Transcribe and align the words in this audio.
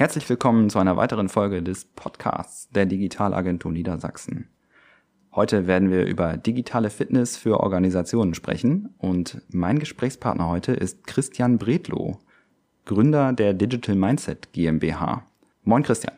Herzlich 0.00 0.26
willkommen 0.30 0.70
zu 0.70 0.78
einer 0.78 0.96
weiteren 0.96 1.28
Folge 1.28 1.62
des 1.62 1.84
Podcasts 1.84 2.70
der 2.70 2.86
Digitalagentur 2.86 3.70
Niedersachsen. 3.70 4.48
Heute 5.34 5.66
werden 5.66 5.90
wir 5.90 6.06
über 6.06 6.38
digitale 6.38 6.88
Fitness 6.88 7.36
für 7.36 7.60
Organisationen 7.60 8.32
sprechen 8.32 8.94
und 8.96 9.42
mein 9.50 9.78
Gesprächspartner 9.78 10.48
heute 10.48 10.72
ist 10.72 11.06
Christian 11.06 11.58
Bredlow, 11.58 12.18
Gründer 12.86 13.34
der 13.34 13.52
Digital 13.52 13.94
Mindset 13.94 14.54
GmbH. 14.54 15.26
Moin 15.64 15.82
Christian. 15.82 16.14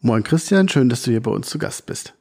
Moin 0.00 0.22
Christian, 0.22 0.66
schön, 0.70 0.88
dass 0.88 1.02
du 1.02 1.10
hier 1.10 1.22
bei 1.22 1.30
uns 1.30 1.50
zu 1.50 1.58
Gast 1.58 1.84
bist. 1.84 2.14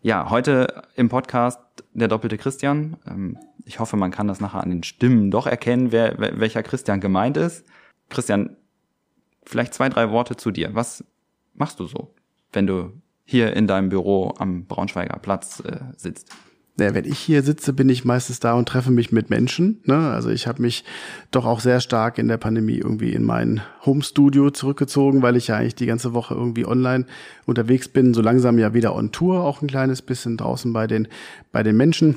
Ja, 0.00 0.30
heute 0.30 0.84
im 0.94 1.08
Podcast 1.08 1.58
der 1.92 2.06
doppelte 2.06 2.38
Christian. 2.38 2.98
Ähm, 3.04 3.36
ich 3.64 3.80
hoffe, 3.80 3.96
man 3.96 4.12
kann 4.12 4.28
das 4.28 4.40
nachher 4.40 4.62
an 4.62 4.70
den 4.70 4.84
Stimmen 4.84 5.32
doch 5.32 5.48
erkennen, 5.48 5.90
wer, 5.90 6.20
welcher 6.38 6.62
Christian 6.62 7.00
gemeint 7.00 7.36
ist. 7.36 7.66
Christian, 8.10 8.56
vielleicht 9.50 9.74
zwei, 9.74 9.88
drei 9.88 10.10
Worte 10.10 10.36
zu 10.36 10.50
dir. 10.50 10.74
Was 10.74 11.04
machst 11.54 11.80
du 11.80 11.86
so, 11.86 12.14
wenn 12.52 12.66
du 12.66 12.92
hier 13.24 13.54
in 13.54 13.66
deinem 13.66 13.90
Büro 13.90 14.34
am 14.38 14.64
Braunschweiger 14.64 15.18
Platz 15.18 15.62
äh, 15.66 15.78
sitzt? 15.96 16.32
Ja, 16.78 16.94
wenn 16.94 17.04
ich 17.04 17.18
hier 17.18 17.42
sitze, 17.42 17.74
bin 17.74 17.90
ich 17.90 18.06
meistens 18.06 18.40
da 18.40 18.54
und 18.54 18.66
treffe 18.66 18.90
mich 18.90 19.12
mit 19.12 19.28
Menschen. 19.28 19.82
Ne? 19.84 20.10
Also 20.10 20.30
ich 20.30 20.46
habe 20.46 20.62
mich 20.62 20.84
doch 21.30 21.44
auch 21.44 21.60
sehr 21.60 21.80
stark 21.80 22.16
in 22.16 22.26
der 22.26 22.38
Pandemie 22.38 22.78
irgendwie 22.78 23.12
in 23.12 23.22
mein 23.22 23.60
Home-Studio 23.84 24.50
zurückgezogen, 24.50 25.20
weil 25.20 25.36
ich 25.36 25.48
ja 25.48 25.56
eigentlich 25.56 25.74
die 25.74 25.84
ganze 25.84 26.14
Woche 26.14 26.34
irgendwie 26.34 26.64
online 26.64 27.04
unterwegs 27.44 27.88
bin. 27.88 28.14
So 28.14 28.22
langsam 28.22 28.58
ja 28.58 28.72
wieder 28.72 28.96
on 28.96 29.12
Tour, 29.12 29.44
auch 29.44 29.60
ein 29.60 29.68
kleines 29.68 30.00
bisschen 30.00 30.38
draußen 30.38 30.72
bei 30.72 30.86
den, 30.86 31.08
bei 31.52 31.62
den 31.62 31.76
Menschen. 31.76 32.16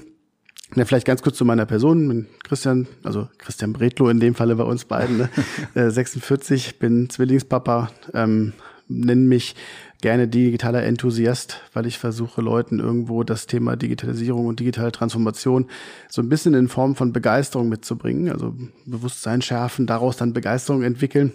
Ja, 0.75 0.85
vielleicht 0.85 1.05
ganz 1.05 1.21
kurz 1.21 1.37
zu 1.37 1.45
meiner 1.45 1.65
Person. 1.65 2.07
Bin 2.07 2.27
Christian, 2.43 2.87
also 3.03 3.27
Christian 3.37 3.73
Bredlow 3.73 4.09
in 4.09 4.19
dem 4.19 4.33
Falle 4.33 4.55
bei 4.55 4.63
uns 4.63 4.85
beiden, 4.85 5.29
ne? 5.75 5.91
46, 5.91 6.67
äh, 6.69 6.73
bin 6.79 7.09
Zwillingspapa, 7.09 7.91
ähm, 8.13 8.53
nenne 8.87 9.21
mich 9.21 9.55
gerne 10.01 10.27
digitaler 10.27 10.83
Enthusiast, 10.83 11.61
weil 11.73 11.85
ich 11.85 11.97
versuche, 11.97 12.41
Leuten 12.41 12.79
irgendwo 12.79 13.23
das 13.23 13.47
Thema 13.47 13.77
Digitalisierung 13.77 14.47
und 14.47 14.59
digitale 14.59 14.91
Transformation 14.91 15.67
so 16.09 16.21
ein 16.21 16.27
bisschen 16.27 16.53
in 16.55 16.67
Form 16.67 16.95
von 16.95 17.13
Begeisterung 17.13 17.69
mitzubringen. 17.69 18.29
Also 18.29 18.53
Bewusstsein 18.85 19.41
schärfen, 19.41 19.85
daraus 19.85 20.17
dann 20.17 20.33
Begeisterung 20.33 20.83
entwickeln. 20.83 21.31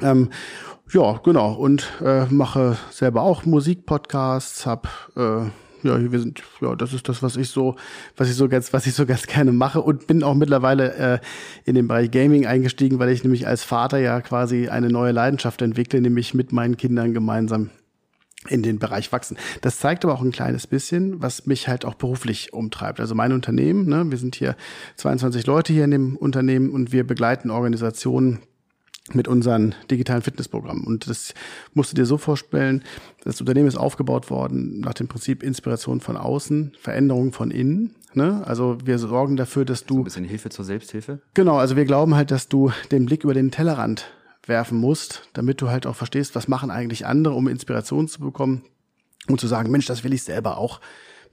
Ähm, 0.00 0.30
ja, 0.92 1.20
genau. 1.22 1.52
Und 1.52 1.92
äh, 2.02 2.24
mache 2.26 2.78
selber 2.90 3.22
auch 3.22 3.44
Musikpodcasts, 3.44 4.64
habe 4.64 4.88
äh, 5.16 5.50
ja, 5.82 6.12
wir 6.12 6.20
sind, 6.20 6.42
ja, 6.60 6.74
das 6.74 6.92
ist 6.92 7.08
das, 7.08 7.22
was 7.22 7.36
ich 7.36 7.48
so, 7.48 7.76
was 8.16 8.28
ich 8.28 8.36
so 8.36 8.48
ganz, 8.48 8.72
was 8.72 8.86
ich 8.86 8.94
so 8.94 9.06
ganz 9.06 9.26
gerne 9.26 9.52
mache 9.52 9.80
und 9.80 10.06
bin 10.06 10.22
auch 10.22 10.34
mittlerweile 10.34 10.94
äh, 10.94 11.18
in 11.64 11.74
den 11.74 11.88
Bereich 11.88 12.10
Gaming 12.10 12.46
eingestiegen, 12.46 12.98
weil 12.98 13.10
ich 13.10 13.22
nämlich 13.22 13.46
als 13.46 13.64
Vater 13.64 13.98
ja 13.98 14.20
quasi 14.20 14.68
eine 14.68 14.88
neue 14.88 15.12
Leidenschaft 15.12 15.62
entwickle, 15.62 16.00
nämlich 16.00 16.34
mit 16.34 16.52
meinen 16.52 16.76
Kindern 16.76 17.14
gemeinsam 17.14 17.70
in 18.48 18.62
den 18.62 18.78
Bereich 18.78 19.12
wachsen. 19.12 19.36
Das 19.60 19.78
zeigt 19.78 20.04
aber 20.04 20.14
auch 20.14 20.22
ein 20.22 20.32
kleines 20.32 20.66
bisschen, 20.66 21.20
was 21.20 21.46
mich 21.46 21.68
halt 21.68 21.84
auch 21.84 21.94
beruflich 21.94 22.52
umtreibt. 22.54 22.98
Also 22.98 23.14
mein 23.14 23.32
Unternehmen, 23.32 23.86
ne, 23.86 24.10
wir 24.10 24.16
sind 24.16 24.34
hier 24.34 24.56
22 24.96 25.46
Leute 25.46 25.72
hier 25.72 25.84
in 25.84 25.90
dem 25.90 26.16
Unternehmen 26.16 26.70
und 26.70 26.90
wir 26.92 27.06
begleiten 27.06 27.50
Organisationen 27.50 28.40
mit 29.14 29.28
unseren 29.28 29.74
digitalen 29.90 30.22
Fitnessprogrammen. 30.22 30.84
Und 30.84 31.08
das 31.08 31.34
musst 31.74 31.92
du 31.92 31.96
dir 31.96 32.06
so 32.06 32.18
vorstellen, 32.18 32.82
das 33.24 33.40
Unternehmen 33.40 33.68
ist 33.68 33.76
aufgebaut 33.76 34.30
worden 34.30 34.80
nach 34.80 34.94
dem 34.94 35.08
Prinzip 35.08 35.42
Inspiration 35.42 36.00
von 36.00 36.16
außen, 36.16 36.72
Veränderung 36.78 37.32
von 37.32 37.50
innen. 37.50 37.94
Ne? 38.14 38.42
Also 38.46 38.78
wir 38.84 38.98
sorgen 38.98 39.36
dafür, 39.36 39.64
dass 39.64 39.84
du... 39.84 39.94
So 39.94 40.00
ein 40.00 40.04
bisschen 40.04 40.24
Hilfe 40.24 40.50
zur 40.50 40.64
Selbsthilfe? 40.64 41.20
Genau, 41.34 41.56
also 41.58 41.76
wir 41.76 41.84
glauben 41.84 42.14
halt, 42.14 42.30
dass 42.30 42.48
du 42.48 42.72
den 42.90 43.06
Blick 43.06 43.24
über 43.24 43.34
den 43.34 43.50
Tellerrand 43.50 44.12
werfen 44.46 44.78
musst, 44.78 45.28
damit 45.32 45.60
du 45.60 45.68
halt 45.68 45.86
auch 45.86 45.96
verstehst, 45.96 46.34
was 46.34 46.48
machen 46.48 46.70
eigentlich 46.70 47.06
andere, 47.06 47.34
um 47.34 47.48
Inspiration 47.48 48.08
zu 48.08 48.20
bekommen 48.20 48.64
und 49.28 49.40
zu 49.40 49.46
sagen, 49.46 49.70
Mensch, 49.70 49.86
das 49.86 50.02
will 50.02 50.12
ich 50.12 50.22
selber 50.22 50.56
auch 50.58 50.80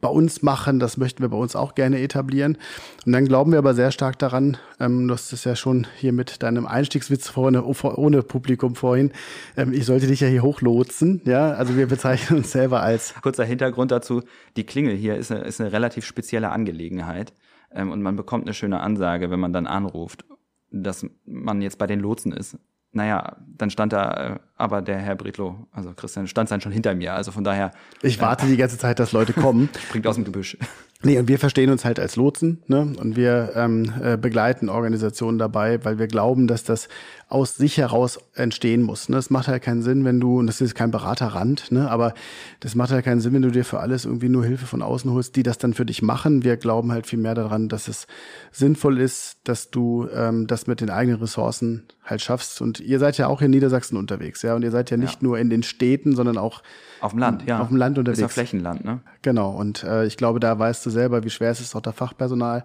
bei 0.01 0.09
uns 0.09 0.41
machen. 0.41 0.79
Das 0.79 0.97
möchten 0.97 1.21
wir 1.21 1.29
bei 1.29 1.37
uns 1.37 1.55
auch 1.55 1.75
gerne 1.75 1.99
etablieren. 2.01 2.57
Und 3.05 3.11
dann 3.13 3.25
glauben 3.25 3.51
wir 3.51 3.59
aber 3.59 3.73
sehr 3.73 3.91
stark 3.91 4.19
daran, 4.19 4.57
ähm, 4.79 5.07
du 5.07 5.13
hast 5.13 5.31
es 5.33 5.43
ja 5.43 5.55
schon 5.55 5.87
hier 5.97 6.13
mit 6.13 6.43
deinem 6.43 6.65
Einstiegswitz 6.65 7.27
vorne, 7.29 7.63
ohne 7.63 8.23
Publikum 8.23 8.75
vorhin, 8.75 9.11
ähm, 9.55 9.73
ich 9.73 9.85
sollte 9.85 10.07
dich 10.07 10.19
ja 10.19 10.27
hier 10.27 10.43
hochlotsen. 10.43 11.21
Ja, 11.25 11.51
also 11.51 11.75
wir 11.75 11.87
bezeichnen 11.87 12.39
uns 12.39 12.51
selber 12.51 12.81
als. 12.81 13.15
Kurzer 13.21 13.45
Hintergrund 13.45 13.91
dazu, 13.91 14.21
die 14.55 14.65
Klingel 14.65 14.95
hier 14.95 15.15
ist 15.15 15.31
eine, 15.31 15.41
ist 15.41 15.61
eine 15.61 15.71
relativ 15.71 16.05
spezielle 16.05 16.49
Angelegenheit. 16.49 17.33
Ähm, 17.71 17.91
und 17.91 18.01
man 18.01 18.15
bekommt 18.15 18.45
eine 18.45 18.53
schöne 18.53 18.79
Ansage, 18.79 19.29
wenn 19.31 19.39
man 19.39 19.53
dann 19.53 19.67
anruft, 19.67 20.25
dass 20.71 21.05
man 21.25 21.61
jetzt 21.61 21.77
bei 21.77 21.87
den 21.87 21.99
Lotsen 21.99 22.31
ist 22.31 22.57
naja, 22.97 23.37
dann 23.57 23.69
stand 23.69 23.93
da 23.93 24.35
äh, 24.35 24.39
aber 24.57 24.81
der 24.81 24.97
Herr 24.97 25.15
Britlow, 25.15 25.67
also 25.71 25.93
Christian, 25.93 26.27
stand 26.27 26.49
dann 26.49 26.61
schon 26.61 26.71
hinter 26.71 26.95
mir. 26.95 27.13
Also 27.13 27.31
von 27.31 27.43
daher. 27.43 27.71
Ich 28.01 28.19
warte 28.19 28.47
die 28.47 28.57
ganze 28.57 28.77
Zeit, 28.77 28.99
dass 28.99 29.11
Leute 29.11 29.33
kommen. 29.33 29.69
Springt 29.87 30.07
aus 30.07 30.15
dem 30.15 30.25
Gebüsch. 30.25 30.57
Nee, 31.03 31.19
und 31.19 31.27
wir 31.27 31.37
verstehen 31.37 31.69
uns 31.69 31.85
halt 31.85 31.99
als 31.99 32.15
Lotsen, 32.15 32.63
ne? 32.65 32.91
Und 32.99 33.15
wir 33.15 33.51
ähm, 33.55 33.93
äh, 34.01 34.17
begleiten 34.17 34.67
Organisationen 34.67 35.37
dabei, 35.37 35.85
weil 35.85 35.99
wir 35.99 36.07
glauben, 36.07 36.47
dass 36.47 36.63
das 36.63 36.89
aus 37.29 37.57
sich 37.57 37.77
heraus 37.77 38.19
entstehen 38.35 38.81
muss. 38.81 39.09
Ne? 39.09 39.17
Es 39.17 39.29
macht 39.29 39.49
halt 39.49 39.61
keinen 39.61 39.81
Sinn, 39.81 40.05
wenn 40.05 40.21
du, 40.21 40.39
und 40.39 40.47
das 40.47 40.61
ist 40.61 40.75
kein 40.75 40.91
Beraterrand, 40.91 41.73
ne? 41.73 41.91
aber 41.91 42.13
das 42.61 42.73
macht 42.73 42.91
halt 42.91 43.03
keinen 43.03 43.19
Sinn, 43.19 43.33
wenn 43.33 43.41
du 43.41 43.51
dir 43.51 43.65
für 43.65 43.81
alles 43.81 44.05
irgendwie 44.05 44.29
nur 44.29 44.45
Hilfe 44.45 44.65
von 44.65 44.81
außen 44.81 45.11
holst, 45.11 45.35
die 45.35 45.43
das 45.43 45.57
dann 45.57 45.73
für 45.73 45.85
dich 45.85 46.01
machen. 46.01 46.45
Wir 46.45 46.55
glauben 46.55 46.93
halt 46.93 47.05
viel 47.05 47.19
mehr 47.19 47.35
daran, 47.35 47.67
dass 47.67 47.89
es 47.89 48.07
sinnvoll 48.53 48.97
ist, 48.97 49.39
dass 49.43 49.71
du 49.71 50.07
ähm, 50.13 50.47
das 50.47 50.67
mit 50.67 50.79
den 50.79 50.89
eigenen 50.89 51.19
Ressourcen 51.19 51.83
halt 52.05 52.21
schaffst. 52.21 52.61
Und 52.61 52.79
ihr 52.79 52.99
seid 52.99 53.17
ja 53.17 53.27
auch 53.27 53.41
in 53.41 53.51
Niedersachsen 53.51 53.97
unterwegs, 53.97 54.41
ja, 54.41 54.55
und 54.55 54.63
ihr 54.63 54.71
seid 54.71 54.89
ja 54.89 54.95
nicht 54.95 55.15
ja. 55.15 55.27
nur 55.27 55.37
in 55.37 55.49
den 55.49 55.63
Städten, 55.63 56.15
sondern 56.15 56.37
auch 56.37 56.63
auf 57.01 57.11
dem 57.11 57.19
Land, 57.19 57.45
ja. 57.45 57.59
Auf 57.59 57.67
dem 57.67 57.77
Land 57.77 57.97
unterwegs. 57.97 58.19
Ist 58.19 58.21
ja 58.21 58.29
Flächenland, 58.29 58.85
ne? 58.85 59.01
Genau. 59.21 59.51
Und 59.51 59.83
äh, 59.83 60.05
ich 60.05 60.15
glaube, 60.15 60.39
da 60.39 60.57
weißt 60.57 60.85
du 60.85 60.89
selber, 60.89 61.25
wie 61.25 61.29
schwer 61.29 61.51
es 61.51 61.59
ist, 61.59 61.75
auch 61.75 61.81
da 61.81 61.91
Fachpersonal 61.91 62.63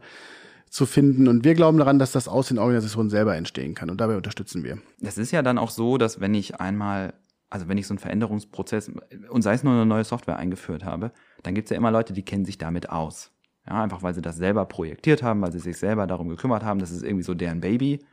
zu 0.72 0.86
finden. 0.86 1.28
Und 1.28 1.44
wir 1.44 1.54
glauben 1.54 1.76
daran, 1.76 1.98
dass 1.98 2.12
das 2.12 2.28
aus 2.28 2.48
den 2.48 2.58
Organisationen 2.58 3.10
selber 3.10 3.36
entstehen 3.36 3.74
kann. 3.74 3.90
Und 3.90 4.00
dabei 4.00 4.16
unterstützen 4.16 4.64
wir. 4.64 4.78
Das 5.00 5.18
ist 5.18 5.30
ja 5.30 5.42
dann 5.42 5.58
auch 5.58 5.68
so, 5.68 5.98
dass 5.98 6.18
wenn 6.18 6.32
ich 6.32 6.60
einmal, 6.60 7.12
also 7.50 7.68
wenn 7.68 7.76
ich 7.76 7.86
so 7.86 7.92
einen 7.92 7.98
Veränderungsprozess 7.98 8.90
und 9.28 9.42
sei 9.42 9.52
es 9.52 9.62
nur 9.62 9.74
eine 9.74 9.84
neue 9.84 10.04
Software 10.04 10.38
eingeführt 10.38 10.82
habe, 10.82 11.12
dann 11.42 11.54
gibt 11.54 11.66
es 11.66 11.70
ja 11.70 11.76
immer 11.76 11.90
Leute, 11.90 12.14
die 12.14 12.22
kennen 12.24 12.46
sich 12.46 12.56
damit 12.56 12.88
aus. 12.88 13.30
Ja, 13.68 13.82
einfach 13.82 14.02
weil 14.02 14.14
sie 14.14 14.22
das 14.22 14.36
selber 14.36 14.64
projektiert 14.64 15.22
haben, 15.22 15.42
weil 15.42 15.52
sie 15.52 15.58
sich 15.58 15.76
selber 15.76 16.06
darum 16.06 16.30
gekümmert 16.30 16.64
haben, 16.64 16.80
das 16.80 16.90
ist 16.90 17.04
irgendwie 17.04 17.22
so 17.22 17.34
deren 17.34 17.60
Baby. 17.60 18.04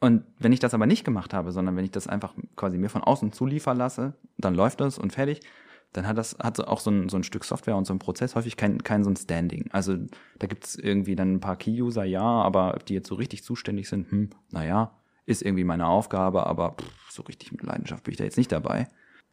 Und 0.00 0.24
wenn 0.38 0.52
ich 0.52 0.58
das 0.58 0.72
aber 0.72 0.86
nicht 0.86 1.04
gemacht 1.04 1.34
habe, 1.34 1.52
sondern 1.52 1.76
wenn 1.76 1.84
ich 1.84 1.90
das 1.90 2.08
einfach 2.08 2.32
quasi 2.56 2.78
mir 2.78 2.88
von 2.88 3.04
außen 3.04 3.32
zuliefern 3.32 3.76
lasse, 3.76 4.14
dann 4.38 4.54
läuft 4.54 4.80
das 4.80 4.98
und 4.98 5.12
fertig, 5.12 5.42
dann 5.92 6.06
hat 6.06 6.18
das 6.18 6.36
hat 6.38 6.60
auch 6.60 6.80
so 6.80 6.90
ein, 6.90 7.08
so 7.08 7.16
ein 7.16 7.24
Stück 7.24 7.44
Software 7.44 7.76
und 7.76 7.86
so 7.86 7.92
ein 7.92 7.98
Prozess 7.98 8.34
häufig 8.36 8.56
kein, 8.56 8.82
kein 8.82 9.02
so 9.02 9.10
ein 9.10 9.16
Standing. 9.16 9.68
Also 9.72 9.96
da 10.38 10.46
gibt 10.46 10.64
es 10.64 10.76
irgendwie 10.76 11.16
dann 11.16 11.34
ein 11.34 11.40
paar 11.40 11.56
Key-User, 11.56 12.04
ja, 12.04 12.22
aber 12.22 12.78
die 12.86 12.94
jetzt 12.94 13.08
so 13.08 13.16
richtig 13.16 13.42
zuständig 13.42 13.88
sind, 13.88 14.10
hm, 14.10 14.30
naja, 14.50 14.96
ist 15.26 15.42
irgendwie 15.42 15.64
meine 15.64 15.86
Aufgabe, 15.86 16.46
aber 16.46 16.76
pff, 16.80 17.10
so 17.10 17.22
richtig 17.22 17.52
mit 17.52 17.62
Leidenschaft 17.62 18.04
bin 18.04 18.12
ich 18.12 18.18
da 18.18 18.24
jetzt 18.24 18.38
nicht 18.38 18.52
dabei. 18.52 18.88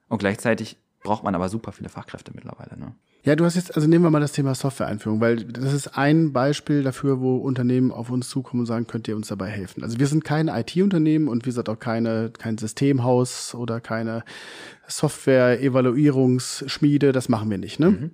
Und 0.10 0.20
gleichzeitig 0.20 0.78
braucht 1.08 1.24
man 1.24 1.34
aber 1.36 1.48
super 1.48 1.72
viele 1.72 1.88
Fachkräfte 1.88 2.34
mittlerweile. 2.36 2.78
Ne? 2.78 2.94
Ja, 3.24 3.38
du 3.38 3.46
hast 3.46 3.56
jetzt, 3.56 3.74
also 3.76 3.88
nehmen 3.88 4.04
wir 4.04 4.10
mal 4.10 4.20
das 4.20 4.34
Thema 4.34 4.54
Software-Einführung, 4.54 5.22
weil 5.22 5.38
das 5.38 5.72
ist 5.72 5.98
ein 5.98 6.34
Beispiel 6.34 6.84
dafür, 6.84 7.22
wo 7.22 7.38
Unternehmen 7.38 7.94
auf 7.94 8.10
uns 8.10 8.28
zukommen 8.28 8.60
und 8.62 8.66
sagen, 8.66 8.88
könnt 8.88 9.08
ihr 9.08 9.16
uns 9.16 9.30
dabei 9.30 9.48
helfen. 9.48 9.84
Also 9.84 10.00
wir 10.00 10.08
sind 10.08 10.26
kein 10.26 10.50
IT-Unternehmen 10.50 11.30
und 11.30 11.46
wir 11.46 11.54
sind 11.54 11.70
auch 11.70 11.80
keine, 11.80 12.34
kein 12.38 12.58
Systemhaus 12.58 13.56
oder 13.56 13.80
keine 13.80 14.26
Software-Evaluierungsschmiede, 14.88 17.14
das 17.14 17.30
machen 17.30 17.50
wir 17.50 17.58
nicht. 17.58 17.80
Ne? 17.80 17.92
Mhm. 17.92 18.12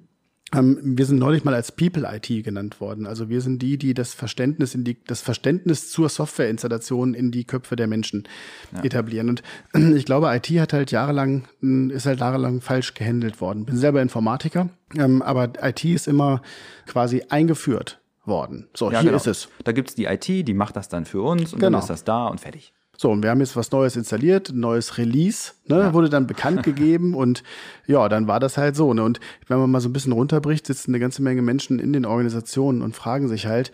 Ähm, 0.54 0.80
wir 0.84 1.06
sind 1.06 1.20
neulich 1.20 1.44
mal 1.44 1.54
als 1.54 1.72
People 1.72 2.08
IT 2.12 2.44
genannt 2.44 2.80
worden. 2.80 3.06
Also 3.06 3.30
wir 3.30 3.42
sind 3.42 3.62
die, 3.62 3.78
die 3.78 3.94
das 3.94 4.14
Verständnis 4.14 4.76
in 4.76 4.84
die, 4.84 5.04
das 5.04 5.22
Verständnis 5.22 5.90
zur 5.90 6.10
Softwareinstallation 6.10 7.14
in 7.14 7.32
die 7.32 7.46
Köpfe 7.46 7.76
der 7.76 7.88
Menschen 7.88 8.28
ja. 8.74 8.84
etablieren. 8.84 9.30
Und 9.30 9.44
ich 9.96 10.06
glaube, 10.06 10.34
IT 10.34 10.48
hat 10.60 10.74
halt 10.74 10.92
jahrelang, 10.92 11.48
ist 11.62 12.06
halt 12.06 12.20
jahrelang 12.20 12.62
falsch 12.62 12.94
gehandelt 12.94 13.42
worden. 13.42 13.66
Bin 13.66 13.78
selber 13.78 14.02
Informatiker, 14.02 14.70
ähm, 14.96 15.22
aber 15.22 15.52
IT 15.62 15.84
ist 15.86 16.08
immer 16.08 16.42
quasi 16.86 17.24
eingeführt 17.30 18.00
worden. 18.26 18.70
So, 18.74 18.92
ja, 18.92 19.00
hier 19.00 19.10
genau. 19.10 19.18
ist 19.18 19.28
es. 19.28 19.50
Da 19.64 19.72
gibt's 19.72 19.96
die 19.96 20.06
IT, 20.06 20.28
die 20.28 20.54
macht 20.54 20.76
das 20.76 20.90
dann 20.90 21.06
für 21.06 21.22
uns 21.22 21.54
und 21.54 21.60
genau. 21.60 21.72
dann 21.72 21.80
ist 21.82 21.90
das 21.90 22.04
da 22.04 22.28
und 22.28 22.40
fertig. 22.40 22.74
So, 22.96 23.10
und 23.10 23.24
wir 23.24 23.32
haben 23.32 23.40
jetzt 23.40 23.56
was 23.56 23.72
Neues 23.72 23.96
installiert, 23.96 24.50
ein 24.50 24.60
neues 24.60 24.98
Release, 24.98 25.54
ne, 25.66 25.80
ja. 25.80 25.94
wurde 25.94 26.10
dann 26.10 26.28
bekannt 26.28 26.64
gegeben 26.64 27.16
und 27.16 27.44
ja, 27.88 28.08
dann 28.08 28.28
war 28.28 28.40
das 28.40 28.58
halt 28.58 28.76
so. 28.76 28.94
Ne? 28.94 29.04
Und 29.04 29.20
wenn 29.48 29.58
man 29.58 29.72
mal 29.72 29.82
so 29.82 29.90
ein 29.90 29.94
bisschen 29.94 30.12
runterbricht, 30.12 30.68
sitzen 30.68 30.92
eine 30.92 31.00
ganze 31.00 31.22
Menge 31.22 31.42
Menschen 31.42 31.80
in 31.80 31.92
den 31.92 32.06
Organisationen 32.06 32.82
und 32.82 32.96
fragen 32.96 33.28
sich 33.28 33.48
halt, 33.48 33.72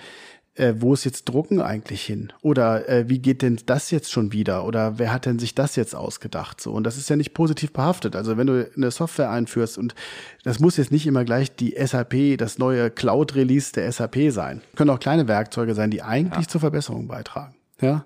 äh, 0.60 0.76
wo 0.78 0.94
ist 0.94 1.06
jetzt 1.06 1.26
Drucken 1.26 1.62
eigentlich 1.62 2.04
hin? 2.04 2.34
Oder 2.42 2.88
äh, 2.90 3.10
wie 3.10 3.20
geht 3.20 3.42
denn 3.42 3.60
das 3.66 3.92
jetzt 3.92 4.12
schon 4.12 4.34
wieder? 4.34 4.66
Oder 4.66 5.00
wer 5.00 5.14
hat 5.14 5.26
denn 5.26 5.40
sich 5.40 5.56
das 5.56 5.76
jetzt 5.76 5.96
ausgedacht? 5.96 6.62
So, 6.62 6.72
und 6.72 6.84
das 6.84 6.98
ist 6.98 7.10
ja 7.10 7.16
nicht 7.16 7.34
positiv 7.34 7.72
behaftet. 7.72 8.16
Also 8.16 8.38
wenn 8.38 8.48
du 8.48 8.70
eine 8.76 8.92
Software 8.92 9.32
einführst 9.32 9.78
und 9.78 9.96
das 10.44 10.60
muss 10.60 10.78
jetzt 10.78 10.92
nicht 10.92 11.08
immer 11.08 11.24
gleich 11.24 11.56
die 11.56 11.76
SAP, 11.78 12.38
das 12.38 12.58
neue 12.58 12.90
Cloud-Release 12.92 13.72
der 13.74 13.92
SAP 13.92 14.32
sein. 14.32 14.62
Können 14.76 14.90
auch 14.90 15.00
kleine 15.00 15.28
Werkzeuge 15.28 15.76
sein, 15.76 15.92
die 15.92 16.02
eigentlich 16.02 16.46
ja. 16.46 16.52
zur 16.52 16.62
Verbesserung 16.62 17.08
beitragen. 17.08 17.56
Ja, 17.82 18.06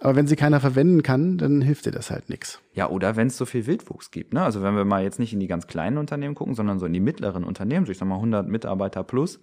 aber 0.00 0.16
wenn 0.16 0.26
sie 0.26 0.36
keiner 0.36 0.60
verwenden 0.60 1.02
kann, 1.02 1.36
dann 1.36 1.60
hilft 1.60 1.86
dir 1.86 1.90
das 1.90 2.10
halt 2.10 2.30
nichts. 2.30 2.62
Ja, 2.72 2.88
oder 2.88 3.16
wenn 3.16 3.26
es 3.26 3.36
so 3.36 3.44
viel 3.44 3.66
Wildwuchs 3.66 4.10
gibt. 4.10 4.32
Ne? 4.32 4.42
Also 4.42 4.62
wenn 4.62 4.74
wir 4.74 4.84
mal 4.84 5.02
jetzt 5.02 5.18
nicht 5.18 5.32
in 5.32 5.40
die 5.40 5.48
ganz 5.48 5.66
kleinen 5.66 5.98
Unternehmen 5.98 6.34
gucken, 6.34 6.54
sondern 6.54 6.78
so 6.78 6.86
in 6.86 6.94
die 6.94 7.00
mittleren 7.00 7.44
Unternehmen, 7.44 7.84
so 7.84 7.92
ich 7.92 7.98
sag 7.98 8.08
mal 8.08 8.16
100 8.16 8.48
Mitarbeiter 8.48 9.04
plus, 9.04 9.40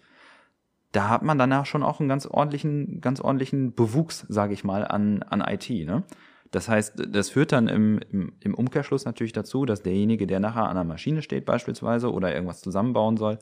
da 0.92 1.10
hat 1.10 1.22
man 1.22 1.38
danach 1.38 1.68
schon 1.68 1.84
auch 1.84 2.00
einen 2.00 2.10
ganz 2.10 2.26
ordentlichen, 2.26 3.00
ganz 3.00 3.22
ordentlichen 3.22 3.76
Bewuchs, 3.76 4.26
sage 4.28 4.54
ich 4.54 4.64
mal, 4.64 4.86
an, 4.86 5.22
an 5.22 5.42
IT. 5.42 5.70
Ne? 5.70 6.04
Das 6.52 6.68
heißt, 6.68 7.04
das 7.12 7.30
führt 7.30 7.52
dann 7.52 7.68
im, 7.68 8.00
im, 8.12 8.34
im 8.40 8.56
Umkehrschluss 8.56 9.06
natürlich 9.06 9.34
dazu, 9.34 9.66
dass 9.66 9.84
derjenige, 9.84 10.26
der 10.26 10.40
nachher 10.40 10.68
an 10.68 10.76
der 10.76 10.84
Maschine 10.84 11.22
steht 11.22 11.46
beispielsweise 11.46 12.12
oder 12.12 12.34
irgendwas 12.34 12.62
zusammenbauen 12.62 13.18
soll, 13.18 13.38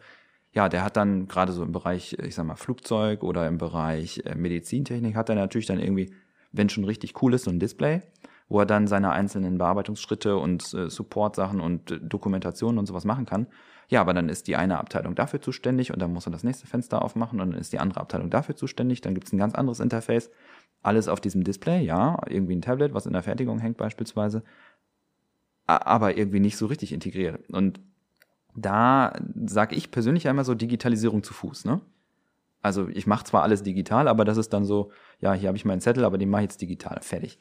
ja, 0.53 0.69
der 0.69 0.83
hat 0.83 0.97
dann 0.97 1.27
gerade 1.27 1.51
so 1.51 1.63
im 1.63 1.71
Bereich, 1.71 2.13
ich 2.13 2.35
sag 2.35 2.45
mal, 2.45 2.55
Flugzeug 2.55 3.23
oder 3.23 3.47
im 3.47 3.57
Bereich 3.57 4.23
äh, 4.25 4.35
Medizintechnik, 4.35 5.15
hat 5.15 5.29
er 5.29 5.35
natürlich 5.35 5.67
dann 5.67 5.79
irgendwie, 5.79 6.13
wenn 6.51 6.69
schon 6.69 6.83
richtig 6.83 7.21
cool 7.21 7.33
ist, 7.33 7.43
so 7.43 7.51
ein 7.51 7.59
Display, 7.59 8.01
wo 8.49 8.59
er 8.59 8.65
dann 8.65 8.87
seine 8.87 9.11
einzelnen 9.11 9.57
Bearbeitungsschritte 9.57 10.37
und 10.37 10.73
äh, 10.73 10.89
Support-Sachen 10.89 11.59
und 11.59 11.91
äh, 11.91 11.99
Dokumentationen 11.99 12.79
und 12.79 12.85
sowas 12.85 13.05
machen 13.05 13.25
kann. 13.25 13.47
Ja, 13.89 14.01
aber 14.01 14.13
dann 14.13 14.27
ist 14.29 14.47
die 14.47 14.55
eine 14.55 14.79
Abteilung 14.79 15.15
dafür 15.15 15.41
zuständig 15.41 15.93
und 15.93 16.01
dann 16.01 16.11
muss 16.11 16.27
er 16.27 16.31
das 16.31 16.43
nächste 16.43 16.67
Fenster 16.67 17.01
aufmachen 17.01 17.39
und 17.39 17.51
dann 17.51 17.59
ist 17.59 17.71
die 17.71 17.79
andere 17.79 18.01
Abteilung 18.01 18.29
dafür 18.29 18.55
zuständig. 18.55 19.01
Dann 19.01 19.13
gibt 19.13 19.27
es 19.27 19.33
ein 19.33 19.37
ganz 19.37 19.55
anderes 19.55 19.79
Interface. 19.79 20.29
Alles 20.81 21.07
auf 21.07 21.21
diesem 21.21 21.43
Display, 21.43 21.83
ja, 21.83 22.19
irgendwie 22.27 22.55
ein 22.55 22.61
Tablet, 22.61 22.93
was 22.93 23.05
in 23.05 23.13
der 23.13 23.23
Fertigung 23.23 23.59
hängt 23.59 23.77
beispielsweise, 23.77 24.43
aber 25.65 26.17
irgendwie 26.17 26.39
nicht 26.39 26.57
so 26.57 26.65
richtig 26.65 26.93
integriert. 26.93 27.49
Und 27.49 27.79
da 28.57 29.13
sage 29.45 29.75
ich 29.75 29.91
persönlich 29.91 30.27
einmal 30.27 30.45
so 30.45 30.55
Digitalisierung 30.55 31.23
zu 31.23 31.33
Fuß, 31.33 31.65
ne? 31.65 31.79
Also 32.61 32.89
ich 32.89 33.07
mache 33.07 33.23
zwar 33.23 33.43
alles 33.43 33.63
digital, 33.63 34.07
aber 34.07 34.25
das 34.25 34.37
ist 34.37 34.51
dann 34.51 34.65
so, 34.65 34.91
ja, 35.21 35.33
hier 35.33 35.47
habe 35.47 35.57
ich 35.57 35.63
meinen 35.63 35.79
Zettel, 35.79 36.03
aber 36.03 36.17
den 36.17 36.29
mache 36.29 36.41
ich 36.41 36.45
jetzt 36.45 36.61
digital, 36.61 36.99
fertig. 37.01 37.37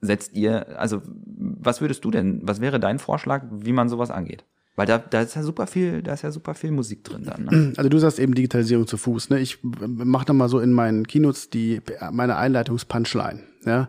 Setzt 0.00 0.34
ihr, 0.34 0.78
also 0.80 1.02
was 1.04 1.80
würdest 1.80 2.04
du 2.04 2.10
denn, 2.10 2.40
was 2.42 2.60
wäre 2.60 2.80
dein 2.80 2.98
Vorschlag, 2.98 3.44
wie 3.50 3.72
man 3.72 3.88
sowas 3.88 4.10
angeht? 4.10 4.44
Weil 4.74 4.86
da, 4.86 4.98
da 4.98 5.22
ist 5.22 5.34
ja 5.34 5.42
super 5.42 5.66
viel, 5.66 6.02
da 6.02 6.14
ist 6.14 6.22
ja 6.22 6.30
super 6.30 6.54
viel 6.54 6.70
Musik 6.70 7.04
drin 7.04 7.24
dann. 7.24 7.44
Ne? 7.44 7.72
Also 7.76 7.90
du 7.90 7.98
sagst 7.98 8.18
eben 8.18 8.34
Digitalisierung 8.34 8.86
zu 8.86 8.96
Fuß. 8.96 9.28
Ne? 9.30 9.40
Ich 9.40 9.58
mache 9.62 10.26
da 10.26 10.32
mal 10.32 10.48
so 10.48 10.60
in 10.60 10.72
meinen 10.72 11.06
Keynotes 11.06 11.50
die 11.50 11.80
meine 12.12 12.36
Einleitungs-Punchline. 12.36 13.40
Ja, 13.64 13.88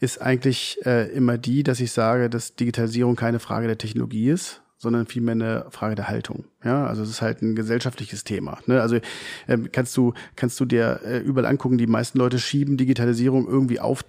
ist 0.00 0.20
eigentlich 0.22 0.78
äh, 0.86 1.12
immer 1.12 1.36
die, 1.36 1.62
dass 1.62 1.78
ich 1.78 1.92
sage, 1.92 2.30
dass 2.30 2.56
Digitalisierung 2.56 3.16
keine 3.16 3.38
Frage 3.38 3.66
der 3.66 3.76
Technologie 3.76 4.30
ist, 4.30 4.59
sondern 4.80 5.06
vielmehr 5.06 5.32
eine 5.32 5.66
Frage 5.68 5.94
der 5.94 6.08
Haltung. 6.08 6.46
Ja, 6.64 6.86
also 6.86 7.02
es 7.02 7.10
ist 7.10 7.20
halt 7.20 7.42
ein 7.42 7.54
gesellschaftliches 7.54 8.24
Thema. 8.24 8.58
Ne? 8.64 8.80
Also 8.80 8.98
ähm, 9.46 9.68
kannst 9.70 9.94
du 9.94 10.14
kannst 10.36 10.58
du 10.58 10.64
dir 10.64 11.00
äh, 11.04 11.18
überall 11.18 11.44
angucken, 11.44 11.76
die 11.76 11.86
meisten 11.86 12.16
Leute 12.16 12.38
schieben 12.38 12.78
Digitalisierung 12.78 13.46
irgendwie 13.46 13.78
auf, 13.78 14.02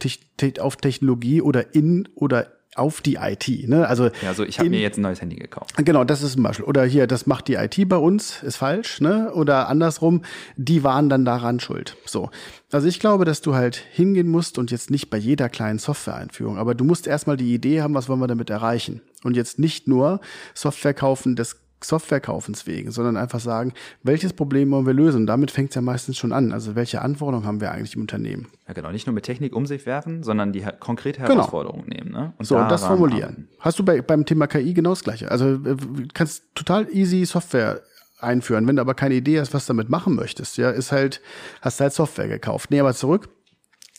auf 0.59 0.75
Technologie 0.77 1.41
oder 1.41 1.75
in 1.75 2.07
oder 2.15 2.47
auf 2.75 3.01
die 3.01 3.15
IT. 3.15 3.68
Ne? 3.68 3.88
Also, 3.88 4.06
ja, 4.21 4.29
also 4.29 4.44
ich 4.44 4.59
habe 4.59 4.69
mir 4.69 4.79
jetzt 4.79 4.97
ein 4.97 5.01
neues 5.01 5.21
Handy 5.21 5.35
gekauft. 5.35 5.73
Genau, 5.77 6.03
das 6.03 6.23
ist 6.23 6.38
ein 6.38 6.44
Beispiel. 6.44 6.65
Oder 6.65 6.85
hier, 6.85 7.06
das 7.06 7.25
macht 7.25 7.47
die 7.47 7.56
IT 7.56 7.89
bei 7.89 7.97
uns, 7.97 8.41
ist 8.44 8.57
falsch. 8.57 9.01
Ne? 9.01 9.31
Oder 9.33 9.68
andersrum, 9.68 10.21
die 10.56 10.83
waren 10.83 11.09
dann 11.09 11.25
daran 11.25 11.59
schuld. 11.59 11.97
So. 12.06 12.29
Also 12.71 12.88
ich 12.88 13.00
glaube, 13.00 13.25
dass 13.25 13.41
du 13.41 13.56
halt 13.56 13.75
hingehen 13.75 14.29
musst 14.29 14.57
und 14.57 14.71
jetzt 14.71 14.89
nicht 14.89 15.09
bei 15.09 15.18
jeder 15.18 15.50
kleinen 15.50 15.79
Software-Einführung, 15.79 16.57
aber 16.57 16.73
du 16.73 16.85
musst 16.85 17.07
erstmal 17.07 17.35
die 17.35 17.53
Idee 17.53 17.81
haben, 17.81 17.94
was 17.94 18.07
wollen 18.07 18.19
wir 18.19 18.27
damit 18.27 18.50
erreichen. 18.50 19.01
Und 19.24 19.35
jetzt 19.35 19.59
nicht 19.59 19.88
nur 19.88 20.21
Software 20.53 20.94
kaufen 20.94 21.35
des 21.35 21.59
Softwarekaufens 21.83 22.67
wegen, 22.67 22.91
sondern 22.91 23.17
einfach 23.17 23.39
sagen, 23.39 23.73
welches 24.03 24.33
Problem 24.33 24.71
wollen 24.71 24.85
wir 24.85 24.93
lösen? 24.93 25.21
Und 25.21 25.27
damit 25.27 25.51
fängt 25.51 25.69
es 25.69 25.75
ja 25.75 25.81
meistens 25.81 26.17
schon 26.17 26.31
an. 26.31 26.51
Also 26.51 26.75
welche 26.75 27.01
Anforderungen 27.01 27.47
haben 27.47 27.61
wir 27.61 27.71
eigentlich 27.71 27.95
im 27.95 28.01
Unternehmen? 28.01 28.47
Ja, 28.67 28.73
genau. 28.73 28.91
Nicht 28.91 29.07
nur 29.07 29.13
mit 29.13 29.25
Technik 29.25 29.55
um 29.55 29.65
sich 29.65 29.85
werfen, 29.85 30.23
sondern 30.23 30.53
die 30.53 30.65
konkrete 30.79 31.21
genau. 31.21 31.35
Herausforderung 31.35 31.85
genau. 31.85 31.95
nehmen. 31.95 32.11
Ne? 32.11 32.33
Und 32.37 32.45
so, 32.45 32.57
und 32.57 32.69
das 32.69 32.83
formulieren. 32.83 33.23
Arbeiten. 33.23 33.47
Hast 33.59 33.79
du 33.79 33.85
bei, 33.85 34.01
beim 34.01 34.25
Thema 34.25 34.47
KI 34.47 34.73
genau 34.73 34.91
das 34.91 35.03
Gleiche. 35.03 35.31
Also 35.31 35.53
äh, 35.53 35.75
kannst 36.13 36.43
total 36.55 36.87
easy 36.91 37.25
Software 37.25 37.81
einführen. 38.19 38.67
Wenn 38.67 38.75
du 38.75 38.81
aber 38.81 38.93
keine 38.93 39.15
Idee 39.15 39.39
hast, 39.39 39.53
was 39.53 39.65
du 39.65 39.73
damit 39.73 39.89
machen 39.89 40.15
möchtest, 40.15 40.57
ja, 40.57 40.69
ist 40.69 40.91
halt, 40.91 41.21
hast 41.61 41.79
halt 41.79 41.93
Software 41.93 42.27
gekauft. 42.27 42.71
Nee, 42.71 42.79
aber 42.79 42.93
zurück 42.93 43.29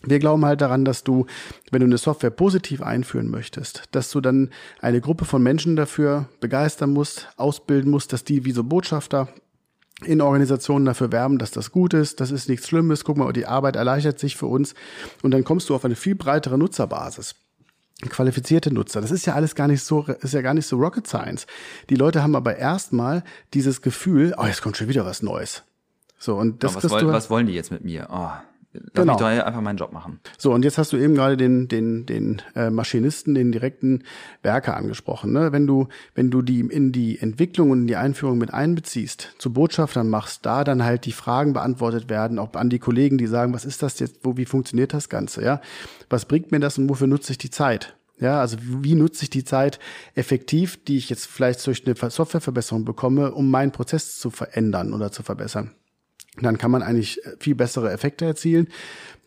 wir 0.04 0.18
glauben 0.18 0.44
halt 0.44 0.60
daran, 0.60 0.84
dass 0.84 1.04
du, 1.04 1.26
wenn 1.70 1.80
du 1.80 1.86
eine 1.86 1.98
Software 1.98 2.30
positiv 2.30 2.82
einführen 2.82 3.30
möchtest, 3.30 3.84
dass 3.92 4.10
du 4.10 4.20
dann 4.20 4.50
eine 4.80 5.00
Gruppe 5.00 5.24
von 5.24 5.42
Menschen 5.42 5.76
dafür 5.76 6.28
begeistern 6.40 6.92
musst, 6.92 7.28
ausbilden 7.36 7.90
musst, 7.90 8.12
dass 8.12 8.24
die 8.24 8.44
wie 8.44 8.52
so 8.52 8.64
Botschafter 8.64 9.28
in 10.04 10.20
Organisationen 10.20 10.84
dafür 10.84 11.12
werben, 11.12 11.38
dass 11.38 11.52
das 11.52 11.70
gut 11.70 11.94
ist, 11.94 12.20
das 12.20 12.32
ist 12.32 12.48
nichts 12.48 12.68
Schlimmes, 12.68 13.04
guck 13.04 13.16
mal, 13.16 13.32
die 13.32 13.46
Arbeit 13.46 13.76
erleichtert 13.76 14.18
sich 14.18 14.36
für 14.36 14.46
uns 14.46 14.74
und 15.22 15.30
dann 15.30 15.44
kommst 15.44 15.68
du 15.68 15.74
auf 15.74 15.84
eine 15.84 15.94
viel 15.94 16.16
breitere 16.16 16.58
Nutzerbasis 16.58 17.36
qualifizierte 18.08 18.72
Nutzer. 18.72 19.00
Das 19.00 19.10
ist 19.10 19.26
ja 19.26 19.34
alles 19.34 19.54
gar 19.54 19.68
nicht 19.68 19.82
so, 19.82 20.04
ist 20.04 20.34
ja 20.34 20.42
gar 20.42 20.54
nicht 20.54 20.66
so 20.66 20.76
Rocket 20.76 21.06
Science. 21.06 21.46
Die 21.88 21.94
Leute 21.94 22.22
haben 22.22 22.34
aber 22.34 22.56
erstmal 22.56 23.22
dieses 23.54 23.80
Gefühl, 23.80 24.34
oh, 24.38 24.46
jetzt 24.46 24.62
kommt 24.62 24.76
schon 24.76 24.88
wieder 24.88 25.04
was 25.04 25.22
Neues. 25.22 25.62
So, 26.18 26.36
und 26.36 26.62
das 26.62 26.74
was, 26.74 26.90
wollen, 26.90 27.08
was 27.08 27.30
wollen 27.30 27.46
die 27.46 27.52
jetzt 27.52 27.70
mit 27.70 27.84
mir? 27.84 28.08
Oh. 28.10 28.30
Lass 28.72 28.92
genau. 28.94 29.12
mich 29.14 29.42
einfach 29.44 29.60
meinen 29.60 29.76
Job 29.76 29.92
machen. 29.92 30.20
So, 30.38 30.52
und 30.52 30.64
jetzt 30.64 30.78
hast 30.78 30.92
du 30.94 30.96
eben 30.96 31.14
gerade 31.14 31.36
den, 31.36 31.68
den, 31.68 32.06
den 32.06 32.40
äh, 32.54 32.70
Maschinisten, 32.70 33.34
den 33.34 33.52
direkten 33.52 34.04
Werker 34.42 34.76
angesprochen. 34.76 35.32
Ne? 35.32 35.52
Wenn 35.52 35.66
du, 35.66 35.88
wenn 36.14 36.30
du 36.30 36.40
die 36.40 36.60
in 36.60 36.90
die 36.90 37.18
Entwicklung 37.18 37.70
und 37.70 37.82
in 37.82 37.86
die 37.86 37.96
Einführung 37.96 38.38
mit 38.38 38.54
einbeziehst, 38.54 39.34
zu 39.38 39.52
Botschaftern 39.52 40.08
machst, 40.08 40.46
da 40.46 40.64
dann 40.64 40.84
halt 40.84 41.04
die 41.04 41.12
Fragen 41.12 41.52
beantwortet 41.52 42.08
werden, 42.08 42.38
auch 42.38 42.54
an 42.54 42.70
die 42.70 42.78
Kollegen, 42.78 43.18
die 43.18 43.26
sagen, 43.26 43.52
was 43.52 43.66
ist 43.66 43.82
das 43.82 43.98
jetzt, 43.98 44.20
wo, 44.22 44.38
wie 44.38 44.46
funktioniert 44.46 44.94
das 44.94 45.10
Ganze, 45.10 45.44
ja? 45.44 45.60
Was 46.08 46.24
bringt 46.24 46.50
mir 46.50 46.60
das 46.60 46.78
und 46.78 46.88
wofür 46.88 47.06
nutze 47.06 47.32
ich 47.32 47.38
die 47.38 47.50
Zeit? 47.50 47.96
Ja, 48.18 48.40
also 48.40 48.56
wie 48.60 48.94
nutze 48.94 49.24
ich 49.24 49.30
die 49.30 49.44
Zeit 49.44 49.80
effektiv, 50.14 50.82
die 50.84 50.96
ich 50.96 51.10
jetzt 51.10 51.26
vielleicht 51.26 51.66
durch 51.66 51.84
eine 51.84 52.10
Softwareverbesserung 52.10 52.84
bekomme, 52.84 53.32
um 53.32 53.50
meinen 53.50 53.72
Prozess 53.72 54.18
zu 54.18 54.30
verändern 54.30 54.94
oder 54.94 55.10
zu 55.10 55.22
verbessern? 55.22 55.72
Dann 56.40 56.58
kann 56.58 56.70
man 56.70 56.82
eigentlich 56.82 57.20
viel 57.38 57.54
bessere 57.54 57.90
Effekte 57.90 58.24
erzielen. 58.24 58.68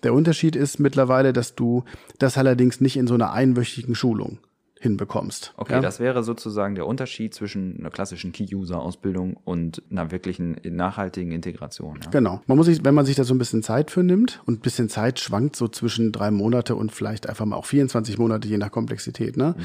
Der 0.03 0.13
Unterschied 0.13 0.55
ist 0.55 0.79
mittlerweile, 0.79 1.33
dass 1.33 1.55
du 1.55 1.83
das 2.19 2.37
allerdings 2.37 2.81
nicht 2.81 2.97
in 2.97 3.07
so 3.07 3.13
einer 3.13 3.31
einwöchigen 3.31 3.95
Schulung 3.95 4.39
hinbekommst. 4.79 5.53
Okay, 5.57 5.73
ja? 5.73 5.79
das 5.79 5.99
wäre 5.99 6.23
sozusagen 6.23 6.75
der 6.75 6.85
Unterschied 6.85 7.33
zwischen 7.33 7.79
einer 7.79 7.89
klassischen 7.89 8.31
Key-User-Ausbildung 8.31 9.37
und 9.43 9.81
einer 9.89 10.11
wirklichen 10.11 10.57
nachhaltigen 10.63 11.31
Integration. 11.31 11.99
Ja? 12.03 12.09
Genau. 12.11 12.41
Man 12.45 12.57
muss 12.57 12.67
sich, 12.67 12.85
wenn 12.85 12.93
man 12.93 13.05
sich 13.05 13.15
da 13.15 13.23
so 13.23 13.33
ein 13.33 13.39
bisschen 13.39 13.63
Zeit 13.63 13.89
für 13.89 14.03
nimmt 14.03 14.41
und 14.45 14.59
ein 14.59 14.61
bisschen 14.61 14.87
Zeit 14.87 15.19
schwankt 15.19 15.55
so 15.55 15.67
zwischen 15.67 16.11
drei 16.11 16.29
Monate 16.29 16.75
und 16.75 16.91
vielleicht 16.91 17.27
einfach 17.27 17.45
mal 17.45 17.55
auch 17.55 17.65
24 17.65 18.17
Monate, 18.19 18.47
je 18.47 18.57
nach 18.57 18.71
Komplexität, 18.71 19.37
ne? 19.37 19.55
Mhm. 19.57 19.63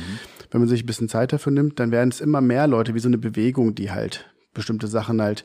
Wenn 0.50 0.60
man 0.62 0.68
sich 0.68 0.84
ein 0.84 0.86
bisschen 0.86 1.08
Zeit 1.08 1.32
dafür 1.32 1.52
nimmt, 1.52 1.78
dann 1.80 1.90
werden 1.90 2.08
es 2.08 2.20
immer 2.20 2.40
mehr 2.40 2.66
Leute, 2.66 2.94
wie 2.94 3.00
so 3.00 3.08
eine 3.08 3.18
Bewegung, 3.18 3.74
die 3.74 3.90
halt 3.90 4.26
bestimmte 4.52 4.86
Sachen 4.86 5.20
halt 5.22 5.44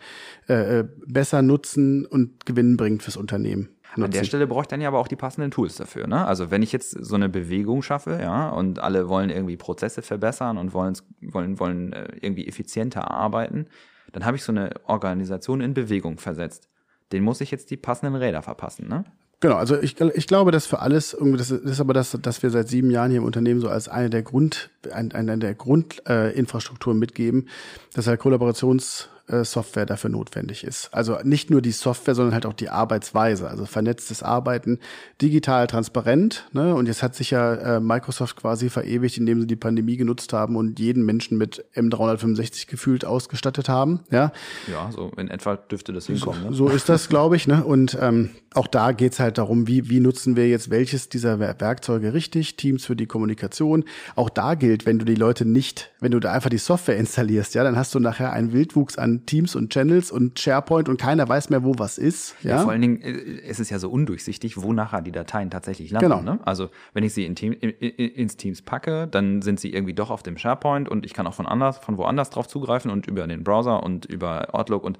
äh, 0.49 0.79
äh, 0.79 0.87
besser 1.05 1.41
nutzen 1.41 2.05
und 2.05 2.45
Gewinn 2.45 2.77
bringt 2.77 3.03
fürs 3.03 3.17
Unternehmen. 3.17 3.69
Nutzen. 3.97 4.03
An 4.03 4.11
der 4.11 4.23
Stelle 4.25 4.47
brauche 4.47 4.63
ich 4.63 4.67
dann 4.67 4.81
ja 4.81 4.89
aber 4.89 4.99
auch 4.99 5.07
die 5.07 5.15
passenden 5.15 5.51
Tools 5.51 5.75
dafür. 5.75 6.07
Ne? 6.07 6.25
Also 6.25 6.51
wenn 6.51 6.61
ich 6.61 6.71
jetzt 6.71 6.91
so 6.91 7.15
eine 7.15 7.29
Bewegung 7.29 7.81
schaffe, 7.81 8.19
ja, 8.21 8.49
und 8.49 8.79
alle 8.79 9.07
wollen 9.07 9.29
irgendwie 9.29 9.55
Prozesse 9.55 10.01
verbessern 10.01 10.57
und 10.57 10.73
wollen, 10.73 10.97
wollen, 11.21 11.59
wollen 11.59 11.93
äh, 11.93 12.07
irgendwie 12.19 12.47
effizienter 12.47 13.09
arbeiten, 13.09 13.67
dann 14.11 14.25
habe 14.25 14.37
ich 14.37 14.43
so 14.43 14.51
eine 14.51 14.71
Organisation 14.85 15.61
in 15.61 15.73
Bewegung 15.73 16.17
versetzt. 16.17 16.69
Den 17.11 17.23
muss 17.23 17.41
ich 17.41 17.51
jetzt 17.51 17.71
die 17.71 17.77
passenden 17.77 18.15
Räder 18.15 18.41
verpassen, 18.41 18.87
ne? 18.87 19.05
Genau, 19.41 19.55
also 19.55 19.79
ich, 19.79 19.99
ich 19.99 20.27
glaube, 20.27 20.51
dass 20.51 20.65
für 20.65 20.79
alles, 20.79 21.13
irgendwie, 21.13 21.37
das 21.37 21.51
ist 21.51 21.79
aber 21.79 21.93
das, 21.93 22.17
dass 22.21 22.41
wir 22.41 22.49
seit 22.49 22.69
sieben 22.69 22.89
Jahren 22.89 23.11
hier 23.11 23.19
im 23.19 23.25
Unternehmen 23.25 23.59
so 23.59 23.69
als 23.69 23.89
eine 23.89 24.09
der 24.09 24.23
Grund, 24.23 24.69
ein, 24.91 25.11
eine 25.11 25.37
der 25.37 25.53
Grundinfrastrukturen 25.53 26.97
äh, 26.97 26.99
mitgeben, 26.99 27.49
dass 27.93 28.07
halt 28.07 28.19
Kollaborations 28.19 29.09
Software 29.43 29.87
dafür 29.87 30.11
notwendig 30.11 30.63
ist. 30.63 30.89
Also 30.91 31.17
nicht 31.23 31.49
nur 31.49 31.61
die 31.61 31.71
Software, 31.71 32.13
sondern 32.13 32.35
halt 32.35 32.45
auch 32.45 32.53
die 32.53 32.69
Arbeitsweise, 32.69 33.49
also 33.49 33.65
vernetztes 33.65 34.21
Arbeiten, 34.21 34.79
digital 35.19 35.65
transparent. 35.65 36.47
Ne? 36.53 36.75
Und 36.75 36.87
jetzt 36.87 37.01
hat 37.01 37.15
sich 37.15 37.31
ja 37.31 37.55
äh, 37.55 37.79
Microsoft 37.79 38.35
quasi 38.35 38.69
verewigt, 38.69 39.17
indem 39.17 39.41
sie 39.41 39.47
die 39.47 39.55
Pandemie 39.55 39.97
genutzt 39.97 40.31
haben 40.31 40.55
und 40.55 40.79
jeden 40.79 41.05
Menschen 41.05 41.39
mit 41.39 41.65
M365 41.75 42.67
gefühlt 42.67 43.03
ausgestattet 43.03 43.67
haben. 43.67 44.01
Ja, 44.11 44.31
ja 44.71 44.91
so 44.91 45.11
in 45.17 45.29
etwa 45.29 45.55
dürfte 45.55 45.91
das 45.91 46.05
hinkommen. 46.05 46.43
So, 46.43 46.49
ne? 46.49 46.55
so 46.55 46.67
ist 46.69 46.87
das, 46.87 47.09
glaube 47.09 47.35
ich. 47.35 47.47
Ne? 47.47 47.63
Und 47.63 47.97
ähm, 47.99 48.29
auch 48.53 48.67
da 48.67 48.91
geht's 48.91 49.19
halt 49.19 49.39
darum, 49.39 49.67
wie, 49.67 49.89
wie 49.89 49.99
nutzen 49.99 50.35
wir 50.35 50.47
jetzt 50.47 50.69
welches 50.69 51.09
dieser 51.09 51.39
Werkzeuge 51.39 52.13
richtig, 52.13 52.57
Teams 52.57 52.85
für 52.85 52.95
die 52.95 53.07
Kommunikation. 53.07 53.85
Auch 54.15 54.29
da 54.29 54.53
gilt, 54.53 54.85
wenn 54.85 54.99
du 54.99 55.05
die 55.05 55.15
Leute 55.15 55.45
nicht, 55.45 55.91
wenn 55.99 56.11
du 56.11 56.19
da 56.19 56.31
einfach 56.31 56.51
die 56.51 56.57
Software 56.59 56.97
installierst, 56.97 57.55
ja, 57.55 57.63
dann 57.63 57.75
hast 57.75 57.95
du 57.95 57.99
nachher 57.99 58.31
einen 58.31 58.53
Wildwuchs 58.53 58.97
an 58.97 59.14
Teams 59.25 59.55
und 59.55 59.71
Channels 59.71 60.11
und 60.11 60.39
SharePoint 60.39 60.89
und 60.89 60.99
keiner 60.99 61.27
weiß 61.27 61.49
mehr, 61.49 61.63
wo 61.63 61.75
was 61.77 61.97
ist. 61.97 62.35
Ja, 62.41 62.51
ja 62.51 62.63
vor 62.63 62.71
allen 62.71 62.81
Dingen 62.81 63.01
äh, 63.01 63.11
ist 63.11 63.59
es 63.59 63.69
ja 63.69 63.79
so 63.79 63.89
undurchsichtig, 63.89 64.61
wo 64.61 64.73
nachher 64.73 65.01
die 65.01 65.11
Dateien 65.11 65.49
tatsächlich 65.49 65.91
landen. 65.91 66.09
Genau. 66.09 66.21
Ne? 66.21 66.39
Also 66.43 66.69
wenn 66.93 67.03
ich 67.03 67.13
sie 67.13 67.25
in 67.25 67.35
Team, 67.35 67.53
in, 67.53 67.69
in, 67.69 68.09
ins 68.09 68.37
Teams 68.37 68.61
packe, 68.61 69.07
dann 69.07 69.41
sind 69.41 69.59
sie 69.59 69.73
irgendwie 69.73 69.93
doch 69.93 70.09
auf 70.09 70.23
dem 70.23 70.37
SharePoint 70.37 70.89
und 70.89 71.05
ich 71.05 71.13
kann 71.13 71.27
auch 71.27 71.33
von 71.33 71.45
anders, 71.45 71.77
von 71.77 71.97
woanders 71.97 72.29
drauf 72.29 72.47
zugreifen 72.47 72.91
und 72.91 73.07
über 73.07 73.25
den 73.27 73.43
Browser 73.43 73.83
und 73.83 74.05
über 74.05 74.53
Outlook 74.53 74.83
und 74.83 74.99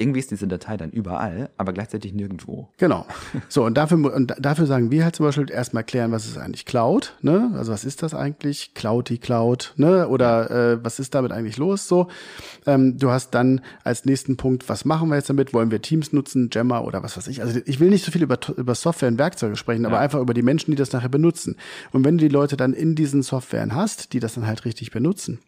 irgendwie 0.00 0.20
ist 0.20 0.30
diese 0.30 0.48
Datei 0.48 0.76
dann 0.76 0.90
überall, 0.90 1.50
aber 1.58 1.72
gleichzeitig 1.72 2.14
nirgendwo. 2.14 2.68
Genau. 2.78 3.06
So, 3.48 3.64
und 3.64 3.76
dafür, 3.76 4.14
und 4.14 4.34
dafür 4.38 4.66
sagen 4.66 4.90
wir 4.90 5.04
halt 5.04 5.16
zum 5.16 5.26
Beispiel 5.26 5.50
erstmal 5.50 5.84
klären, 5.84 6.10
was 6.12 6.26
ist 6.26 6.38
eigentlich 6.38 6.64
Cloud, 6.64 7.16
ne? 7.20 7.50
Also 7.54 7.72
was 7.72 7.84
ist 7.84 8.02
das 8.02 8.14
eigentlich? 8.14 8.74
Cloud 8.74 9.10
die 9.10 9.18
Cloud, 9.18 9.74
ne? 9.76 10.08
Oder 10.08 10.50
äh, 10.50 10.84
was 10.84 10.98
ist 10.98 11.14
damit 11.14 11.32
eigentlich 11.32 11.58
los? 11.58 11.86
So, 11.86 12.08
ähm, 12.66 12.96
du 12.98 13.10
hast 13.10 13.34
dann 13.34 13.60
als 13.84 14.04
nächsten 14.04 14.36
Punkt, 14.36 14.68
was 14.68 14.84
machen 14.84 15.08
wir 15.10 15.16
jetzt 15.16 15.28
damit? 15.28 15.52
Wollen 15.52 15.70
wir 15.70 15.82
Teams 15.82 16.12
nutzen, 16.12 16.48
Jammer 16.50 16.84
oder 16.84 17.02
was 17.02 17.16
weiß 17.16 17.26
ich? 17.28 17.42
Also 17.42 17.60
ich 17.64 17.80
will 17.80 17.90
nicht 17.90 18.04
so 18.04 18.10
viel 18.10 18.22
über, 18.22 18.38
über 18.56 18.74
Software 18.74 19.08
und 19.08 19.18
Werkzeuge 19.18 19.56
sprechen, 19.56 19.84
aber 19.84 20.00
einfach 20.00 20.20
über 20.20 20.34
die 20.34 20.42
Menschen, 20.42 20.70
die 20.70 20.76
das 20.76 20.92
nachher 20.92 21.08
benutzen. 21.08 21.56
Und 21.92 22.04
wenn 22.04 22.16
du 22.16 22.26
die 22.26 22.32
Leute 22.32 22.56
dann 22.56 22.72
in 22.72 22.94
diesen 22.94 23.22
Softwaren 23.22 23.74
hast, 23.74 24.12
die 24.12 24.20
das 24.20 24.34
dann 24.34 24.46
halt 24.46 24.64
richtig 24.64 24.90
benutzen, 24.90 25.40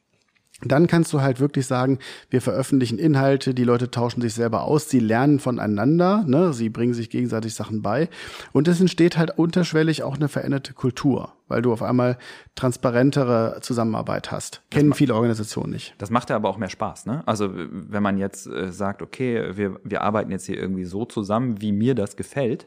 dann 0.70 0.86
kannst 0.86 1.12
du 1.12 1.20
halt 1.20 1.40
wirklich 1.40 1.66
sagen, 1.66 1.98
wir 2.30 2.40
veröffentlichen 2.40 2.98
Inhalte, 2.98 3.54
die 3.54 3.64
Leute 3.64 3.90
tauschen 3.90 4.20
sich 4.20 4.34
selber 4.34 4.62
aus, 4.62 4.88
sie 4.88 5.00
lernen 5.00 5.40
voneinander, 5.40 6.24
ne, 6.26 6.52
sie 6.52 6.68
bringen 6.68 6.94
sich 6.94 7.10
gegenseitig 7.10 7.54
Sachen 7.54 7.82
bei 7.82 8.08
und 8.52 8.68
es 8.68 8.80
entsteht 8.80 9.16
halt 9.16 9.38
unterschwellig 9.38 10.02
auch 10.02 10.16
eine 10.16 10.28
veränderte 10.28 10.74
Kultur, 10.74 11.32
weil 11.48 11.62
du 11.62 11.72
auf 11.72 11.82
einmal 11.82 12.18
transparentere 12.54 13.58
Zusammenarbeit 13.60 14.30
hast. 14.30 14.62
Kennen 14.70 14.92
viele 14.92 15.14
Organisationen 15.14 15.72
nicht. 15.72 15.94
Das 15.98 16.10
macht 16.10 16.30
ja 16.30 16.36
aber 16.36 16.48
auch 16.48 16.58
mehr 16.58 16.70
Spaß, 16.70 17.06
ne? 17.06 17.22
Also 17.26 17.50
wenn 17.52 18.02
man 18.02 18.18
jetzt 18.18 18.46
äh, 18.46 18.70
sagt, 18.72 19.02
okay, 19.02 19.56
wir, 19.56 19.80
wir 19.82 20.02
arbeiten 20.02 20.30
jetzt 20.30 20.46
hier 20.46 20.58
irgendwie 20.58 20.84
so 20.84 21.04
zusammen, 21.04 21.60
wie 21.60 21.72
mir 21.72 21.94
das 21.94 22.16
gefällt, 22.16 22.66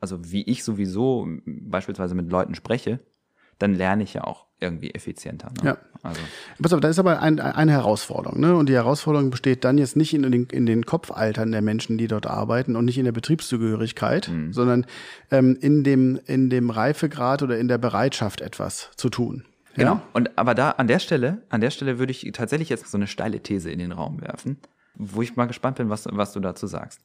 also 0.00 0.18
wie 0.30 0.42
ich 0.42 0.64
sowieso 0.64 1.28
beispielsweise 1.44 2.14
mit 2.14 2.30
Leuten 2.30 2.54
spreche, 2.54 3.00
dann 3.58 3.74
lerne 3.74 4.02
ich 4.02 4.14
ja 4.14 4.24
auch 4.24 4.46
irgendwie 4.60 4.90
effizienter. 4.90 5.50
Ne? 5.62 5.70
Ja. 5.70 5.78
Also. 6.02 6.20
Pass 6.60 6.72
auf, 6.72 6.80
da 6.80 6.88
ist 6.88 6.98
aber 6.98 7.20
ein, 7.22 7.40
eine 7.40 7.72
Herausforderung. 7.72 8.40
Ne? 8.40 8.56
Und 8.56 8.68
die 8.68 8.74
Herausforderung 8.74 9.30
besteht 9.30 9.64
dann 9.64 9.78
jetzt 9.78 9.96
nicht 9.96 10.14
in 10.14 10.22
den, 10.22 10.46
in 10.46 10.66
den 10.66 10.84
Kopfaltern 10.84 11.52
der 11.52 11.62
Menschen, 11.62 11.98
die 11.98 12.08
dort 12.08 12.26
arbeiten 12.26 12.76
und 12.76 12.84
nicht 12.84 12.98
in 12.98 13.04
der 13.04 13.12
Betriebszugehörigkeit, 13.12 14.28
mhm. 14.28 14.52
sondern 14.52 14.86
ähm, 15.30 15.56
in, 15.60 15.84
dem, 15.84 16.18
in 16.26 16.50
dem 16.50 16.70
Reifegrad 16.70 17.42
oder 17.42 17.58
in 17.58 17.68
der 17.68 17.78
Bereitschaft, 17.78 18.40
etwas 18.40 18.90
zu 18.96 19.08
tun. 19.08 19.44
Genau. 19.74 19.94
Ja? 19.94 20.02
Und 20.12 20.36
aber 20.36 20.54
da 20.54 20.70
an 20.72 20.88
der 20.88 20.98
Stelle, 20.98 21.42
an 21.50 21.60
der 21.60 21.70
Stelle 21.70 21.98
würde 21.98 22.10
ich 22.10 22.28
tatsächlich 22.32 22.68
jetzt 22.68 22.90
so 22.90 22.98
eine 22.98 23.06
steile 23.06 23.40
These 23.40 23.70
in 23.70 23.78
den 23.78 23.92
Raum 23.92 24.20
werfen, 24.20 24.58
wo 24.94 25.22
ich 25.22 25.36
mal 25.36 25.46
gespannt 25.46 25.76
bin, 25.76 25.88
was, 25.88 26.06
was 26.10 26.32
du 26.32 26.40
dazu 26.40 26.66
sagst. 26.66 27.00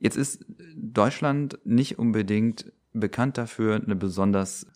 Jetzt 0.00 0.16
ist 0.16 0.44
Deutschland 0.76 1.58
nicht 1.64 1.98
unbedingt 1.98 2.72
bekannt 2.92 3.38
dafür, 3.38 3.76
eine 3.76 3.96
besonders 3.96 4.66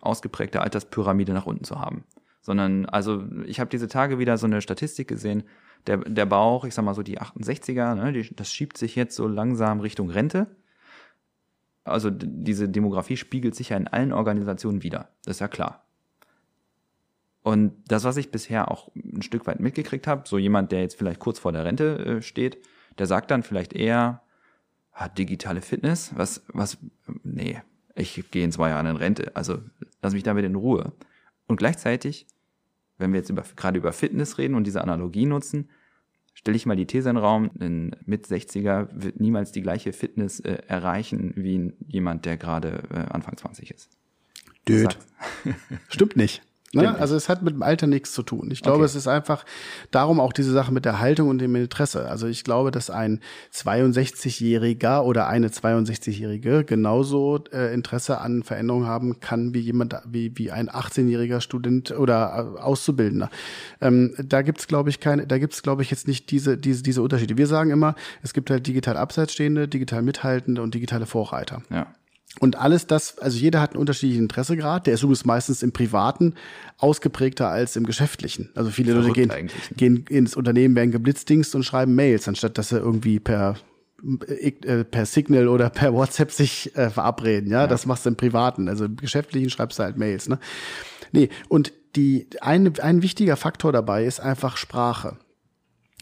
ausgeprägte 0.00 0.60
Alterspyramide 0.60 1.32
nach 1.32 1.46
unten 1.46 1.64
zu 1.64 1.80
haben. 1.80 2.04
Sondern, 2.40 2.86
also 2.86 3.24
ich 3.46 3.60
habe 3.60 3.70
diese 3.70 3.88
Tage 3.88 4.18
wieder 4.18 4.36
so 4.36 4.46
eine 4.46 4.60
Statistik 4.60 5.08
gesehen, 5.08 5.44
der, 5.86 5.98
der 5.98 6.26
Bauch, 6.26 6.64
ich 6.64 6.74
sag 6.74 6.84
mal 6.84 6.94
so 6.94 7.02
die 7.02 7.20
68er, 7.20 7.94
ne, 7.94 8.12
die, 8.12 8.34
das 8.34 8.52
schiebt 8.52 8.76
sich 8.78 8.96
jetzt 8.96 9.16
so 9.16 9.26
langsam 9.26 9.80
Richtung 9.80 10.10
Rente. 10.10 10.46
Also 11.84 12.10
diese 12.10 12.68
Demografie 12.68 13.16
spiegelt 13.16 13.54
sich 13.54 13.70
ja 13.70 13.76
in 13.76 13.88
allen 13.88 14.12
Organisationen 14.12 14.82
wieder, 14.82 15.10
das 15.24 15.36
ist 15.36 15.40
ja 15.40 15.48
klar. 15.48 15.84
Und 17.42 17.74
das, 17.88 18.04
was 18.04 18.16
ich 18.16 18.30
bisher 18.30 18.70
auch 18.70 18.90
ein 18.94 19.20
Stück 19.20 19.46
weit 19.46 19.60
mitgekriegt 19.60 20.06
habe, 20.06 20.26
so 20.26 20.38
jemand, 20.38 20.72
der 20.72 20.80
jetzt 20.80 20.96
vielleicht 20.96 21.20
kurz 21.20 21.38
vor 21.38 21.52
der 21.52 21.64
Rente 21.64 21.98
äh, 21.98 22.22
steht, 22.22 22.58
der 22.98 23.06
sagt 23.06 23.30
dann 23.30 23.42
vielleicht 23.42 23.74
eher, 23.74 24.22
hat 24.92 25.10
ah, 25.10 25.14
digitale 25.14 25.60
Fitness, 25.60 26.12
was, 26.16 26.42
was, 26.48 26.78
nee, 27.22 27.60
ich 27.94 28.30
gehe 28.30 28.44
in 28.44 28.52
zwei 28.52 28.70
Jahren 28.70 28.86
in 28.86 28.96
Rente. 28.96 29.34
Also 29.36 29.58
lass 30.02 30.14
mich 30.14 30.22
damit 30.22 30.44
in 30.44 30.54
Ruhe. 30.54 30.92
Und 31.46 31.56
gleichzeitig, 31.56 32.26
wenn 32.98 33.12
wir 33.12 33.20
jetzt 33.20 33.30
über, 33.30 33.44
gerade 33.56 33.78
über 33.78 33.92
Fitness 33.92 34.38
reden 34.38 34.54
und 34.54 34.64
diese 34.64 34.82
Analogie 34.82 35.26
nutzen, 35.26 35.68
stelle 36.34 36.56
ich 36.56 36.66
mal 36.66 36.76
die 36.76 36.86
These 36.86 37.10
in 37.10 37.16
den 37.16 37.24
Raum, 37.24 37.50
ein 37.60 37.96
Mit-60er 38.06 38.88
wird 38.92 39.20
niemals 39.20 39.52
die 39.52 39.62
gleiche 39.62 39.92
Fitness 39.92 40.40
äh, 40.40 40.62
erreichen 40.66 41.32
wie 41.36 41.72
jemand, 41.86 42.24
der 42.24 42.36
gerade 42.36 42.82
äh, 42.90 43.12
Anfang 43.12 43.36
20 43.36 43.70
ist. 43.70 43.90
Död. 44.68 44.98
Stimmt 45.88 46.16
nicht. 46.16 46.42
Ne? 46.74 46.98
Also 46.98 47.16
es 47.16 47.28
hat 47.28 47.42
mit 47.42 47.54
dem 47.54 47.62
Alter 47.62 47.86
nichts 47.86 48.12
zu 48.12 48.22
tun. 48.22 48.50
Ich 48.50 48.62
glaube, 48.62 48.78
okay. 48.78 48.86
es 48.86 48.94
ist 48.94 49.08
einfach 49.08 49.44
darum 49.90 50.20
auch 50.20 50.32
diese 50.32 50.52
Sache 50.52 50.72
mit 50.72 50.84
der 50.84 51.00
Haltung 51.00 51.28
und 51.28 51.38
dem 51.38 51.54
Interesse. 51.54 52.08
Also 52.08 52.26
ich 52.26 52.44
glaube, 52.44 52.70
dass 52.70 52.90
ein 52.90 53.20
62-Jähriger 53.52 55.02
oder 55.02 55.28
eine 55.28 55.48
62-Jährige 55.48 56.64
genauso 56.64 57.44
äh, 57.52 57.72
Interesse 57.74 58.20
an 58.20 58.42
Veränderungen 58.42 58.86
haben 58.86 59.20
kann 59.20 59.54
wie 59.54 59.60
jemand, 59.60 59.96
wie, 60.06 60.32
wie 60.36 60.50
ein 60.50 60.68
18-jähriger 60.68 61.40
Student 61.40 61.92
oder 61.92 62.54
äh, 62.56 62.60
Auszubildender. 62.60 63.30
Ähm, 63.80 64.14
da 64.18 64.42
gibt's 64.42 64.66
glaube 64.66 64.90
ich, 64.90 65.00
keine, 65.00 65.26
da 65.26 65.38
gibt's 65.38 65.62
glaube 65.62 65.82
ich, 65.82 65.90
jetzt 65.90 66.08
nicht 66.08 66.30
diese, 66.30 66.58
diese, 66.58 66.82
diese 66.82 67.02
Unterschiede. 67.02 67.36
Wir 67.36 67.46
sagen 67.46 67.70
immer, 67.70 67.94
es 68.22 68.32
gibt 68.32 68.50
halt 68.50 68.66
digital 68.66 68.96
abseitsstehende, 68.96 69.68
digital 69.68 70.02
mithaltende 70.02 70.62
und 70.62 70.74
digitale 70.74 71.06
Vorreiter. 71.06 71.62
Ja. 71.70 71.86
Und 72.40 72.56
alles 72.56 72.86
das, 72.86 73.18
also 73.18 73.38
jeder 73.38 73.60
hat 73.60 73.70
einen 73.70 73.80
unterschiedlichen 73.80 74.24
Interessegrad. 74.24 74.86
Der 74.86 74.94
ist 74.94 75.02
übrigens 75.02 75.24
meistens 75.24 75.62
im 75.62 75.72
Privaten 75.72 76.34
ausgeprägter 76.78 77.48
als 77.48 77.76
im 77.76 77.86
Geschäftlichen. 77.86 78.50
Also 78.54 78.70
viele 78.70 78.92
Leute 78.92 79.12
gehen, 79.12 79.28
ne? 79.28 79.48
gehen 79.76 80.04
ins 80.08 80.34
Unternehmen, 80.34 80.74
werden 80.74 80.90
geblitzdingst 80.90 81.54
und 81.54 81.62
schreiben 81.62 81.94
Mails, 81.94 82.26
anstatt 82.26 82.58
dass 82.58 82.70
sie 82.70 82.78
irgendwie 82.78 83.20
per 83.20 83.56
äh, 84.36 84.84
per 84.84 85.06
Signal 85.06 85.48
oder 85.48 85.70
per 85.70 85.94
WhatsApp 85.94 86.30
sich 86.30 86.76
äh, 86.76 86.90
verabreden. 86.90 87.50
Ja? 87.50 87.62
ja, 87.62 87.66
das 87.66 87.86
machst 87.86 88.04
du 88.04 88.10
im 88.10 88.16
Privaten. 88.16 88.68
Also 88.68 88.86
im 88.86 88.96
Geschäftlichen 88.96 89.48
schreibst 89.48 89.78
du 89.78 89.84
halt 89.84 89.96
Mails. 89.96 90.28
Ne? 90.28 90.38
Nee, 91.12 91.30
und 91.48 91.72
die, 91.96 92.26
ein, 92.40 92.78
ein 92.80 93.02
wichtiger 93.02 93.36
Faktor 93.36 93.72
dabei 93.72 94.04
ist 94.04 94.20
einfach 94.20 94.56
Sprache. 94.56 95.16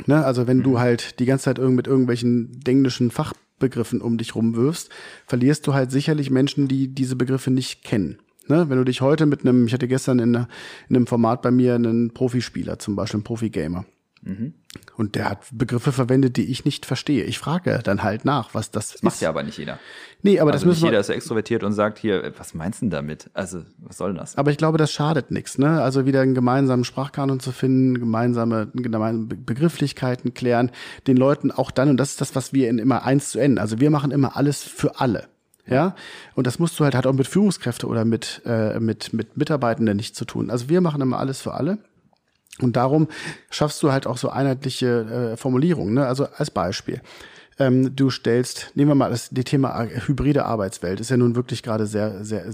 Ne? 0.07 0.25
Also 0.25 0.47
wenn 0.47 0.59
mhm. 0.59 0.63
du 0.63 0.81
halt 0.81 1.21
die 1.21 1.27
ganze 1.27 1.45
Zeit 1.45 1.59
irgend 1.59 1.77
mit 1.77 1.87
irgendwelchen 1.87 2.61
englischen 2.67 3.11
Fach 3.11 3.35
Begriffen 3.63 4.03
um 4.03 4.19
dich 4.19 4.35
rumwirfst, 4.35 4.91
verlierst 5.27 5.67
du 5.67 5.73
halt 5.73 5.91
sicherlich 5.91 6.31
Menschen, 6.31 6.69
die 6.69 6.89
diese 6.89 7.17
Begriffe 7.17 7.51
nicht 7.51 7.83
kennen. 7.83 8.19
Ne? 8.49 8.69
Wenn 8.69 8.77
du 8.77 8.85
dich 8.85 9.01
heute 9.01 9.25
mit 9.25 9.41
einem, 9.41 9.67
ich 9.67 9.73
hatte 9.73 9.89
gestern 9.89 10.19
in, 10.19 10.35
in 10.35 10.47
einem 10.91 11.07
Format 11.07 11.41
bei 11.41 11.51
mir 11.51 11.75
einen 11.75 12.13
Profispieler, 12.13 12.79
zum 12.79 12.97
Beispiel 12.97 13.19
einen 13.19 13.25
Profigamer. 13.25 13.87
Mhm. 14.23 14.55
Und 14.97 15.17
der 15.17 15.29
hat 15.29 15.41
Begriffe 15.53 15.93
verwendet, 15.93 16.37
die 16.37 16.51
ich 16.51 16.65
nicht 16.65 16.87
verstehe. 16.87 17.25
Ich 17.25 17.39
frage 17.39 17.81
dann 17.83 18.03
halt 18.03 18.25
nach, 18.25 18.55
was 18.55 18.71
das, 18.71 18.89
das 18.89 18.95
ist. 18.97 19.03
Macht 19.03 19.21
ja 19.21 19.29
aber 19.29 19.43
nicht 19.43 19.59
jeder. 19.59 19.79
Nee, 20.23 20.41
aber 20.41 20.53
also 20.53 20.61
das 20.61 20.67
müssen 20.67 20.85
nicht 20.85 20.91
jeder 20.91 21.01
ist 21.01 21.09
extrovertiert 21.11 21.63
und 21.63 21.73
sagt 21.73 21.99
hier, 21.99 22.33
was 22.39 22.55
meinst 22.55 22.81
du 22.81 22.87
denn 22.87 22.91
damit? 22.91 23.31
Also, 23.35 23.65
was 23.79 23.99
soll 23.99 24.15
das? 24.15 24.37
Aber 24.39 24.51
ich 24.51 24.57
glaube, 24.57 24.79
das 24.79 24.91
schadet 24.91 25.31
nichts, 25.31 25.59
ne? 25.59 25.83
Also 25.83 26.07
wieder 26.07 26.23
einen 26.23 26.35
gemeinsamen 26.35 26.85
Sprachkanon 26.85 27.41
zu 27.41 27.53
finden, 27.53 27.99
gemeinsame, 27.99 28.69
gemeinsame 28.73 29.27
Begrifflichkeiten 29.27 30.33
klären, 30.33 30.71
den 31.07 31.17
Leuten 31.17 31.51
auch 31.51 31.71
dann, 31.71 31.91
und 31.91 31.97
das 31.99 32.11
ist 32.11 32.21
das, 32.21 32.35
was 32.35 32.53
wir 32.53 32.71
in 32.71 32.79
immer 32.79 33.05
eins 33.05 33.31
zu 33.31 33.39
N, 33.41 33.59
also 33.59 33.81
wir 33.81 33.91
machen 33.91 34.11
immer 34.11 34.37
alles 34.37 34.63
für 34.63 35.01
alle. 35.01 35.29
Ja, 35.65 35.95
und 36.35 36.49
das 36.49 36.59
musst 36.59 36.79
du 36.81 36.85
halt, 36.85 36.97
hat 36.97 37.07
auch 37.07 37.13
mit 37.13 37.29
Führungskräfte 37.29 37.87
oder 37.87 38.05
mit, 38.05 38.43
äh, 38.45 38.81
mit, 38.81 39.13
mit 39.13 39.37
Mitarbeitenden 39.37 39.97
nicht 39.97 40.17
zu 40.17 40.25
tun. 40.25 40.51
Also 40.51 40.69
wir 40.69 40.81
machen 40.81 41.01
immer 41.01 41.21
alles 41.21 41.41
für 41.41 41.55
alle. 41.55 41.79
Und 42.63 42.77
darum 42.77 43.09
schaffst 43.51 43.83
du 43.83 43.93
halt 43.93 44.07
auch 44.07 44.17
so 44.17 44.31
einheitliche 44.31 45.33
äh, 45.33 45.37
Formulierungen. 45.37 45.95
Ne? 45.95 46.07
Also 46.07 46.27
als 46.37 46.51
Beispiel. 46.51 47.01
Ähm, 47.59 47.95
du 47.95 48.11
stellst, 48.11 48.73
nehmen 48.75 48.91
wir 48.91 48.95
mal 48.95 49.11
das 49.11 49.31
die 49.31 49.45
Thema 49.45 49.85
hybride 49.85 50.45
Arbeitswelt, 50.45 51.01
ist 51.01 51.11
ja 51.11 51.17
nun 51.17 51.37
wirklich 51.37 51.63
gerade 51.63 51.87
sehr, 51.87 52.25
sehr, 52.25 52.45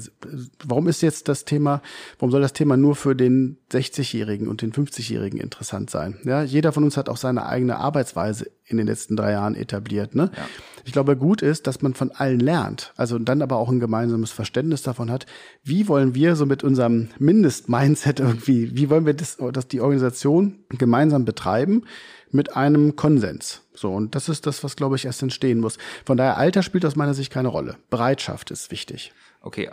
warum 0.64 0.88
ist 0.88 1.02
jetzt 1.02 1.28
das 1.28 1.44
Thema, 1.44 1.82
warum 2.18 2.30
soll 2.30 2.40
das 2.40 2.52
Thema 2.52 2.76
nur 2.76 2.96
für 2.96 3.14
den 3.14 3.58
60-Jährigen 3.72 4.48
und 4.48 4.62
den 4.62 4.72
50-Jährigen 4.72 5.40
interessant 5.40 5.90
sein? 5.90 6.16
Ja, 6.24 6.42
jeder 6.42 6.72
von 6.72 6.84
uns 6.84 6.96
hat 6.96 7.08
auch 7.08 7.16
seine 7.16 7.46
eigene 7.46 7.76
Arbeitsweise 7.76 8.50
in 8.64 8.76
den 8.76 8.86
letzten 8.86 9.16
drei 9.16 9.32
Jahren 9.32 9.54
etabliert. 9.54 10.14
Ne? 10.14 10.30
Ja. 10.36 10.42
Ich 10.84 10.92
glaube, 10.92 11.16
gut 11.16 11.42
ist, 11.42 11.66
dass 11.66 11.82
man 11.82 11.94
von 11.94 12.10
allen 12.10 12.40
lernt, 12.40 12.92
also 12.96 13.18
dann 13.18 13.42
aber 13.42 13.56
auch 13.56 13.68
ein 13.68 13.80
gemeinsames 13.80 14.30
Verständnis 14.30 14.82
davon 14.82 15.10
hat, 15.10 15.26
wie 15.62 15.88
wollen 15.88 16.14
wir 16.14 16.34
so 16.34 16.46
mit 16.46 16.64
unserem 16.64 17.08
Mindest-Mindset 17.18 18.20
irgendwie, 18.20 18.76
wie 18.76 18.90
wollen 18.90 19.06
wir 19.06 19.14
das, 19.14 19.38
dass 19.52 19.68
die 19.68 19.80
Organisation 19.80 20.64
gemeinsam 20.70 21.24
betreiben 21.24 21.82
mit 22.30 22.56
einem 22.56 22.96
Konsens. 22.96 23.62
So, 23.78 23.92
und 23.92 24.14
das 24.14 24.28
ist 24.28 24.46
das, 24.46 24.64
was, 24.64 24.76
glaube 24.76 24.96
ich, 24.96 25.04
erst 25.04 25.22
entstehen 25.22 25.60
muss. 25.60 25.78
Von 26.04 26.16
daher, 26.16 26.36
Alter 26.36 26.62
spielt 26.62 26.84
aus 26.84 26.96
meiner 26.96 27.14
Sicht 27.14 27.32
keine 27.32 27.48
Rolle. 27.48 27.76
Bereitschaft 27.90 28.50
ist 28.50 28.70
wichtig. 28.70 29.12
Okay, 29.40 29.70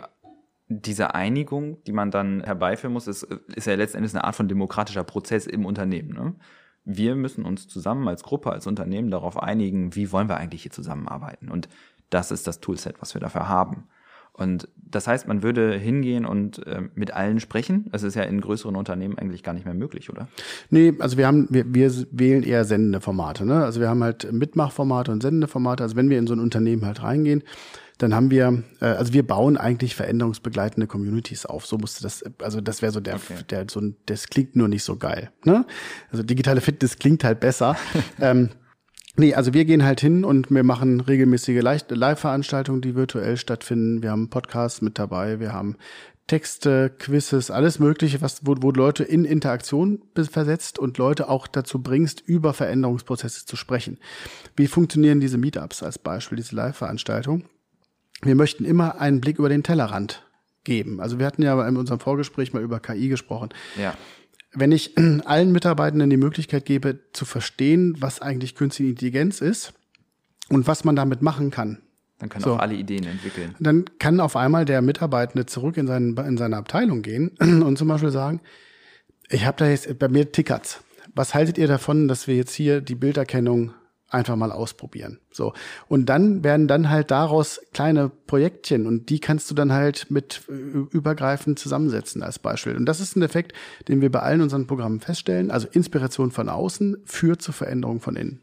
diese 0.68 1.14
Einigung, 1.14 1.82
die 1.84 1.92
man 1.92 2.10
dann 2.10 2.42
herbeiführen 2.42 2.92
muss, 2.92 3.06
ist, 3.06 3.22
ist 3.22 3.66
ja 3.66 3.74
letztendlich 3.74 4.14
eine 4.14 4.24
Art 4.24 4.36
von 4.36 4.48
demokratischer 4.48 5.04
Prozess 5.04 5.46
im 5.46 5.64
Unternehmen. 5.64 6.12
Ne? 6.12 6.34
Wir 6.84 7.14
müssen 7.14 7.44
uns 7.44 7.68
zusammen 7.68 8.06
als 8.08 8.22
Gruppe, 8.22 8.50
als 8.50 8.66
Unternehmen 8.66 9.10
darauf 9.10 9.40
einigen, 9.40 9.94
wie 9.94 10.12
wollen 10.12 10.28
wir 10.28 10.36
eigentlich 10.36 10.62
hier 10.62 10.72
zusammenarbeiten. 10.72 11.50
Und 11.50 11.68
das 12.10 12.30
ist 12.30 12.46
das 12.46 12.60
Toolset, 12.60 13.00
was 13.00 13.14
wir 13.14 13.20
dafür 13.20 13.48
haben. 13.48 13.88
Und 14.36 14.68
das 14.76 15.06
heißt, 15.06 15.26
man 15.26 15.42
würde 15.42 15.76
hingehen 15.78 16.26
und 16.26 16.64
äh, 16.66 16.82
mit 16.94 17.12
allen 17.14 17.40
sprechen. 17.40 17.86
Das 17.90 18.02
ist 18.02 18.14
ja 18.14 18.22
in 18.22 18.40
größeren 18.40 18.76
Unternehmen 18.76 19.16
eigentlich 19.18 19.42
gar 19.42 19.54
nicht 19.54 19.64
mehr 19.64 19.74
möglich, 19.74 20.10
oder? 20.10 20.28
Nee, 20.68 20.94
also 20.98 21.16
wir 21.16 21.26
haben, 21.26 21.46
wir, 21.50 21.74
wir 21.74 21.90
wählen 22.10 22.42
eher 22.42 22.64
sendende 22.64 23.00
Formate. 23.00 23.46
Ne? 23.46 23.64
Also 23.64 23.80
wir 23.80 23.88
haben 23.88 24.04
halt 24.04 24.30
Mitmachformate 24.30 25.10
und 25.10 25.22
sendende 25.22 25.48
Formate. 25.48 25.82
Also 25.82 25.96
wenn 25.96 26.10
wir 26.10 26.18
in 26.18 26.26
so 26.26 26.34
ein 26.34 26.40
Unternehmen 26.40 26.84
halt 26.84 27.02
reingehen, 27.02 27.42
dann 27.98 28.14
haben 28.14 28.30
wir, 28.30 28.62
äh, 28.80 28.84
also 28.84 29.14
wir 29.14 29.26
bauen 29.26 29.56
eigentlich 29.56 29.96
veränderungsbegleitende 29.96 30.86
Communities 30.86 31.46
auf. 31.46 31.66
So 31.66 31.78
musste 31.78 32.02
das, 32.02 32.22
also 32.42 32.60
das 32.60 32.82
wäre 32.82 32.92
so 32.92 33.00
der, 33.00 33.14
okay. 33.14 33.36
der 33.48 33.66
so 33.70 33.80
ein, 33.80 33.96
das 34.04 34.28
klingt 34.28 34.54
nur 34.54 34.68
nicht 34.68 34.82
so 34.82 34.96
geil. 34.96 35.30
Ne? 35.44 35.64
Also 36.10 36.22
digitale 36.22 36.60
Fitness 36.60 36.98
klingt 36.98 37.24
halt 37.24 37.40
besser. 37.40 37.76
ähm, 38.20 38.50
Nee, 39.18 39.34
also 39.34 39.54
wir 39.54 39.64
gehen 39.64 39.84
halt 39.84 40.00
hin 40.00 40.24
und 40.24 40.50
wir 40.50 40.62
machen 40.62 41.00
regelmäßige 41.00 41.62
Live-Veranstaltungen, 41.62 42.82
die 42.82 42.94
virtuell 42.94 43.38
stattfinden. 43.38 44.02
Wir 44.02 44.10
haben 44.10 44.28
Podcasts 44.28 44.82
mit 44.82 44.98
dabei, 44.98 45.40
wir 45.40 45.54
haben 45.54 45.76
Texte, 46.26 46.90
Quizzes, 46.98 47.50
alles 47.50 47.78
Mögliche, 47.78 48.20
was, 48.20 48.44
wo, 48.44 48.56
wo 48.58 48.72
Leute 48.72 49.04
in 49.04 49.24
Interaktion 49.24 50.02
versetzt 50.14 50.78
und 50.78 50.98
Leute 50.98 51.28
auch 51.28 51.46
dazu 51.46 51.82
bringst, 51.82 52.20
über 52.20 52.52
Veränderungsprozesse 52.52 53.46
zu 53.46 53.56
sprechen. 53.56 53.98
Wie 54.56 54.66
funktionieren 54.66 55.20
diese 55.20 55.38
Meetups 55.38 55.82
als 55.82 55.98
Beispiel, 55.98 56.36
diese 56.36 56.56
Live-Veranstaltung? 56.56 57.44
Wir 58.22 58.34
möchten 58.34 58.64
immer 58.64 59.00
einen 59.00 59.20
Blick 59.20 59.38
über 59.38 59.48
den 59.48 59.62
Tellerrand 59.62 60.26
geben. 60.64 61.00
Also 61.00 61.18
wir 61.18 61.26
hatten 61.26 61.42
ja 61.42 61.66
in 61.66 61.76
unserem 61.76 62.00
Vorgespräch 62.00 62.52
mal 62.52 62.62
über 62.62 62.80
KI 62.80 63.08
gesprochen. 63.08 63.50
Ja. 63.80 63.94
Wenn 64.56 64.72
ich 64.72 64.94
allen 65.24 65.52
Mitarbeitenden 65.52 66.10
die 66.10 66.16
Möglichkeit 66.16 66.64
gebe, 66.64 66.98
zu 67.12 67.24
verstehen, 67.24 67.94
was 68.00 68.20
eigentlich 68.20 68.54
künstliche 68.54 68.90
Intelligenz 68.90 69.40
ist 69.40 69.74
und 70.48 70.66
was 70.66 70.84
man 70.84 70.96
damit 70.96 71.22
machen 71.22 71.50
kann, 71.50 71.82
dann 72.18 72.30
können 72.30 72.42
So. 72.42 72.54
auch 72.54 72.58
alle 72.58 72.74
Ideen 72.74 73.04
entwickeln. 73.06 73.54
dann 73.60 73.84
kann 73.98 74.20
auf 74.20 74.36
einmal 74.36 74.64
der 74.64 74.80
Mitarbeitende 74.80 75.46
zurück 75.46 75.76
in, 75.76 75.86
seinen, 75.86 76.16
in 76.16 76.38
seine 76.38 76.56
Abteilung 76.56 77.02
gehen 77.02 77.28
und 77.40 77.76
zum 77.76 77.88
Beispiel 77.88 78.10
sagen, 78.10 78.40
ich 79.28 79.44
habe 79.44 79.58
da 79.58 79.68
jetzt, 79.68 79.98
bei 79.98 80.08
mir 80.08 80.32
tickert's. 80.32 80.82
Was 81.14 81.34
haltet 81.34 81.58
ihr 81.58 81.66
davon, 81.66 82.08
dass 82.08 82.26
wir 82.26 82.36
jetzt 82.36 82.54
hier 82.54 82.80
die 82.80 82.94
Bilderkennung 82.94 83.72
einfach 84.08 84.36
mal 84.36 84.52
ausprobieren? 84.52 85.20
So. 85.30 85.52
Und 85.88 86.06
dann 86.06 86.44
werden 86.44 86.68
dann 86.68 86.90
halt 86.90 87.10
daraus 87.10 87.60
kleine 87.72 88.08
Projektchen 88.08 88.86
und 88.86 89.10
die 89.10 89.20
kannst 89.20 89.50
du 89.50 89.54
dann 89.54 89.72
halt 89.72 90.10
mit 90.10 90.42
äh, 90.48 90.52
übergreifend 90.52 91.58
zusammensetzen 91.58 92.22
als 92.22 92.38
Beispiel. 92.38 92.76
Und 92.76 92.86
das 92.86 93.00
ist 93.00 93.16
ein 93.16 93.22
Effekt, 93.22 93.52
den 93.88 94.00
wir 94.00 94.10
bei 94.10 94.20
allen 94.20 94.40
unseren 94.40 94.66
Programmen 94.66 95.00
feststellen. 95.00 95.50
Also 95.50 95.68
Inspiration 95.70 96.30
von 96.30 96.48
außen 96.48 96.98
führt 97.04 97.42
zur 97.42 97.54
Veränderung 97.54 98.00
von 98.00 98.16
innen. 98.16 98.40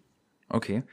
Okay. 0.49 0.83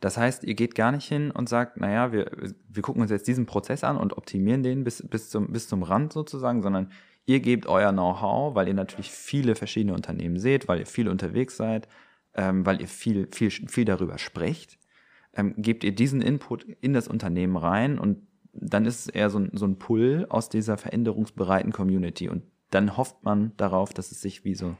Das 0.00 0.16
heißt, 0.16 0.44
ihr 0.44 0.54
geht 0.54 0.74
gar 0.74 0.92
nicht 0.92 1.06
hin 1.06 1.30
und 1.30 1.48
sagt, 1.48 1.78
naja, 1.78 2.10
wir, 2.10 2.30
wir 2.68 2.82
gucken 2.82 3.02
uns 3.02 3.10
jetzt 3.10 3.28
diesen 3.28 3.44
Prozess 3.44 3.84
an 3.84 3.98
und 3.98 4.16
optimieren 4.16 4.62
den 4.62 4.82
bis, 4.82 5.06
bis, 5.06 5.28
zum, 5.28 5.52
bis 5.52 5.68
zum 5.68 5.82
Rand 5.82 6.14
sozusagen, 6.14 6.62
sondern 6.62 6.90
ihr 7.26 7.40
gebt 7.40 7.66
euer 7.66 7.92
Know-how, 7.92 8.54
weil 8.54 8.68
ihr 8.68 8.74
natürlich 8.74 9.10
viele 9.10 9.54
verschiedene 9.54 9.94
Unternehmen 9.94 10.38
seht, 10.38 10.68
weil 10.68 10.80
ihr 10.80 10.86
viel 10.86 11.08
unterwegs 11.08 11.56
seid, 11.58 11.86
ähm, 12.34 12.64
weil 12.66 12.80
ihr 12.80 12.88
viel, 12.88 13.28
viel, 13.32 13.50
viel 13.50 13.84
darüber 13.84 14.18
sprecht, 14.18 14.78
ähm, 15.34 15.54
gebt 15.56 15.84
ihr 15.84 15.94
diesen 15.94 16.20
Input 16.20 16.64
in 16.80 16.92
das 16.92 17.08
Unternehmen 17.08 17.56
rein 17.56 17.98
und 17.98 18.26
dann 18.52 18.84
ist 18.84 19.00
es 19.00 19.06
eher 19.08 19.30
so 19.30 19.38
ein, 19.38 19.50
so 19.52 19.66
ein 19.66 19.78
Pull 19.78 20.26
aus 20.28 20.48
dieser 20.48 20.76
veränderungsbereiten 20.76 21.72
Community 21.72 22.28
und 22.28 22.42
dann 22.70 22.96
hofft 22.96 23.22
man 23.24 23.52
darauf, 23.56 23.92
dass 23.92 24.10
es 24.12 24.20
sich 24.20 24.44
wie 24.44 24.54
so, 24.54 24.76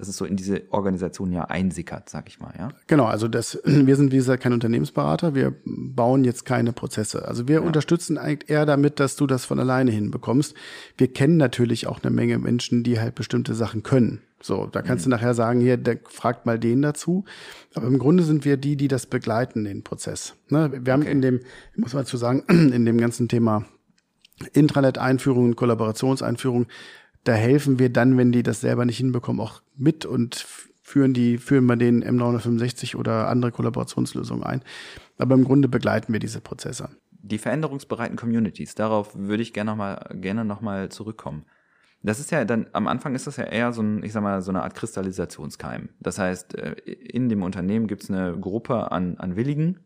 dass 0.00 0.08
es 0.08 0.16
so 0.16 0.24
in 0.24 0.36
diese 0.36 0.62
Organisation 0.70 1.30
ja 1.30 1.44
einsickert, 1.44 2.08
sag 2.08 2.28
ich 2.28 2.40
mal, 2.40 2.52
ja. 2.58 2.70
Genau, 2.86 3.04
also 3.04 3.28
das, 3.28 3.60
wir 3.64 3.96
sind 3.96 4.12
wie 4.12 4.16
gesagt 4.16 4.42
kein 4.42 4.52
Unternehmensberater, 4.52 5.34
wir 5.34 5.54
bauen 5.64 6.24
jetzt 6.24 6.44
keine 6.44 6.72
Prozesse. 6.72 7.28
Also 7.28 7.46
wir 7.46 7.62
unterstützen 7.62 8.18
eigentlich 8.18 8.50
eher 8.50 8.66
damit, 8.66 8.98
dass 8.98 9.16
du 9.16 9.26
das 9.26 9.44
von 9.44 9.60
alleine 9.60 9.90
hinbekommst. 9.90 10.54
Wir 10.96 11.12
kennen 11.12 11.36
natürlich 11.36 11.86
auch 11.86 12.02
eine 12.02 12.10
Menge 12.10 12.38
Menschen, 12.38 12.82
die 12.82 12.98
halt 12.98 13.14
bestimmte 13.14 13.54
Sachen 13.54 13.82
können. 13.82 14.22
So, 14.42 14.66
da 14.66 14.80
kannst 14.80 15.04
du 15.04 15.10
nachher 15.10 15.34
sagen, 15.34 15.60
hier, 15.60 15.76
der 15.76 15.98
fragt 16.08 16.46
mal 16.46 16.58
den 16.58 16.80
dazu. 16.80 17.24
Aber 17.74 17.86
im 17.86 17.98
Grunde 17.98 18.22
sind 18.22 18.46
wir 18.46 18.56
die, 18.56 18.76
die 18.76 18.88
das 18.88 19.04
begleiten, 19.04 19.64
den 19.64 19.84
Prozess. 19.84 20.34
Ne? 20.48 20.72
Wir 20.82 20.94
haben 20.94 21.02
Okay. 21.02 21.12
in 21.12 21.20
dem, 21.20 21.40
muss 21.76 21.92
man 21.92 22.04
dazu 22.04 22.16
sagen, 22.16 22.40
in 22.48 22.86
dem 22.86 22.96
ganzen 22.96 23.28
Thema 23.28 23.66
Intranet-Einführung, 24.54 25.56
Kollaborationseinführung, 25.56 26.66
da 27.24 27.32
helfen 27.32 27.78
wir 27.78 27.90
dann, 27.90 28.16
wenn 28.16 28.32
die 28.32 28.42
das 28.42 28.60
selber 28.60 28.84
nicht 28.84 28.96
hinbekommen, 28.96 29.40
auch 29.40 29.62
mit 29.76 30.06
und 30.06 30.46
führen 30.82 31.14
die, 31.14 31.38
führen 31.38 31.66
wir 31.66 31.76
den 31.76 32.02
M365 32.02 32.96
oder 32.96 33.28
andere 33.28 33.52
Kollaborationslösungen 33.52 34.42
ein. 34.42 34.62
Aber 35.18 35.34
im 35.34 35.44
Grunde 35.44 35.68
begleiten 35.68 36.12
wir 36.12 36.20
diese 36.20 36.40
Prozesse. 36.40 36.88
die 37.22 37.38
veränderungsbereiten 37.38 38.16
Communities, 38.16 38.74
darauf 38.74 39.14
würde 39.14 39.42
ich 39.42 39.52
gerne 39.52 39.70
nochmal 39.70 40.08
gerne 40.14 40.44
noch 40.44 40.62
mal 40.62 40.88
zurückkommen. 40.88 41.44
Das 42.02 42.18
ist 42.18 42.30
ja 42.30 42.46
dann, 42.46 42.66
am 42.72 42.88
Anfang 42.88 43.14
ist 43.14 43.26
das 43.26 43.36
ja 43.36 43.44
eher 43.44 43.72
so 43.72 43.82
ein, 43.82 44.02
ich 44.02 44.12
sag 44.12 44.22
mal, 44.22 44.40
so 44.40 44.50
eine 44.50 44.62
Art 44.62 44.74
Kristallisationskeim. 44.74 45.90
Das 46.00 46.18
heißt, 46.18 46.54
äh, 46.56 46.72
in 46.86 47.28
dem 47.28 47.42
Unternehmen 47.42 47.88
gibt 47.88 48.02
es 48.04 48.10
eine 48.10 48.38
Gruppe 48.38 48.90
an, 48.90 49.18
an 49.18 49.36
Willigen, 49.36 49.80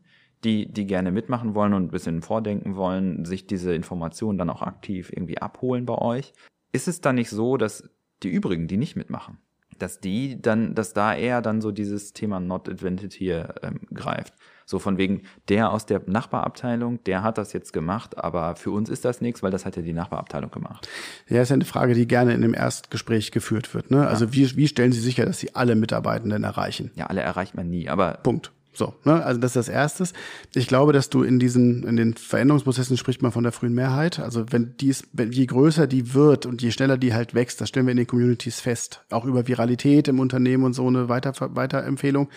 die, 0.44 0.70
die 0.70 0.86
gerne 0.86 1.10
mitmachen 1.10 1.54
wollen 1.54 1.74
und 1.74 1.86
ein 1.86 1.90
bisschen 1.90 2.22
vordenken 2.22 2.76
wollen, 2.76 3.24
sich 3.24 3.46
diese 3.46 3.74
Informationen 3.74 4.38
dann 4.38 4.50
auch 4.50 4.62
aktiv 4.62 5.10
irgendwie 5.12 5.38
abholen 5.38 5.86
bei 5.86 5.98
euch. 5.98 6.34
Ist 6.74 6.88
es 6.88 7.00
dann 7.00 7.14
nicht 7.14 7.30
so, 7.30 7.56
dass 7.56 7.88
die 8.24 8.30
übrigen, 8.30 8.66
die 8.66 8.76
nicht 8.76 8.96
mitmachen, 8.96 9.38
dass 9.78 10.00
die 10.00 10.42
dann, 10.42 10.74
dass 10.74 10.92
da 10.92 11.14
eher 11.14 11.40
dann 11.40 11.60
so 11.60 11.70
dieses 11.70 12.12
Thema 12.12 12.40
Not 12.40 12.66
Invented 12.66 13.12
hier 13.12 13.54
ähm, 13.62 13.82
greift. 13.94 14.34
So 14.66 14.80
von 14.80 14.98
wegen, 14.98 15.22
der 15.48 15.70
aus 15.70 15.86
der 15.86 16.02
Nachbarabteilung, 16.06 17.04
der 17.04 17.22
hat 17.22 17.38
das 17.38 17.52
jetzt 17.52 17.72
gemacht, 17.72 18.18
aber 18.18 18.56
für 18.56 18.72
uns 18.72 18.88
ist 18.88 19.04
das 19.04 19.20
nichts, 19.20 19.40
weil 19.40 19.52
das 19.52 19.64
hat 19.64 19.76
ja 19.76 19.82
die 19.82 19.92
Nachbarabteilung 19.92 20.50
gemacht. 20.50 20.88
Ja, 21.28 21.42
ist 21.42 21.50
ja 21.50 21.54
eine 21.54 21.64
Frage, 21.64 21.94
die 21.94 22.08
gerne 22.08 22.34
in 22.34 22.42
dem 22.42 22.54
Erstgespräch 22.54 23.30
geführt 23.30 23.72
wird. 23.72 23.92
Ne? 23.92 24.04
Also 24.08 24.32
wie, 24.32 24.56
wie 24.56 24.66
stellen 24.66 24.90
Sie 24.90 25.00
sicher, 25.00 25.26
dass 25.26 25.38
Sie 25.38 25.54
alle 25.54 25.76
Mitarbeitenden 25.76 26.42
erreichen? 26.42 26.90
Ja, 26.96 27.06
alle 27.06 27.20
erreicht 27.20 27.54
man 27.54 27.70
nie, 27.70 27.88
aber 27.88 28.14
Punkt. 28.24 28.50
So, 28.74 28.94
ne? 29.04 29.24
also 29.24 29.40
das 29.40 29.52
ist 29.52 29.56
das 29.56 29.68
Erste. 29.68 30.04
Ich 30.54 30.66
glaube, 30.66 30.92
dass 30.92 31.08
du 31.08 31.22
in 31.22 31.38
diesen, 31.38 31.84
in 31.84 31.96
den 31.96 32.14
Veränderungsprozessen 32.14 32.96
spricht 32.96 33.22
man 33.22 33.32
von 33.32 33.44
der 33.44 33.52
frühen 33.52 33.74
Mehrheit. 33.74 34.18
Also 34.18 34.46
wenn 34.50 34.76
dies, 34.78 35.04
wenn, 35.12 35.32
je 35.32 35.46
größer 35.46 35.86
die 35.86 36.12
wird 36.14 36.44
und 36.44 36.60
je 36.60 36.70
schneller 36.70 36.98
die 36.98 37.14
halt 37.14 37.34
wächst, 37.34 37.60
das 37.60 37.68
stellen 37.68 37.86
wir 37.86 37.92
in 37.92 37.96
den 37.96 38.06
Communities 38.06 38.60
fest. 38.60 39.04
Auch 39.10 39.24
über 39.24 39.46
Viralität 39.46 40.08
im 40.08 40.18
Unternehmen 40.18 40.64
und 40.64 40.72
so 40.72 40.86
eine 40.86 41.08
Weiter, 41.08 41.34
Weiterempfehlung. 41.54 42.28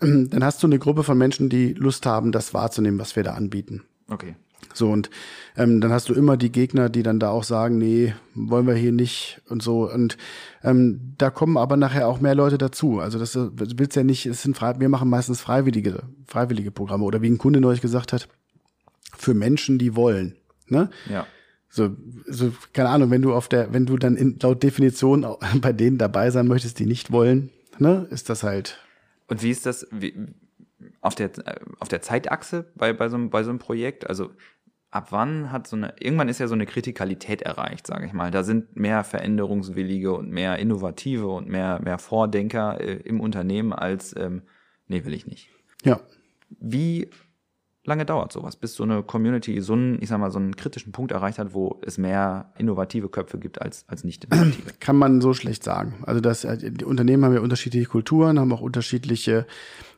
Dann 0.00 0.44
hast 0.44 0.62
du 0.62 0.66
eine 0.66 0.78
Gruppe 0.78 1.02
von 1.02 1.18
Menschen, 1.18 1.48
die 1.48 1.74
Lust 1.74 2.06
haben, 2.06 2.32
das 2.32 2.54
wahrzunehmen, 2.54 2.98
was 2.98 3.16
wir 3.16 3.22
da 3.22 3.34
anbieten. 3.34 3.82
okay. 4.08 4.34
So, 4.74 4.90
und 4.90 5.10
ähm, 5.56 5.80
dann 5.80 5.92
hast 5.92 6.08
du 6.08 6.14
immer 6.14 6.36
die 6.36 6.50
Gegner, 6.50 6.88
die 6.88 7.02
dann 7.02 7.20
da 7.20 7.30
auch 7.30 7.44
sagen, 7.44 7.78
nee, 7.78 8.14
wollen 8.34 8.66
wir 8.66 8.74
hier 8.74 8.92
nicht 8.92 9.42
und 9.48 9.62
so. 9.62 9.90
Und 9.90 10.16
ähm, 10.62 11.14
da 11.18 11.30
kommen 11.30 11.56
aber 11.56 11.76
nachher 11.76 12.08
auch 12.08 12.20
mehr 12.20 12.34
Leute 12.34 12.58
dazu. 12.58 13.00
Also 13.00 13.18
das 13.18 13.36
äh, 13.36 13.50
du 13.50 13.78
willst 13.78 13.96
ja 13.96 14.02
nicht, 14.02 14.26
es 14.26 14.42
sind 14.42 14.56
frei, 14.56 14.74
wir 14.78 14.88
machen 14.88 15.08
meistens 15.08 15.40
freiwillige, 15.40 16.02
freiwillige 16.26 16.70
Programme. 16.70 17.04
Oder 17.04 17.22
wie 17.22 17.30
ein 17.30 17.38
Kunde 17.38 17.60
neulich 17.60 17.80
gesagt 17.80 18.12
hat, 18.12 18.28
für 19.16 19.34
Menschen, 19.34 19.78
die 19.78 19.94
wollen. 19.94 20.36
Ne? 20.68 20.90
Ja. 21.08 21.26
So, 21.74 21.96
so, 22.26 22.52
keine 22.74 22.90
Ahnung, 22.90 23.10
wenn 23.10 23.22
du 23.22 23.32
auf 23.32 23.48
der, 23.48 23.72
wenn 23.72 23.86
du 23.86 23.96
dann 23.96 24.14
in, 24.16 24.38
laut 24.42 24.62
Definition 24.62 25.26
bei 25.60 25.72
denen 25.72 25.96
dabei 25.96 26.30
sein 26.30 26.46
möchtest, 26.46 26.78
die 26.78 26.86
nicht 26.86 27.12
wollen, 27.12 27.48
ne, 27.78 28.06
ist 28.10 28.28
das 28.28 28.42
halt. 28.42 28.78
Und 29.26 29.42
wie 29.42 29.50
ist 29.50 29.64
das 29.64 29.86
wie, 29.90 30.26
auf 31.00 31.14
der 31.14 31.30
auf 31.78 31.88
der 31.88 32.02
Zeitachse 32.02 32.66
bei 32.74 32.92
bei 32.92 33.08
so 33.08 33.16
einem 33.16 33.30
bei 33.30 33.42
so 33.42 33.48
einem 33.48 33.58
Projekt? 33.58 34.06
Also 34.06 34.32
ab 34.92 35.08
wann 35.10 35.50
hat 35.50 35.66
so 35.66 35.74
eine 35.74 35.94
irgendwann 35.98 36.28
ist 36.28 36.38
ja 36.38 36.46
so 36.46 36.54
eine 36.54 36.66
Kritikalität 36.66 37.42
erreicht, 37.42 37.86
sage 37.86 38.06
ich 38.06 38.12
mal. 38.12 38.30
Da 38.30 38.44
sind 38.44 38.76
mehr 38.76 39.02
Veränderungswillige 39.02 40.12
und 40.12 40.30
mehr 40.30 40.58
Innovative 40.58 41.26
und 41.28 41.48
mehr 41.48 41.80
mehr 41.82 41.98
Vordenker 41.98 42.80
äh, 42.80 42.96
im 42.96 43.18
Unternehmen 43.20 43.72
als 43.72 44.14
ähm, 44.16 44.42
nee 44.86 45.04
will 45.04 45.14
ich 45.14 45.26
nicht. 45.26 45.48
Ja. 45.82 46.00
Wie 46.60 47.08
lange 47.84 48.04
dauert 48.06 48.32
sowas, 48.32 48.56
bis 48.56 48.74
so 48.74 48.84
eine 48.84 49.02
Community 49.02 49.60
so 49.60 49.72
einen, 49.72 50.00
ich 50.00 50.08
sag 50.08 50.18
mal, 50.18 50.30
so 50.30 50.38
einen 50.38 50.54
kritischen 50.54 50.92
Punkt 50.92 51.10
erreicht 51.12 51.38
hat, 51.38 51.52
wo 51.52 51.80
es 51.84 51.98
mehr 51.98 52.52
innovative 52.56 53.08
Köpfe 53.08 53.38
gibt 53.38 53.60
als, 53.60 53.84
als 53.88 54.04
nicht 54.04 54.24
innovative? 54.24 54.72
Kann 54.80 54.96
man 54.96 55.20
so 55.20 55.34
schlecht 55.34 55.64
sagen. 55.64 55.94
Also 56.06 56.20
das, 56.20 56.44
äh, 56.44 56.70
die 56.70 56.84
Unternehmen 56.84 57.24
haben 57.24 57.34
ja 57.34 57.40
unterschiedliche 57.40 57.86
Kulturen, 57.86 58.38
haben 58.38 58.52
auch 58.52 58.60
unterschiedliche 58.60 59.46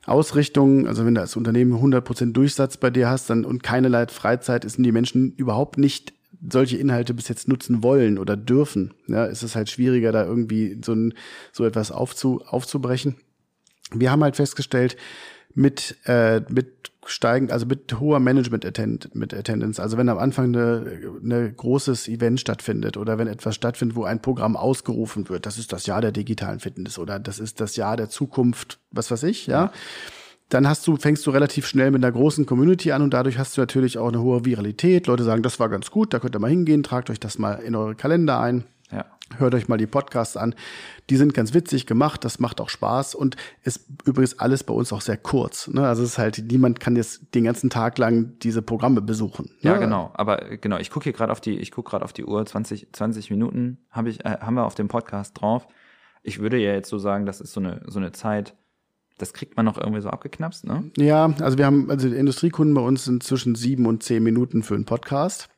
Ausrichtungen. 0.07 0.87
Also 0.87 1.05
wenn 1.05 1.15
du 1.15 1.21
als 1.21 1.37
Unternehmen 1.37 1.75
100% 1.75 2.33
Durchsatz 2.33 2.79
bei 2.79 2.91
dir 2.91 3.09
hast 3.09 3.29
dann, 3.29 3.45
und 3.45 3.63
keinerlei 3.63 4.07
Freizeit, 4.07 4.65
ist, 4.65 4.75
sind 4.75 4.85
die 4.85 4.93
Menschen 4.93 5.33
überhaupt 5.33 5.77
nicht 5.77 6.15
solche 6.51 6.77
Inhalte 6.77 7.15
bis 7.15 7.29
jetzt 7.29 7.49
nutzen 7.49 7.83
wollen 7.83 8.19
oder 8.19 8.37
dürfen. 8.37 8.95
Ja, 9.07 9.27
ist 9.27 9.43
es 9.43 9.55
halt 9.55 9.71
schwieriger, 9.71 10.13
da 10.13 10.25
irgendwie 10.25 10.81
so, 10.85 10.93
ein, 10.93 11.15
so 11.53 11.65
etwas 11.65 11.91
aufzu, 11.91 12.43
aufzubrechen. 12.47 13.17
Wir 13.93 14.11
haben 14.11 14.23
halt 14.23 14.37
festgestellt, 14.37 14.97
mit, 15.55 15.97
äh, 16.05 16.41
mit 16.49 16.91
steigen, 17.09 17.51
also 17.51 17.67
mit 17.67 17.99
hoher 18.01 18.21
Management 18.21 18.65
Attend 18.65 19.15
mit 19.15 19.35
Attendance, 19.35 19.81
also 19.81 19.97
wenn 19.97 20.09
am 20.09 20.19
Anfang 20.19 20.47
eine, 20.47 21.01
eine 21.23 21.53
großes 21.53 22.09
Event 22.09 22.41
stattfindet 22.41 22.97
oder 22.97 23.19
wenn 23.19 23.29
etwas 23.29 23.55
stattfindet, 23.55 23.97
wo 23.97 24.05
ein 24.05 24.21
Programm 24.21 24.57
ausgerufen 24.57 25.29
wird, 25.29 25.47
das 25.47 25.59
ist 25.59 25.73
das 25.73 25.87
Jahr 25.87 26.01
der 26.01 26.13
digitalen 26.13 26.61
Fitness 26.61 26.99
oder 26.99 27.19
das 27.19 27.39
ist 27.39 27.61
das 27.61 27.77
Jahr 27.77 27.97
der 27.97 28.09
Zukunft, 28.09 28.79
was 28.91 29.11
weiß 29.11 29.23
ich, 29.25 29.47
ja. 29.47 29.73
Dann 30.51 30.69
hast 30.69 30.87
du, 30.87 30.97
fängst 30.97 31.27
du 31.27 31.31
relativ 31.31 31.67
schnell 31.67 31.91
mit 31.91 32.05
einer 32.05 32.13
großen 32.13 32.45
Community 32.45 32.93
an 32.93 33.03
und 33.03 33.15
dadurch 33.15 33.39
hast 33.39 33.57
du 33.57 33.63
natürlich 33.63 33.97
auch 33.97 34.09
eine 34.09 34.21
hohe 34.21 34.45
Viralität. 34.45 35.07
Leute 35.07 35.25
sagen, 35.25 35.43
das 35.43 35.59
war 35.59 35.71
ganz 35.71 35.91
gut, 35.91 36.13
da 36.13 36.21
könnt 36.21 36.37
ihr 36.37 36.39
mal 36.39 36.51
hingehen, 36.51 36.83
tragt 36.83 37.09
euch 37.09 37.19
das 37.19 37.39
mal 37.39 37.55
in 37.55 37.75
eure 37.75 37.95
Kalender 37.95 38.41
ein. 38.41 38.65
Ja. 39.35 39.41
Hört 39.41 39.55
euch 39.55 39.69
mal 39.69 39.77
die 39.77 39.87
Podcasts 39.87 40.37
an. 40.37 40.55
Die 41.11 41.17
sind 41.17 41.35
ganz 41.35 41.55
witzig 41.55 41.87
gemacht, 41.87 42.25
das 42.25 42.39
macht 42.39 42.61
auch 42.61 42.69
Spaß 42.69 43.15
und 43.15 43.37
ist 43.63 43.87
übrigens 44.05 44.39
alles 44.39 44.65
bei 44.65 44.73
uns 44.73 44.93
auch 44.93 45.01
sehr 45.01 45.17
kurz. 45.17 45.69
Ne? 45.69 45.87
Also 45.87 46.03
es 46.03 46.11
ist 46.11 46.19
halt, 46.19 46.45
niemand 46.51 46.81
kann 46.81 46.97
jetzt 46.97 47.35
den 47.35 47.45
ganzen 47.45 47.71
Tag 47.71 47.99
lang 47.99 48.39
diese 48.41 48.63
Programme 48.63 49.03
besuchen. 49.03 49.51
Ja, 49.61 49.75
ne? 49.75 49.81
genau. 49.81 50.11
Aber 50.15 50.51
äh, 50.51 50.57
genau, 50.59 50.79
ich 50.79 50.91
gucke 50.91 51.05
hier 51.05 51.13
gerade 51.13 51.33
auf 51.33 51.41
die, 51.41 51.59
ich 51.59 51.71
gucke 51.71 51.91
gerade 51.91 52.05
auf 52.05 52.13
die 52.13 52.25
Uhr, 52.25 52.45
20, 52.45 52.89
20 52.93 53.31
Minuten 53.31 53.79
habe 53.91 54.09
ich, 54.09 54.25
äh, 54.25 54.39
haben 54.41 54.55
wir 54.55 54.65
auf 54.65 54.75
dem 54.75 54.89
Podcast 54.89 55.41
drauf. 55.41 55.67
Ich 56.23 56.39
würde 56.39 56.57
ja 56.57 56.73
jetzt 56.73 56.89
so 56.89 56.99
sagen, 56.99 57.27
das 57.27 57.41
ist 57.41 57.53
so 57.53 57.61
eine, 57.61 57.83
so 57.87 57.99
eine 57.99 58.13
Zeit, 58.13 58.57
Das 59.19 59.33
kriegt 59.33 59.57
man 59.57 59.65
noch 59.67 59.79
irgendwie 59.79 60.01
so 60.01 60.09
abgeknapst, 60.09 60.65
ne? 60.65 60.91
Ja, 60.97 61.33
also 61.41 61.57
wir 61.59 61.67
haben, 61.67 61.89
also 61.91 62.09
die 62.09 62.17
Industriekunden 62.17 62.75
bei 62.75 62.81
uns 62.81 63.05
sind 63.05 63.23
zwischen 63.23 63.55
sieben 63.55 63.87
und 63.87 64.03
zehn 64.03 64.23
Minuten 64.23 64.63
für 64.63 64.75
einen 64.75 64.87
Podcast. 64.87 65.49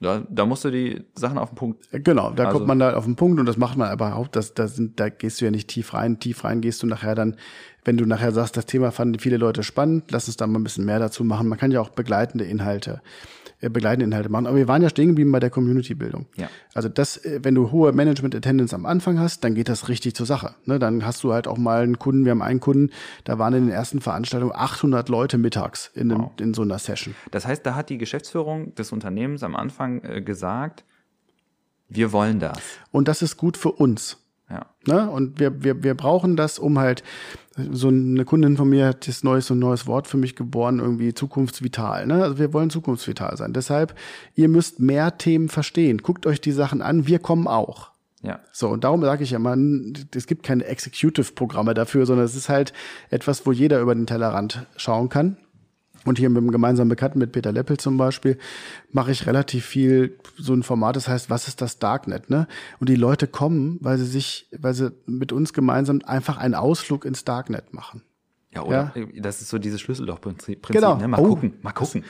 Da, 0.00 0.22
da 0.28 0.44
musst 0.44 0.64
du 0.64 0.70
die 0.70 1.04
Sachen 1.14 1.38
auf 1.38 1.50
den 1.50 1.54
Punkt. 1.56 1.88
Genau, 1.90 2.30
da 2.30 2.44
Also- 2.46 2.58
kommt 2.58 2.68
man 2.68 2.78
da 2.78 2.94
auf 2.94 3.04
den 3.04 3.16
Punkt 3.16 3.40
und 3.40 3.46
das 3.46 3.56
macht 3.56 3.78
man 3.78 3.88
aber 3.88 4.16
auch, 4.16 4.28
das, 4.28 4.52
da, 4.52 4.68
sind, 4.68 5.00
da 5.00 5.08
gehst 5.08 5.40
du 5.40 5.46
ja 5.46 5.50
nicht 5.50 5.68
tief 5.68 5.94
rein. 5.94 6.18
Tief 6.20 6.44
rein 6.44 6.60
gehst 6.60 6.82
du 6.82 6.86
nachher 6.86 7.14
dann, 7.14 7.36
wenn 7.84 7.96
du 7.96 8.04
nachher 8.04 8.32
sagst, 8.32 8.56
das 8.56 8.66
Thema 8.66 8.90
fanden 8.92 9.18
viele 9.18 9.38
Leute 9.38 9.62
spannend, 9.62 10.10
lass 10.10 10.26
uns 10.28 10.36
da 10.36 10.46
mal 10.46 10.58
ein 10.58 10.64
bisschen 10.64 10.84
mehr 10.84 10.98
dazu 10.98 11.24
machen. 11.24 11.48
Man 11.48 11.58
kann 11.58 11.70
ja 11.70 11.80
auch 11.80 11.88
begleitende 11.90 12.44
Inhalte, 12.44 13.00
äh, 13.00 13.45
begleitende 13.60 14.04
Inhalte 14.04 14.28
machen. 14.28 14.46
Aber 14.46 14.56
wir 14.56 14.68
waren 14.68 14.82
ja 14.82 14.90
stehen 14.90 15.08
geblieben 15.08 15.32
bei 15.32 15.40
der 15.40 15.50
Community-Bildung. 15.50 16.26
Ja. 16.36 16.48
Also 16.74 16.88
das, 16.88 17.16
äh, 17.24 17.40
wenn 17.42 17.54
du 17.54 17.70
hohe 17.70 17.92
Management-Attendance 17.92 18.74
am 18.74 18.86
Anfang 18.86 19.18
hast, 19.18 19.44
dann 19.44 19.54
geht 19.54 19.68
das 19.68 19.88
richtig 19.88 20.14
zur 20.14 20.26
Sache. 20.26 20.54
Ne? 20.64 20.78
Dann 20.78 21.04
hast 21.04 21.24
du 21.24 21.32
halt 21.32 21.48
auch 21.48 21.58
mal 21.58 21.82
einen 21.82 21.98
Kunden, 21.98 22.24
wir 22.24 22.32
haben 22.32 22.42
einen 22.42 22.60
Kunden, 22.60 22.92
da 23.24 23.38
waren 23.38 23.54
in 23.54 23.66
den 23.66 23.72
ersten 23.72 24.00
Veranstaltungen 24.00 24.52
800 24.54 25.08
Leute 25.08 25.38
mittags 25.38 25.90
in, 25.94 26.12
einem, 26.12 26.30
in 26.38 26.54
so 26.54 26.62
einer 26.62 26.78
Session. 26.78 27.14
Das 27.30 27.46
heißt, 27.46 27.64
da 27.64 27.74
hat 27.74 27.88
die 27.88 27.98
Geschäftsführung 27.98 28.74
des 28.74 28.92
Unternehmens 28.92 29.42
am 29.42 29.56
Anfang 29.56 30.02
äh, 30.04 30.20
gesagt, 30.20 30.84
wir 31.88 32.12
wollen 32.12 32.40
das. 32.40 32.58
Und 32.90 33.08
das 33.08 33.22
ist 33.22 33.36
gut 33.36 33.56
für 33.56 33.70
uns. 33.72 34.18
Ne? 34.86 35.10
Und 35.10 35.40
wir, 35.40 35.62
wir, 35.62 35.82
wir 35.82 35.94
brauchen 35.94 36.36
das, 36.36 36.58
um 36.58 36.78
halt, 36.78 37.02
so 37.70 37.88
eine 37.88 38.24
Kundin 38.24 38.56
von 38.56 38.68
mir 38.68 38.86
hat 38.86 39.08
das 39.08 39.24
neues, 39.24 39.46
so 39.46 39.54
ein 39.54 39.58
neues 39.58 39.86
Wort 39.86 40.06
für 40.06 40.18
mich 40.18 40.36
geboren, 40.36 40.78
irgendwie 40.78 41.14
zukunftsvital. 41.14 42.06
Ne? 42.06 42.22
Also 42.22 42.38
wir 42.38 42.52
wollen 42.52 42.70
zukunftsvital 42.70 43.36
sein. 43.36 43.52
Deshalb, 43.52 43.94
ihr 44.34 44.48
müsst 44.48 44.78
mehr 44.78 45.16
Themen 45.16 45.48
verstehen. 45.48 45.98
Guckt 45.98 46.26
euch 46.26 46.40
die 46.40 46.52
Sachen 46.52 46.82
an, 46.82 47.06
wir 47.06 47.18
kommen 47.18 47.46
auch. 47.46 47.92
Ja. 48.22 48.40
So, 48.52 48.68
und 48.68 48.84
darum 48.84 49.02
sage 49.02 49.24
ich 49.24 49.30
ja 49.30 49.38
mal, 49.38 49.58
es 50.14 50.26
gibt 50.26 50.42
keine 50.42 50.64
Executive-Programme 50.64 51.74
dafür, 51.74 52.06
sondern 52.06 52.26
es 52.26 52.34
ist 52.34 52.48
halt 52.48 52.72
etwas, 53.10 53.46
wo 53.46 53.52
jeder 53.52 53.80
über 53.80 53.94
den 53.94 54.06
Tellerrand 54.06 54.66
schauen 54.76 55.08
kann. 55.08 55.36
Und 56.06 56.18
hier 56.18 56.30
mit 56.30 56.38
dem 56.38 56.50
gemeinsamen 56.50 56.88
Bekannten, 56.88 57.18
mit 57.18 57.32
Peter 57.32 57.52
Leppel 57.52 57.76
zum 57.76 57.98
Beispiel, 57.98 58.38
mache 58.92 59.10
ich 59.10 59.26
relativ 59.26 59.66
viel 59.66 60.18
so 60.38 60.54
ein 60.54 60.62
Format, 60.62 60.96
das 60.96 61.08
heißt, 61.08 61.28
was 61.28 61.48
ist 61.48 61.60
das 61.60 61.78
Darknet, 61.78 62.30
ne? 62.30 62.46
Und 62.80 62.88
die 62.88 62.96
Leute 62.96 63.26
kommen, 63.26 63.76
weil 63.82 63.98
sie 63.98 64.06
sich, 64.06 64.48
weil 64.56 64.72
sie 64.72 64.92
mit 65.04 65.32
uns 65.32 65.52
gemeinsam 65.52 66.00
einfach 66.06 66.38
einen 66.38 66.54
Ausflug 66.54 67.04
ins 67.04 67.24
Darknet 67.24 67.74
machen. 67.74 68.02
Ja, 68.56 68.62
oder? 68.62 68.92
Das 69.16 69.40
ist 69.40 69.48
so 69.50 69.58
dieses 69.58 69.80
Schlüsselloch-Prinzip. 69.80 70.66
Genau. 70.68 70.96
Ne? 70.96 71.08
Mal 71.08 71.20
Oh. 71.20 71.28
gucken, 71.28 71.54
mal 71.62 71.72
gucken. 71.72 72.04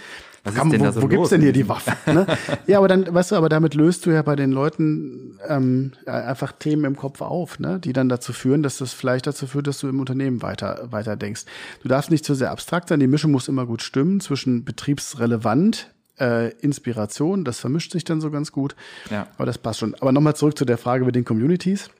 Was 0.45 0.55
Kann, 0.55 0.69
ist 0.69 0.73
denn 0.75 0.81
wo 0.81 0.85
da 0.85 0.93
so 0.93 1.03
wo 1.03 1.09
gibt's 1.09 1.23
los? 1.23 1.31
denn 1.31 1.41
hier 1.41 1.53
die 1.53 1.69
Waffen? 1.69 1.93
Ne? 2.07 2.25
ja, 2.69 2.79
aber 2.79 2.87
dann, 2.87 3.13
weißt 3.13 3.33
du, 3.33 3.35
aber 3.37 3.49
damit 3.49 3.75
löst 3.75 4.07
du 4.07 4.11
ja 4.11 4.23
bei 4.23 4.37
den 4.37 4.53
Leuten 4.53 5.39
ähm, 5.49 5.91
einfach 6.07 6.53
Themen 6.53 6.85
im 6.85 6.95
Kopf 6.97 7.21
auf, 7.21 7.59
ne? 7.59 7.81
die 7.81 7.93
dann 7.93 8.09
dazu 8.09 8.33
führen, 8.33 8.63
dass 8.63 8.79
das 8.79 8.93
vielleicht 8.93 9.27
dazu 9.27 9.49
führt, 9.49 9.67
dass 9.67 9.81
du 9.81 9.89
im 9.89 9.99
Unternehmen 9.99 10.43
weiter, 10.43 10.87
weiter 10.93 11.17
denkst. 11.17 11.47
Du 11.83 11.89
darfst 11.89 12.13
nicht 12.13 12.25
zu 12.25 12.35
sehr 12.35 12.53
abstrakt 12.53 12.89
sein, 12.91 13.01
die 13.01 13.09
Mischung 13.09 13.33
muss 13.33 13.49
immer 13.49 13.67
gut 13.67 13.83
stimmen 13.83 14.21
zwischen 14.21 14.65
betriebsrelevant, 14.65 15.93
äh, 16.21 16.51
Inspiration, 16.61 17.45
das 17.45 17.59
vermischt 17.61 17.93
sich 17.93 18.05
dann 18.05 18.21
so 18.21 18.31
ganz 18.31 18.53
gut. 18.53 18.75
Ja. 19.11 19.27
Aber 19.37 19.47
das 19.47 19.59
passt 19.59 19.81
schon. 19.81 19.95
Aber 19.97 20.13
nochmal 20.13 20.37
zurück 20.37 20.57
zu 20.57 20.65
der 20.65 20.79
Frage 20.79 21.05
mit 21.05 21.15
den 21.15 21.25
Communities. 21.25 21.91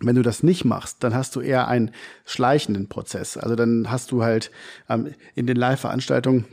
Wenn 0.00 0.16
du 0.16 0.22
das 0.22 0.42
nicht 0.42 0.64
machst, 0.64 1.02
dann 1.02 1.14
hast 1.14 1.34
du 1.34 1.40
eher 1.40 1.68
einen 1.68 1.90
schleichenden 2.24 2.88
Prozess. 2.88 3.36
Also 3.36 3.56
dann 3.56 3.90
hast 3.90 4.12
du 4.12 4.22
halt 4.22 4.50
ähm, 4.88 5.12
in 5.34 5.46
den 5.46 5.56
Live-Veranstaltungen 5.56 6.44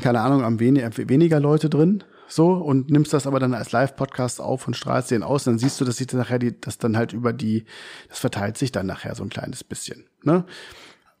keine 0.00 0.20
Ahnung, 0.20 0.42
am 0.42 0.60
wen 0.60 0.76
weniger 0.76 1.40
Leute 1.40 1.70
drin, 1.70 2.04
so, 2.28 2.52
und 2.52 2.90
nimmst 2.90 3.12
das 3.12 3.26
aber 3.26 3.38
dann 3.38 3.54
als 3.54 3.72
Live-Podcast 3.72 4.40
auf 4.40 4.66
und 4.66 4.74
strahlst 4.74 5.10
den 5.10 5.22
aus, 5.22 5.44
dann 5.44 5.58
siehst 5.58 5.80
du, 5.80 5.84
dass 5.84 5.98
sich 5.98 6.08
das 6.08 6.18
nachher 6.18 6.38
die, 6.38 6.60
das 6.60 6.78
dann 6.78 6.96
halt 6.96 7.12
über 7.12 7.32
die, 7.32 7.64
das 8.08 8.18
verteilt 8.18 8.58
sich 8.58 8.72
dann 8.72 8.86
nachher 8.86 9.14
so 9.14 9.22
ein 9.22 9.28
kleines 9.28 9.62
bisschen, 9.62 10.04
ne? 10.22 10.44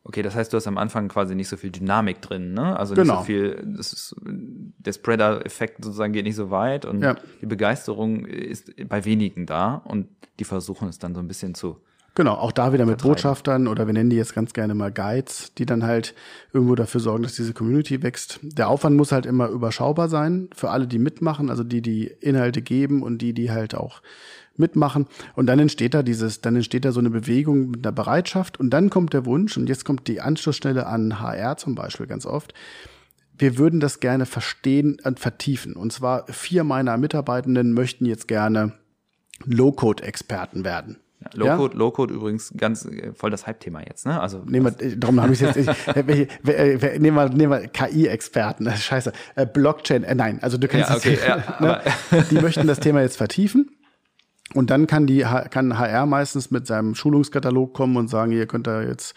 Okay, 0.08 0.22
das 0.22 0.36
heißt, 0.36 0.52
du 0.52 0.56
hast 0.56 0.68
am 0.68 0.78
Anfang 0.78 1.08
quasi 1.08 1.34
nicht 1.34 1.48
so 1.48 1.56
viel 1.56 1.70
Dynamik 1.70 2.22
drin, 2.22 2.54
ne? 2.54 2.78
Also 2.78 2.94
Genau. 2.94 3.14
nicht 3.14 3.20
so 3.22 3.24
viel, 3.26 3.60
das 3.76 3.92
ist, 3.92 4.14
der 4.24 4.92
Spreader-Effekt 4.92 5.84
sozusagen 5.84 6.12
geht 6.12 6.24
nicht 6.24 6.36
so 6.36 6.50
weit 6.52 6.84
und 6.84 7.02
Ja. 7.02 7.16
die 7.40 7.46
Begeisterung 7.46 8.24
ist 8.24 8.70
bei 8.88 9.04
wenigen 9.04 9.46
da 9.46 9.74
und 9.84 10.06
die 10.38 10.44
versuchen 10.44 10.88
es 10.88 11.00
dann 11.00 11.12
so 11.14 11.20
ein 11.20 11.26
bisschen 11.26 11.54
zu. 11.56 11.78
Genau, 12.14 12.34
auch 12.34 12.52
da 12.52 12.72
wieder 12.72 12.86
mit 12.86 13.00
Vertreiben. 13.00 13.14
Botschaftern 13.14 13.66
oder 13.66 13.86
wir 13.88 13.92
nennen 13.92 14.08
die 14.10 14.16
jetzt 14.16 14.32
ganz 14.34 14.52
gerne 14.52 14.74
mal 14.74 14.92
Guides, 14.92 15.52
die 15.58 15.66
dann 15.66 15.82
halt 15.82 16.14
irgendwo 16.52 16.74
dafür 16.76 17.00
sorgen, 17.00 17.24
dass 17.24 17.34
diese 17.34 17.52
Community 17.52 18.02
wächst. 18.02 18.38
Der 18.42 18.68
Aufwand 18.68 18.96
muss 18.96 19.10
halt 19.12 19.26
immer 19.26 19.48
überschaubar 19.48 20.08
sein 20.08 20.48
für 20.54 20.70
alle, 20.70 20.86
die 20.86 20.98
mitmachen, 21.00 21.50
also 21.50 21.62
die, 21.64 21.82
die 21.82 22.06
Inhalte 22.20 22.62
geben 22.62 23.02
und 23.02 23.18
die, 23.18 23.34
die 23.34 23.50
halt 23.50 23.74
auch 23.74 24.00
mitmachen. 24.58 25.06
Und 25.34 25.46
dann 25.46 25.58
entsteht 25.58 25.94
da 25.94 26.02
dieses, 26.02 26.40
dann 26.40 26.56
entsteht 26.56 26.84
da 26.84 26.92
so 26.92 27.00
eine 27.00 27.10
Bewegung 27.10 27.70
mit 27.70 27.86
einer 27.86 27.92
Bereitschaft 27.92 28.58
und 28.60 28.70
dann 28.70 28.90
kommt 28.90 29.12
der 29.12 29.26
Wunsch 29.26 29.56
und 29.56 29.68
jetzt 29.68 29.84
kommt 29.84 30.08
die 30.08 30.20
Anschlussstelle 30.20 30.86
an 30.86 31.20
HR 31.20 31.56
zum 31.56 31.74
Beispiel 31.74 32.06
ganz 32.06 32.26
oft. 32.26 32.54
Wir 33.38 33.58
würden 33.58 33.80
das 33.80 34.00
gerne 34.00 34.24
verstehen 34.24 34.96
und 35.04 35.20
vertiefen. 35.20 35.74
Und 35.74 35.92
zwar 35.92 36.26
vier 36.32 36.64
meiner 36.64 36.96
Mitarbeitenden 36.96 37.72
möchten 37.74 38.06
jetzt 38.06 38.28
gerne 38.28 38.72
Low-Code-Experten 39.44 40.64
werden. 40.64 40.98
Ja, 41.22 41.30
Low-Code, 41.54 41.76
Low-Code 41.76 42.14
übrigens 42.14 42.52
ganz 42.56 42.84
äh, 42.84 43.12
voll 43.14 43.30
das 43.30 43.46
Hype-Thema 43.46 43.80
jetzt, 43.86 44.06
ne? 44.06 44.20
Also 44.20 44.42
Nehmen 44.46 44.66
wir, 44.78 44.86
äh, 44.86 44.96
darum 44.96 45.20
habe 45.20 45.32
ich 45.32 45.40
jetzt. 45.40 45.56
Ich, 45.56 45.66
äh, 45.68 46.28
welche- 46.42 47.00
nehmen 47.00 47.16
wir, 47.16 47.28
nehmen 47.30 47.50
wir 47.52 47.68
KI-Experten. 47.68 48.70
Scheiße. 48.70 49.12
Blockchain. 49.52 50.04
Äh, 50.04 50.14
nein, 50.14 50.38
also 50.42 50.56
du 50.58 50.68
kannst 50.68 50.90
Ja, 50.90 50.96
okay, 50.96 51.16
das, 51.16 51.26
ja, 51.26 51.60
ne? 52.12 52.24
Die 52.30 52.36
möchten 52.36 52.66
das 52.66 52.80
Thema 52.80 53.00
jetzt 53.02 53.16
vertiefen. 53.16 53.75
Und 54.54 54.70
dann 54.70 54.86
kann 54.86 55.06
die 55.06 55.20
kann 55.50 55.78
HR 55.78 56.06
meistens 56.06 56.50
mit 56.50 56.66
seinem 56.66 56.94
Schulungskatalog 56.94 57.74
kommen 57.74 57.96
und 57.96 58.08
sagen, 58.08 58.32
ihr 58.32 58.46
könnt 58.46 58.66
da 58.66 58.82
jetzt 58.82 59.14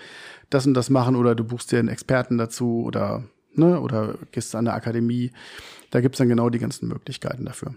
das 0.49 0.65
und 0.65 0.73
das 0.73 0.89
machen 0.89 1.15
oder 1.15 1.35
du 1.35 1.43
buchst 1.43 1.71
dir 1.71 1.79
einen 1.79 1.87
Experten 1.87 2.37
dazu 2.37 2.83
oder 2.83 3.23
ne 3.53 3.79
oder 3.79 4.15
gehst 4.31 4.55
an 4.55 4.67
eine 4.67 4.75
Akademie. 4.75 5.31
Da 5.91 6.01
gibt's 6.01 6.17
dann 6.17 6.29
genau 6.29 6.49
die 6.49 6.59
ganzen 6.59 6.87
Möglichkeiten 6.87 7.45
dafür. 7.45 7.75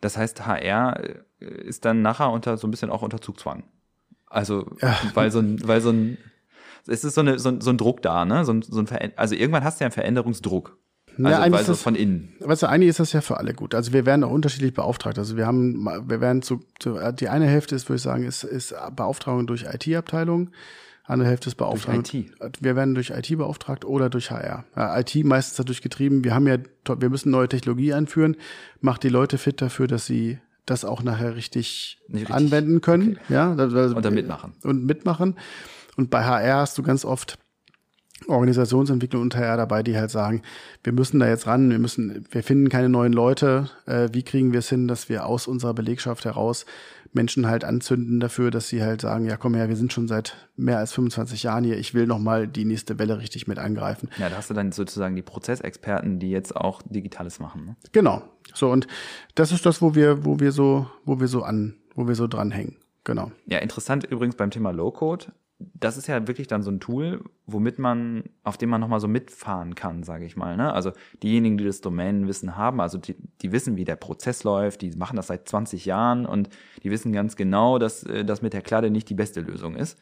Das 0.00 0.16
heißt, 0.16 0.46
HR 0.46 1.00
äh, 1.40 1.46
ist 1.46 1.84
dann 1.84 2.02
nachher 2.02 2.30
unter 2.30 2.56
so 2.56 2.66
ein 2.66 2.70
bisschen 2.70 2.90
auch 2.90 3.02
unter 3.02 3.20
Zugzwang. 3.20 3.64
Also, 4.26 4.66
weil 5.14 5.30
so 5.30 5.40
ein, 5.40 5.66
weil 5.66 5.80
so 5.80 5.90
ein, 5.90 6.16
es 6.86 7.04
ist 7.04 7.14
so, 7.14 7.20
eine, 7.20 7.38
so, 7.38 7.48
ein, 7.50 7.60
so 7.60 7.70
ein 7.70 7.76
Druck 7.78 8.00
da, 8.02 8.24
ne? 8.24 8.44
So 8.44 8.52
ein, 8.52 8.62
so 8.62 8.78
ein 8.78 8.86
Veränder- 8.86 9.18
also 9.18 9.34
irgendwann 9.34 9.64
hast 9.64 9.80
du 9.80 9.84
ja 9.84 9.86
einen 9.86 9.92
Veränderungsdruck. 9.92 10.76
Also, 11.18 11.30
Ja, 11.30 11.38
eigentlich 11.40 11.52
weil 11.52 11.60
ist 11.60 11.66
so 11.66 11.72
das- 11.72 11.82
von 11.82 11.94
innen. 11.94 12.32
Weißt 12.40 12.62
du, 12.62 12.68
eigentlich 12.68 12.88
ist 12.90 13.00
das 13.00 13.12
ja 13.12 13.20
für 13.20 13.36
alle 13.36 13.52
gut. 13.54 13.74
Also 13.74 13.92
wir 13.92 14.06
werden 14.06 14.24
auch 14.24 14.30
unterschiedlich 14.30 14.72
beauftragt. 14.74 15.18
Also 15.18 15.36
wir 15.36 15.46
haben, 15.46 15.84
wir 16.06 16.20
werden 16.20 16.42
zu, 16.42 16.64
zu 16.78 16.98
die 17.12 17.28
eine 17.28 17.46
Hälfte 17.46 17.74
ist, 17.74 17.88
würde 17.88 17.96
ich 17.96 18.02
sagen, 18.02 18.24
ist, 18.24 18.44
ist 18.44 18.74
Beauftragung 18.96 19.46
durch 19.46 19.64
IT-Abteilung. 19.64 20.50
Andere 21.04 21.28
Hälfte 21.28 21.48
ist 21.48 21.56
Beauftragung. 21.56 22.04
IT? 22.04 22.26
Wir 22.60 22.76
werden 22.76 22.94
durch 22.94 23.10
IT 23.10 23.36
beauftragt 23.36 23.84
oder 23.84 24.08
durch 24.08 24.30
HR. 24.30 24.64
Ja, 24.76 24.98
IT 24.98 25.14
meistens 25.24 25.56
dadurch 25.56 25.82
getrieben. 25.82 26.22
Wir 26.24 26.34
haben 26.34 26.46
ja, 26.46 26.56
wir 26.98 27.10
müssen 27.10 27.30
neue 27.30 27.48
Technologie 27.48 27.92
einführen. 27.92 28.36
Macht 28.80 29.02
die 29.02 29.08
Leute 29.08 29.36
fit 29.36 29.60
dafür, 29.60 29.88
dass 29.88 30.06
sie 30.06 30.38
das 30.66 30.84
auch 30.84 31.02
nachher 31.02 31.34
richtig, 31.34 31.98
richtig. 32.12 32.30
anwenden 32.30 32.80
können. 32.80 33.18
Ja, 33.28 33.52
also, 33.54 33.96
Und 33.96 34.04
dann 34.04 34.14
mitmachen. 34.14 34.52
Und 34.62 34.84
mitmachen. 34.86 35.36
Und 35.96 36.10
bei 36.10 36.24
HR 36.24 36.58
hast 36.58 36.78
du 36.78 36.82
ganz 36.84 37.04
oft 37.04 37.38
Organisationsentwicklung 38.30 39.22
und 39.22 39.36
HR 39.36 39.56
dabei, 39.56 39.82
die 39.82 39.96
halt 39.96 40.10
sagen, 40.10 40.42
wir 40.82 40.92
müssen 40.92 41.20
da 41.20 41.28
jetzt 41.28 41.46
ran, 41.46 41.70
wir 41.70 41.78
müssen, 41.78 42.26
wir 42.30 42.42
finden 42.42 42.68
keine 42.68 42.88
neuen 42.88 43.12
Leute. 43.12 43.70
Äh, 43.86 44.08
wie 44.12 44.22
kriegen 44.22 44.52
wir 44.52 44.60
es 44.60 44.68
hin, 44.68 44.88
dass 44.88 45.08
wir 45.08 45.26
aus 45.26 45.46
unserer 45.46 45.74
Belegschaft 45.74 46.24
heraus 46.24 46.66
Menschen 47.12 47.48
halt 47.48 47.64
anzünden 47.64 48.20
dafür, 48.20 48.50
dass 48.50 48.68
sie 48.68 48.82
halt 48.82 49.00
sagen, 49.00 49.26
ja 49.26 49.36
komm 49.36 49.54
her, 49.54 49.68
wir 49.68 49.76
sind 49.76 49.92
schon 49.92 50.06
seit 50.06 50.36
mehr 50.56 50.78
als 50.78 50.92
25 50.92 51.42
Jahren 51.42 51.64
hier, 51.64 51.76
ich 51.76 51.94
will 51.94 52.06
noch 52.06 52.18
mal 52.18 52.46
die 52.46 52.64
nächste 52.64 52.98
Welle 52.98 53.18
richtig 53.18 53.48
mit 53.48 53.58
angreifen. 53.58 54.08
Ja, 54.18 54.28
da 54.28 54.36
hast 54.36 54.50
du 54.50 54.54
dann 54.54 54.72
sozusagen 54.72 55.16
die 55.16 55.22
Prozessexperten, 55.22 56.20
die 56.20 56.30
jetzt 56.30 56.54
auch 56.54 56.82
Digitales 56.82 57.40
machen. 57.40 57.64
Ne? 57.66 57.76
Genau. 57.92 58.22
So 58.54 58.70
und 58.70 58.86
das 59.34 59.52
ist 59.52 59.66
das, 59.66 59.82
wo 59.82 59.94
wir, 59.94 60.24
wo 60.24 60.38
wir 60.38 60.52
so, 60.52 60.86
wo 61.04 61.20
wir 61.20 61.28
so 61.28 61.42
an, 61.42 61.74
wo 61.94 62.06
wir 62.06 62.14
so 62.14 62.26
dranhängen. 62.26 62.76
Genau. 63.04 63.32
Ja, 63.46 63.58
interessant 63.58 64.04
übrigens 64.04 64.36
beim 64.36 64.50
Thema 64.50 64.70
Low-Code. 64.70 65.26
Das 65.74 65.96
ist 65.96 66.06
ja 66.06 66.26
wirklich 66.26 66.46
dann 66.46 66.62
so 66.62 66.70
ein 66.70 66.80
Tool, 66.80 67.22
womit 67.46 67.78
man, 67.78 68.24
auf 68.44 68.56
dem 68.56 68.70
man 68.70 68.80
nochmal 68.80 69.00
so 69.00 69.08
mitfahren 69.08 69.74
kann, 69.74 70.02
sage 70.02 70.24
ich 70.24 70.36
mal. 70.36 70.56
Ne? 70.56 70.72
Also 70.72 70.92
diejenigen, 71.22 71.58
die 71.58 71.64
das 71.64 71.80
Domänenwissen 71.80 72.56
haben, 72.56 72.80
also 72.80 72.98
die, 72.98 73.16
die 73.42 73.52
wissen, 73.52 73.76
wie 73.76 73.84
der 73.84 73.96
Prozess 73.96 74.42
läuft, 74.44 74.80
die 74.82 74.90
machen 74.96 75.16
das 75.16 75.26
seit 75.26 75.48
20 75.48 75.84
Jahren 75.84 76.24
und 76.24 76.48
die 76.82 76.90
wissen 76.90 77.12
ganz 77.12 77.36
genau, 77.36 77.78
dass 77.78 78.02
äh, 78.04 78.24
das 78.24 78.42
mit 78.42 78.54
der 78.54 78.62
Kladde 78.62 78.90
nicht 78.90 79.10
die 79.10 79.14
beste 79.14 79.42
Lösung 79.42 79.76
ist. 79.76 79.98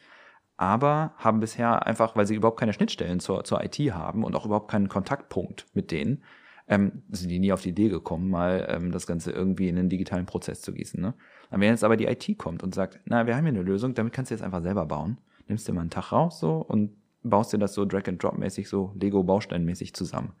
Aber 0.55 1.13
haben 1.17 1.39
bisher 1.39 1.85
einfach, 1.85 2.15
weil 2.15 2.27
sie 2.27 2.35
überhaupt 2.35 2.59
keine 2.59 2.73
Schnittstellen 2.73 3.19
zur, 3.19 3.43
zur 3.43 3.63
IT 3.63 3.77
haben 3.93 4.23
und 4.23 4.35
auch 4.35 4.45
überhaupt 4.45 4.71
keinen 4.71 4.89
Kontaktpunkt 4.89 5.67
mit 5.73 5.91
denen, 5.91 6.23
ähm, 6.69 7.03
sind 7.09 7.29
die 7.29 7.39
nie 7.39 7.51
auf 7.51 7.61
die 7.61 7.69
Idee 7.69 7.89
gekommen, 7.89 8.29
mal 8.29 8.67
ähm, 8.69 8.91
das 8.91 9.07
Ganze 9.07 9.31
irgendwie 9.31 9.69
in 9.69 9.77
einen 9.77 9.89
digitalen 9.89 10.25
Prozess 10.25 10.61
zu 10.61 10.73
gießen. 10.73 11.01
Ne? 11.01 11.15
Wenn 11.49 11.61
jetzt 11.63 11.83
aber 11.83 11.97
die 11.97 12.05
IT 12.05 12.37
kommt 12.37 12.63
und 12.63 12.75
sagt, 12.75 12.99
na, 13.05 13.25
wir 13.25 13.35
haben 13.35 13.43
hier 13.43 13.53
eine 13.53 13.63
Lösung, 13.63 13.95
damit 13.95 14.13
kannst 14.13 14.31
du 14.31 14.35
jetzt 14.35 14.43
einfach 14.43 14.61
selber 14.61 14.85
bauen, 14.85 15.17
nimmst 15.49 15.67
dir 15.67 15.73
mal 15.73 15.81
einen 15.81 15.89
Tag 15.89 16.11
raus 16.11 16.39
so 16.39 16.57
und 16.57 16.95
baust 17.23 17.51
dir 17.53 17.57
das 17.57 17.73
so 17.73 17.85
Drag-and-Drop-mäßig, 17.85 18.69
so 18.69 18.93
Lego-Baustein-mäßig 18.95 19.93
zusammen. 19.93 20.33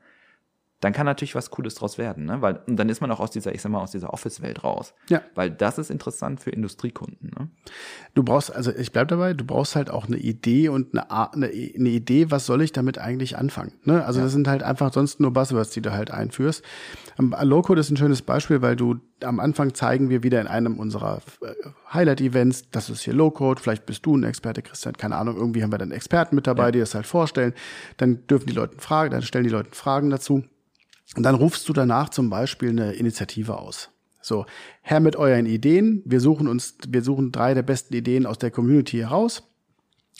Dann 0.81 0.93
kann 0.93 1.05
natürlich 1.05 1.35
was 1.35 1.49
Cooles 1.49 1.75
draus 1.75 1.97
werden, 1.97 2.25
ne? 2.25 2.41
Weil 2.41 2.61
und 2.67 2.77
dann 2.77 2.87
ist 2.87 3.01
man 3.01 3.11
auch 3.11 3.19
aus 3.19 3.31
dieser, 3.31 3.53
ich 3.53 3.61
sag 3.61 3.69
mal, 3.71 3.81
aus 3.81 3.91
dieser 3.91 4.13
Office-Welt 4.13 4.63
raus. 4.63 4.93
Ja. 5.09 5.21
Weil 5.35 5.51
das 5.51 5.77
ist 5.77 5.91
interessant 5.91 6.39
für 6.39 6.51
Industriekunden. 6.51 7.31
Ne? 7.37 7.49
Du 8.13 8.23
brauchst, 8.23 8.55
also 8.55 8.71
ich 8.73 8.91
bleib 8.91 9.09
dabei, 9.09 9.33
du 9.33 9.43
brauchst 9.43 9.75
halt 9.75 9.89
auch 9.89 10.07
eine 10.07 10.17
Idee 10.17 10.69
und 10.69 10.93
eine, 10.93 11.11
Art- 11.11 11.35
eine, 11.35 11.47
eine 11.47 11.89
Idee, 11.89 12.31
was 12.31 12.45
soll 12.45 12.61
ich 12.61 12.71
damit 12.71 12.97
eigentlich 12.97 13.37
anfangen? 13.37 13.73
Ne? 13.83 14.05
Also 14.05 14.21
das 14.21 14.31
sind 14.31 14.47
halt 14.47 14.63
einfach 14.63 14.93
sonst 14.93 15.19
nur 15.19 15.31
Buzzwords, 15.33 15.71
die 15.71 15.81
du 15.81 15.91
halt 15.91 16.11
einführst. 16.11 16.63
Am- 17.17 17.35
Low-Code 17.41 17.81
ist 17.81 17.89
ein 17.89 17.97
schönes 17.97 18.21
Beispiel, 18.21 18.61
weil 18.61 18.75
du 18.77 18.95
am 19.21 19.41
Anfang 19.41 19.73
zeigen 19.73 20.09
wir 20.09 20.23
wieder 20.23 20.39
in 20.39 20.47
einem 20.47 20.79
unserer 20.79 21.17
äh, 21.41 21.53
Highlight-Events, 21.93 22.69
das 22.71 22.89
ist 22.89 23.01
hier 23.01 23.13
Low-Code, 23.13 23.61
vielleicht 23.61 23.85
bist 23.85 24.05
du 24.05 24.15
ein 24.15 24.23
Experte, 24.23 24.61
Christian, 24.61 24.93
keine 24.95 25.17
Ahnung, 25.17 25.35
irgendwie 25.35 25.61
haben 25.61 25.73
wir 25.73 25.77
dann 25.77 25.91
Experten 25.91 26.35
mit 26.35 26.47
dabei, 26.47 26.65
Ja. 26.67 26.71
die 26.71 26.79
das 26.79 26.95
halt 26.95 27.05
vorstellen. 27.05 27.53
Dann 27.97 28.25
dürfen 28.27 28.47
die 28.47 28.53
Leute 28.53 28.77
Fragen, 28.79 29.11
dann 29.11 29.21
stellen 29.23 29.43
die 29.43 29.49
Leute 29.49 29.71
Fragen 29.73 30.09
dazu. 30.09 30.43
Und 31.15 31.23
dann 31.23 31.35
rufst 31.35 31.67
du 31.67 31.73
danach 31.73 32.09
zum 32.09 32.29
Beispiel 32.29 32.69
eine 32.69 32.93
Initiative 32.93 33.57
aus. 33.57 33.89
So, 34.21 34.45
her 34.81 34.99
mit 34.99 35.15
euren 35.15 35.45
Ideen. 35.45 36.03
Wir 36.05 36.19
suchen 36.19 36.47
uns, 36.47 36.77
wir 36.87 37.01
suchen 37.01 37.31
drei 37.31 37.53
der 37.53 37.63
besten 37.63 37.93
Ideen 37.93 38.25
aus 38.25 38.37
der 38.37 38.51
Community 38.51 38.97
heraus. 38.97 39.43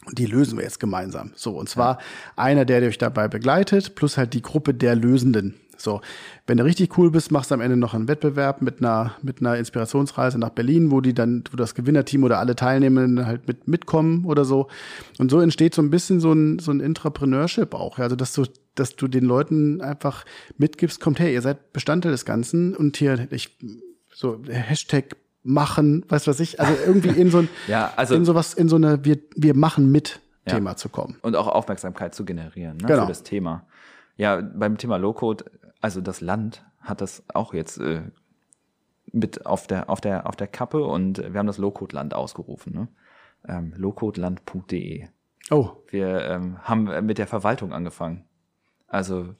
Und 0.06 0.18
die 0.18 0.26
lösen 0.26 0.58
wir 0.58 0.64
jetzt 0.64 0.80
gemeinsam. 0.80 1.32
So, 1.36 1.58
und 1.58 1.68
zwar 1.68 2.00
einer, 2.36 2.66
der 2.66 2.82
euch 2.82 2.98
dabei 2.98 3.28
begleitet, 3.28 3.96
plus 3.96 4.18
halt 4.18 4.34
die 4.34 4.42
Gruppe 4.42 4.74
der 4.74 4.96
Lösenden. 4.96 5.56
So, 5.82 6.02
wenn 6.48 6.58
du 6.58 6.64
richtig 6.66 6.98
cool 6.98 7.10
bist, 7.12 7.32
machst 7.32 7.52
du 7.52 7.56
am 7.56 7.62
Ende 7.62 7.78
noch 7.78 7.94
einen 7.94 8.08
Wettbewerb 8.08 8.62
mit 8.62 8.80
einer, 8.80 9.14
mit 9.22 9.40
einer 9.40 9.56
Inspirationsreise 9.58 10.38
nach 10.38 10.50
Berlin, 10.50 10.92
wo 10.92 11.02
die 11.02 11.14
dann, 11.14 11.44
wo 11.52 11.58
das 11.58 11.76
Gewinnerteam 11.76 12.24
oder 12.24 12.40
alle 12.40 12.56
Teilnehmenden 12.56 13.26
halt 13.26 13.48
mit, 13.48 13.68
mitkommen 13.68 14.26
oder 14.26 14.46
so. 14.46 14.68
Und 15.18 15.32
so 15.32 15.40
entsteht 15.40 15.74
so 15.74 15.82
ein 15.82 15.90
bisschen 15.90 16.20
so 16.20 16.34
ein, 16.34 16.60
so 16.60 16.72
ein 16.72 16.80
Intrapreneurship 16.80 17.74
auch. 17.74 17.98
Also, 18.00 18.16
dass 18.16 18.34
du, 18.34 18.44
dass 18.76 18.96
du 18.96 19.08
den 19.08 19.24
Leuten 19.26 19.82
einfach 19.82 20.26
mitgibst, 20.58 21.00
kommt 21.00 21.20
her, 21.20 21.32
ihr 21.32 21.42
seid 21.42 21.72
Bestandteil 21.74 22.12
des 22.12 22.26
Ganzen 22.26 22.76
und 22.76 22.98
hier, 22.98 23.28
ich, 23.32 23.58
so, 24.14 24.42
Hashtag 24.50 25.16
machen, 25.44 26.04
weißt 26.10 26.28
was 26.28 26.40
ich, 26.42 26.60
also 26.60 26.74
irgendwie 26.86 27.10
in 27.10 27.32
so 27.32 27.40
ein, 27.40 27.50
Ja, 27.68 27.94
also- 27.96 28.16
in 28.16 28.26
sowas, 28.26 28.54
in 28.54 28.68
so 28.68 28.76
eine, 28.76 29.06
wir, 29.06 29.18
wir 29.36 29.56
machen 29.56 29.92
mit 29.92 30.20
Ja. 30.46 30.56
Thema 30.56 30.76
zu 30.76 30.90
kommen. 30.90 31.16
Und 31.22 31.36
auch 31.38 31.48
Aufmerksamkeit 31.48 32.14
zu 32.14 32.26
generieren 32.26 32.78
ne? 32.78 32.88
Genau. 32.88 33.04
für 33.04 33.08
das 33.08 33.24
Thema. 33.24 33.66
Ja, 34.18 34.42
beim 34.42 34.78
Thema 34.78 34.98
Low-Code, 34.98 35.46
also 35.82 36.02
das 36.02 36.22
Land 36.22 36.66
hat 36.80 37.02
das 37.02 37.24
auch 37.34 37.54
jetzt 37.54 37.78
äh, 37.78 38.02
mit 39.12 39.46
auf 39.46 39.68
der, 39.68 39.90
auf, 39.90 40.02
der, 40.02 40.28
auf 40.28 40.36
der 40.36 40.48
Kappe 40.48 40.84
und 40.84 41.18
wir 41.18 41.40
haben 41.40 41.48
das 41.48 41.58
Low-Code-Land 41.58 42.14
ausgerufen. 42.14 42.74
Ne? 42.74 42.88
Ähm, 43.48 43.74
lowcodeland.de. 43.76 45.08
Oh, 45.52 45.72
Wir 45.88 46.26
ähm, 46.26 46.60
haben 46.60 47.06
mit 47.06 47.18
der 47.18 47.28
Verwaltung 47.28 47.74
angefangen. 47.74 48.26
Also, 48.88 49.34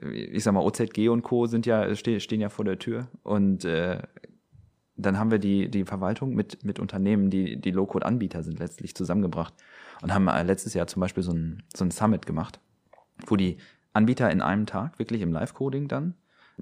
ich 0.00 0.42
sag 0.42 0.54
mal, 0.54 0.64
OZG 0.64 1.08
und 1.08 1.22
Co. 1.22 1.46
sind 1.46 1.66
ja, 1.66 1.94
ste 1.94 2.20
stehen 2.20 2.40
ja 2.40 2.48
vor 2.48 2.64
der 2.64 2.78
Tür. 2.78 3.08
Und 3.22 3.64
äh, 3.64 4.02
dann 4.96 5.18
haben 5.18 5.30
wir 5.30 5.38
die, 5.38 5.70
die 5.70 5.84
Verwaltung 5.84 6.34
mit, 6.34 6.64
mit 6.64 6.78
Unternehmen, 6.78 7.30
die, 7.30 7.60
die 7.60 7.70
Low-Code-Anbieter 7.70 8.42
sind, 8.42 8.58
letztlich 8.58 8.94
zusammengebracht. 8.94 9.54
Und 10.02 10.12
haben 10.12 10.28
äh, 10.28 10.42
letztes 10.42 10.74
Jahr 10.74 10.86
zum 10.86 11.00
Beispiel 11.00 11.22
so 11.22 11.32
ein, 11.32 11.62
so 11.74 11.84
ein 11.84 11.90
Summit 11.90 12.26
gemacht, 12.26 12.58
wo 13.26 13.36
die 13.36 13.58
Anbieter 13.96 14.30
in 14.30 14.40
einem 14.40 14.66
Tag, 14.66 14.98
wirklich 14.98 15.22
im 15.22 15.32
Live-Coding 15.32 15.88
dann, 15.88 16.14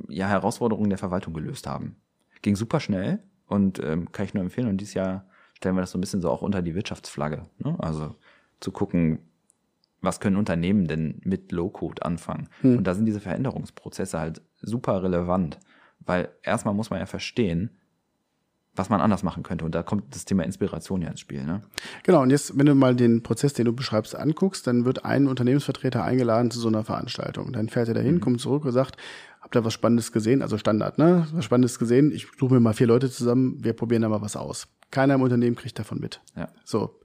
ja, 0.08 0.28
Herausforderungen 0.28 0.88
der 0.88 0.98
Verwaltung 0.98 1.34
gelöst 1.34 1.66
haben. 1.66 1.96
Ging 2.42 2.56
super 2.56 2.80
schnell 2.80 3.22
und 3.46 3.82
ähm, 3.82 4.12
kann 4.12 4.24
ich 4.24 4.34
nur 4.34 4.42
empfehlen. 4.42 4.68
Und 4.68 4.78
dieses 4.78 4.94
Jahr 4.94 5.26
stellen 5.54 5.76
wir 5.76 5.80
das 5.80 5.90
so 5.90 5.98
ein 5.98 6.00
bisschen 6.00 6.20
so 6.20 6.30
auch 6.30 6.42
unter 6.42 6.62
die 6.62 6.74
Wirtschaftsflagge. 6.74 7.42
Ne? 7.58 7.76
Also 7.78 8.14
zu 8.60 8.72
gucken, 8.72 9.18
was 10.00 10.20
können 10.20 10.36
Unternehmen 10.36 10.86
denn 10.86 11.20
mit 11.24 11.52
Low-Code 11.52 12.04
anfangen? 12.04 12.48
Und 12.78 12.84
da 12.84 12.94
sind 12.94 13.06
diese 13.06 13.20
Veränderungsprozesse 13.20 14.18
halt 14.18 14.42
super 14.60 15.02
relevant, 15.02 15.58
weil 16.00 16.28
erstmal 16.42 16.74
muss 16.74 16.90
man 16.90 17.00
ja 17.00 17.06
verstehen, 17.06 17.70
was 18.76 18.88
man 18.90 19.00
anders 19.00 19.22
machen 19.22 19.42
könnte. 19.42 19.64
Und 19.64 19.74
da 19.74 19.82
kommt 19.82 20.14
das 20.14 20.24
Thema 20.24 20.42
Inspiration 20.44 21.00
ja 21.02 21.08
ins 21.08 21.20
Spiel. 21.20 21.44
Ne? 21.44 21.62
genau. 22.02 22.22
Und 22.22 22.30
jetzt, 22.30 22.58
wenn 22.58 22.66
du 22.66 22.74
mal 22.74 22.94
den 22.96 23.22
Prozess, 23.22 23.52
den 23.52 23.66
du 23.66 23.72
beschreibst, 23.72 24.16
anguckst, 24.16 24.66
dann 24.66 24.84
wird 24.84 25.04
ein 25.04 25.28
Unternehmensvertreter 25.28 26.02
eingeladen 26.02 26.50
zu 26.50 26.58
so 26.58 26.68
einer 26.68 26.84
Veranstaltung. 26.84 27.52
Dann 27.52 27.68
fährt 27.68 27.88
er 27.88 27.94
dahin, 27.94 28.20
kommt 28.20 28.40
zurück 28.40 28.64
und 28.64 28.72
sagt, 28.72 28.96
habt 29.40 29.54
ihr 29.54 29.64
was 29.64 29.72
Spannendes 29.72 30.10
gesehen? 30.10 30.42
Also 30.42 30.58
Standard, 30.58 30.98
ne? 30.98 31.26
Was 31.32 31.44
Spannendes 31.44 31.78
gesehen? 31.78 32.10
Ich 32.12 32.26
suche 32.38 32.54
mir 32.54 32.60
mal 32.60 32.74
vier 32.74 32.86
Leute 32.88 33.10
zusammen, 33.10 33.62
wir 33.62 33.74
probieren 33.74 34.02
da 34.02 34.08
mal 34.08 34.22
was 34.22 34.36
aus. 34.36 34.66
Keiner 34.90 35.14
im 35.14 35.22
Unternehmen 35.22 35.54
kriegt 35.56 35.78
davon 35.78 36.00
mit. 36.00 36.20
Ja. 36.36 36.48
So. 36.64 37.00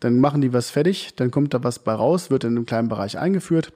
Dann 0.00 0.18
machen 0.18 0.40
die 0.40 0.52
was 0.52 0.70
fertig, 0.70 1.14
dann 1.16 1.30
kommt 1.30 1.54
da 1.54 1.62
was 1.62 1.78
bei 1.78 1.92
raus, 1.92 2.30
wird 2.30 2.44
in 2.44 2.56
einem 2.56 2.66
kleinen 2.66 2.88
Bereich 2.88 3.18
eingeführt. 3.18 3.72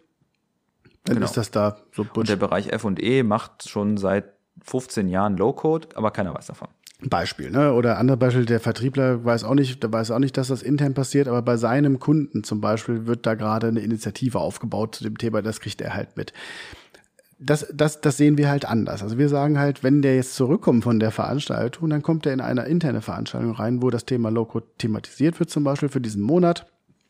Dann 1.05 1.17
Genau. 1.17 1.27
ist 1.27 1.37
das 1.37 1.51
da 1.53 1.77
so 1.93 2.05
Und 2.15 2.29
der 2.29 2.37
Bereich 2.37 2.69
F&E 2.69 3.23
macht 3.23 3.69
schon 3.69 3.97
seit 3.97 4.33
15 4.63 5.09
Jahren 5.09 5.37
Low-Code, 5.37 5.89
aber 5.95 6.11
keiner 6.11 6.35
weiß 6.35 6.47
davon. 6.47 6.69
Beispiel, 7.09 7.51
ne? 7.51 7.73
Oder 7.73 7.99
andere 7.99 8.17
Beispiel, 8.17 8.45
der 8.45 8.61
Vertriebler 8.61 9.25
weiß 9.25 9.45
auch 9.45 9.55
nicht, 9.55 9.83
der 9.83 9.93
weiß 9.93 10.11
auch 10.11 10.19
nicht, 10.19 10.37
dass 10.37 10.49
das 10.49 10.63
intern 10.63 10.95
passiert, 10.95 11.29
aber 11.29 11.43
bei 11.43 11.57
seinem 11.57 11.99
Kunden 11.99 12.45
zum 12.45 12.61
Beispiel 12.61 13.07
wird 13.07 13.27
da 13.27 13.35
gerade 13.35 13.69
eine 13.69 13.81
Initiative 13.81 14.39
aufgebaut 14.39 14.95
zu 14.95 15.05
dem 15.05 15.19
Thema, 15.19 15.43
das 15.43 15.61
kriegt 15.61 15.81
er 15.81 15.95
halt 15.95 16.17
mit. 16.17 16.33
Das, 17.39 17.67
das, 17.73 18.01
das 18.01 18.17
sehen 18.17 18.39
wir 18.39 18.49
halt 18.49 18.65
anders. 18.65 19.03
Also 19.03 19.19
wir 19.19 19.29
sagen 19.29 19.59
halt, 19.59 19.83
wenn 19.83 20.01
der 20.01 20.17
jetzt 20.17 20.35
zurückkommt 20.35 20.85
von 20.85 20.99
der 20.99 21.11
Veranstaltung, 21.11 21.91
dann 21.91 22.03
kommt 22.03 22.25
er 22.25 22.33
in 22.33 22.41
eine 22.41 22.63
interne 22.63 23.03
Veranstaltung 23.03 23.53
rein, 23.53 23.83
wo 23.83 23.91
das 23.91 24.07
Thema 24.07 24.31
Low-Code 24.31 24.67
thematisiert 24.79 25.39
wird, 25.39 25.51
zum 25.51 25.63
Beispiel 25.63 25.91
für 25.91 26.01
diesen 26.01 26.23
Monat. 26.23 26.67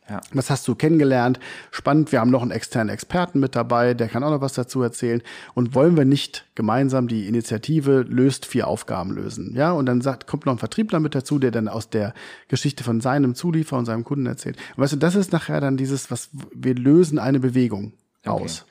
Ja. 0.09 0.21
Was 0.33 0.51
hast 0.51 0.69
du 0.69 0.75
kennengelernt? 0.75 1.41
Spannend. 1.73 2.13
Wir 2.13 2.21
haben 2.21 2.31
noch 2.31 2.43
einen 2.43 2.53
externen 2.53 2.95
Experten 2.95 3.41
mit 3.41 3.57
dabei, 3.57 3.95
der 3.95 4.09
kann 4.09 4.23
auch 4.23 4.31
noch 4.31 4.41
was 4.41 4.53
dazu 4.53 4.81
erzählen. 4.83 5.21
Und 5.55 5.75
wollen 5.75 5.97
wir 5.97 6.05
nicht 6.05 6.47
gemeinsam 6.55 7.09
die 7.09 7.27
Initiative 7.27 8.03
löst 8.03 8.47
vier 8.47 8.69
Aufgaben 8.69 9.13
lösen? 9.13 9.55
Ja, 9.57 9.73
und 9.73 9.87
dann 9.87 10.01
sagt, 10.01 10.27
kommt 10.27 10.47
noch 10.47 10.53
ein 10.53 10.59
Vertriebler 10.59 11.01
mit 11.01 11.15
dazu, 11.15 11.39
der 11.39 11.51
dann 11.51 11.69
aus 11.69 11.91
der 11.91 12.15
Geschichte 12.49 12.85
von 12.85 13.01
seinem 13.01 13.35
Zulieferer 13.35 13.79
und 13.79 13.87
seinem 13.87 14.05
Kunden 14.05 14.27
erzählt. 14.27 14.57
Und 14.77 14.83
weißt 14.83 14.93
du, 14.93 14.97
das 14.97 15.17
ist 15.17 15.33
nachher 15.33 15.61
dann 15.61 15.77
dieses, 15.77 16.11
was 16.11 16.31
wir 16.55 16.75
lösen 16.75 17.19
eine 17.19 17.41
Bewegung 17.41 17.93
aus. 18.25 18.65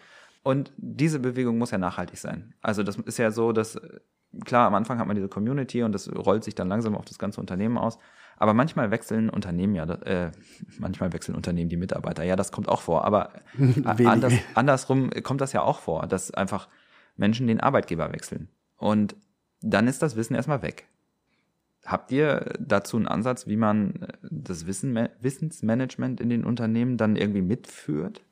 Und 0.43 0.71
diese 0.78 1.19
Bewegung 1.19 1.58
muss 1.58 1.71
ja 1.71 1.78
nachhaltig 1.78 2.19
sein. 2.19 2.54
Also 2.62 2.84
das 2.84 2.98
ist 2.98 3.17
ja 3.17 3.32
so, 3.32 3.52
dass 3.52 3.80
klar, 4.43 4.67
am 4.67 4.76
Anfang 4.76 5.00
hat 5.00 5.08
man 5.08 5.15
diese 5.15 5.28
Community 5.28 5.84
und 5.84 5.91
das 5.91 6.10
rollt 6.13 6.43
sich 6.43 6.56
dann 6.56 6.67
langsam 6.67 6.95
auf 6.95 7.06
das 7.06 7.17
ganze 7.17 7.39
Unternehmen 7.41 7.78
aus. 7.78 7.98
Aber 8.38 8.54
manchmal 8.54 8.91
wechseln 8.91 9.30
Unternehmen 9.30 9.76
ja, 9.76 9.86
äh, 9.86 10.32
manchmal 10.78 11.13
wechseln 11.13 11.36
Unternehmen 11.36 11.69
die 11.69 11.78
Mitarbeiter. 11.78 12.24
Ja, 12.24 12.36
das 12.36 12.52
kommt 12.52 12.67
auch 12.67 12.82
vor. 12.82 13.06
Aber 13.06 13.32
anders, 13.86 14.34
andersrum 14.56 15.10
kommt 15.24 15.41
das 15.41 15.54
ja 15.54 15.62
auch 15.62 15.80
vor, 15.80 16.08
dass 16.08 16.32
einfach 16.32 16.67
Menschen 17.15 17.48
den 17.48 17.60
Arbeitgeber 17.60 18.12
wechseln. 18.12 18.50
Und 18.78 19.15
dann 19.62 19.88
ist 19.88 20.02
das 20.02 20.15
Wissen 20.15 20.36
erstmal 20.36 20.62
weg. 20.62 20.88
Habt 21.86 22.12
ihr 22.12 22.54
dazu 22.60 22.98
einen 22.98 23.08
Ansatz, 23.08 23.48
wie 23.48 23.58
man 23.58 24.02
äh, 24.02 24.08
das 24.24 24.65
Wissen, 24.65 24.98
Wissensmanagement 25.21 26.19
in 26.19 26.30
den 26.30 26.43
Unternehmen 26.43 26.98
dann 26.98 27.15
irgendwie 27.15 27.43
mitführt? 27.43 28.24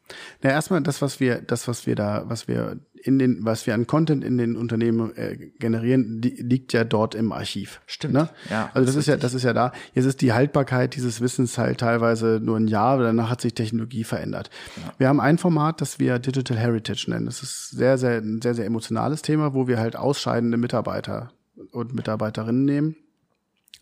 Na, 0.41 0.49
erstmal 0.49 0.81
das, 0.81 1.01
was 1.01 1.19
wir, 1.19 1.41
das, 1.41 1.67
was 1.67 1.87
wir 1.87 1.95
da, 1.95 2.23
was 2.27 2.47
wir 2.47 2.77
in 3.03 3.19
den, 3.19 3.39
was 3.43 3.67
wir 3.67 3.73
an 3.73 3.85
Content 3.85 4.23
in 4.23 4.37
den 4.37 4.55
Unternehmen 4.55 5.15
äh, 5.17 5.35
generieren, 5.59 6.21
die, 6.21 6.29
liegt 6.29 6.71
ja 6.71 6.85
dort 6.85 7.15
im 7.15 7.31
Archiv. 7.33 7.81
Stimmt. 7.85 8.13
Ne? 8.13 8.29
Ja, 8.49 8.71
also 8.73 8.85
das 8.85 8.95
das 8.95 8.95
ist 8.95 9.07
ja, 9.07 9.17
das 9.17 9.33
ist 9.33 9.43
ja 9.43 9.53
da. 9.53 9.73
Jetzt 9.93 10.05
ist 10.05 10.21
die 10.21 10.31
Haltbarkeit 10.31 10.95
dieses 10.95 11.19
Wissens 11.19 11.57
halt 11.57 11.79
teilweise 11.79 12.39
nur 12.41 12.57
ein 12.57 12.67
Jahr, 12.67 12.99
danach 12.99 13.29
hat 13.29 13.41
sich 13.41 13.53
Technologie 13.53 14.05
verändert. 14.05 14.49
Wir 14.97 15.09
haben 15.09 15.19
ein 15.19 15.37
Format, 15.37 15.81
das 15.81 15.99
wir 15.99 16.17
Digital 16.19 16.57
Heritage 16.57 17.05
nennen. 17.09 17.25
Das 17.25 17.43
ist 17.43 17.71
sehr, 17.71 17.97
sehr, 17.97 18.19
ein 18.19 18.41
sehr, 18.41 18.55
sehr 18.55 18.65
emotionales 18.65 19.21
Thema, 19.21 19.53
wo 19.53 19.67
wir 19.67 19.79
halt 19.79 19.97
ausscheidende 19.97 20.57
Mitarbeiter 20.57 21.31
und 21.71 21.93
Mitarbeiterinnen 21.93 22.63
nehmen 22.63 22.95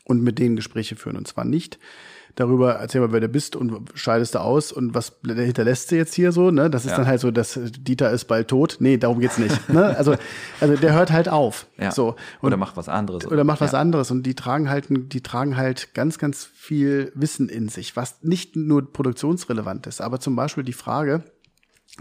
und 0.05 0.23
mit 0.23 0.39
denen 0.39 0.55
Gespräche 0.55 0.95
führen. 0.95 1.17
Und 1.17 1.27
zwar 1.27 1.45
nicht 1.45 1.77
darüber, 2.35 2.73
erzähl 2.75 3.01
mal, 3.01 3.11
wer 3.11 3.19
du 3.19 3.27
bist 3.27 3.55
und 3.55 3.89
scheidest 3.93 4.35
du 4.35 4.39
aus 4.39 4.71
und 4.71 4.93
was 4.93 5.13
hinterlässt 5.25 5.91
du 5.91 5.95
jetzt 5.95 6.13
hier 6.13 6.31
so, 6.31 6.51
ne? 6.51 6.69
Das 6.69 6.85
ist 6.85 6.91
Ja. 6.91 6.97
dann 6.97 7.07
halt 7.07 7.19
so, 7.21 7.31
dass 7.31 7.59
Dieter 7.77 8.11
ist 8.11 8.25
bald 8.25 8.47
tot. 8.47 8.77
Nee, 8.79 8.97
darum 8.97 9.19
geht's 9.19 9.37
nicht. 9.37 9.69
ne? 9.69 9.95
Also, 9.97 10.15
also 10.59 10.75
der 10.75 10.93
hört 10.93 11.11
halt 11.11 11.29
auf. 11.29 11.67
Ja. 11.77 11.91
So. 11.91 12.15
Und 12.41 12.47
Oder 12.47 12.57
macht 12.57 12.77
was 12.77 12.89
anderes. 12.89 13.25
oder 13.27 13.43
macht 13.43 13.61
was 13.61 13.73
ja. 13.73 13.79
anderes 13.79 14.11
und 14.11 14.23
die 14.23 14.35
tragen 14.35 14.69
halt 14.69 14.87
die 14.89 15.21
tragen 15.21 15.57
halt 15.57 15.93
ganz 15.93 16.17
ganz 16.17 16.45
viel 16.45 17.11
Wissen 17.15 17.49
in 17.49 17.69
sich, 17.69 17.95
was 17.95 18.21
nicht 18.23 18.55
nur 18.55 18.91
produktionsrelevant 18.91 19.87
ist, 19.87 20.01
aber 20.01 20.19
zum 20.19 20.35
Beispiel 20.35 20.63
die 20.63 20.73
Frage, 20.73 21.23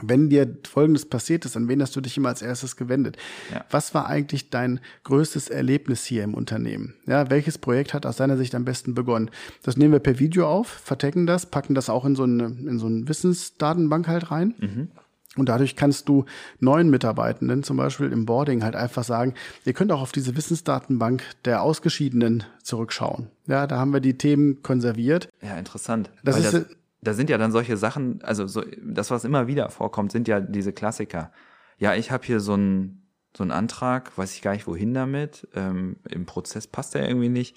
wenn 0.02 0.30
dir 0.30 0.56
Folgendes 0.68 1.04
passiert 1.04 1.44
ist, 1.44 1.56
an 1.56 1.68
wen 1.68 1.82
hast 1.82 1.96
du 1.96 2.00
dich 2.00 2.16
immer 2.16 2.28
als 2.28 2.42
erstes 2.42 2.76
gewendet? 2.76 3.16
Ja. 3.52 3.64
Was 3.70 3.92
war 3.94 4.06
eigentlich 4.06 4.50
dein 4.50 4.80
größtes 5.04 5.48
Erlebnis 5.48 6.04
hier 6.04 6.22
im 6.22 6.34
Unternehmen? 6.34 6.94
Ja, 7.06 7.30
welches 7.30 7.58
Projekt 7.58 7.92
hat 7.92 8.06
aus 8.06 8.16
deiner 8.16 8.36
Sicht 8.36 8.54
am 8.54 8.64
besten 8.64 8.94
begonnen? 8.94 9.30
Das 9.62 9.76
nehmen 9.76 9.92
wir 9.92 10.00
per 10.00 10.18
Video 10.18 10.48
auf, 10.48 10.68
vertecken 10.68 11.26
das, 11.26 11.46
packen 11.46 11.74
das 11.74 11.90
auch 11.90 12.04
in 12.04 12.14
so 12.14 12.22
eine, 12.22 12.44
in 12.44 12.78
so 12.78 12.86
eine 12.86 13.08
Wissensdatenbank 13.08 14.06
halt 14.06 14.30
rein. 14.30 14.54
Mhm. 14.58 14.88
Und 15.36 15.48
dadurch 15.48 15.76
kannst 15.76 16.08
du 16.08 16.24
neuen 16.58 16.90
Mitarbeitenden 16.90 17.62
zum 17.62 17.76
Beispiel 17.76 18.10
im 18.10 18.26
Boarding 18.26 18.64
halt 18.64 18.74
einfach 18.74 19.04
sagen, 19.04 19.34
ihr 19.64 19.72
könnt 19.74 19.92
auch 19.92 20.00
auf 20.00 20.10
diese 20.10 20.36
Wissensdatenbank 20.36 21.22
der 21.44 21.62
Ausgeschiedenen 21.62 22.42
zurückschauen. 22.64 23.28
Ja, 23.46 23.68
da 23.68 23.78
haben 23.78 23.92
wir 23.92 24.00
die 24.00 24.18
Themen 24.18 24.62
konserviert. 24.62 25.28
Ja, 25.40 25.56
interessant. 25.56 26.10
Das 26.24 26.34
Weil 26.34 26.44
ist, 26.44 26.54
das, 26.54 26.66
da 27.02 27.14
sind 27.14 27.30
ja 27.30 27.38
dann 27.38 27.52
solche 27.52 27.76
Sachen, 27.76 28.22
also 28.22 28.46
so, 28.46 28.62
das, 28.82 29.10
was 29.10 29.24
immer 29.24 29.46
wieder 29.46 29.68
vorkommt, 29.70 30.12
sind 30.12 30.28
ja 30.28 30.40
diese 30.40 30.72
Klassiker. 30.72 31.32
ja, 31.78 31.94
ich 31.94 32.10
habe 32.10 32.26
hier 32.26 32.40
so 32.40 32.54
einen 32.54 32.96
so 33.36 33.44
einen 33.44 33.52
Antrag, 33.52 34.18
weiß 34.18 34.34
ich 34.34 34.42
gar 34.42 34.52
nicht 34.52 34.66
wohin 34.66 34.92
damit. 34.92 35.46
Ähm, 35.54 35.96
Im 36.08 36.26
Prozess 36.26 36.66
passt 36.66 36.94
der 36.94 37.06
irgendwie 37.06 37.28
nicht. 37.28 37.56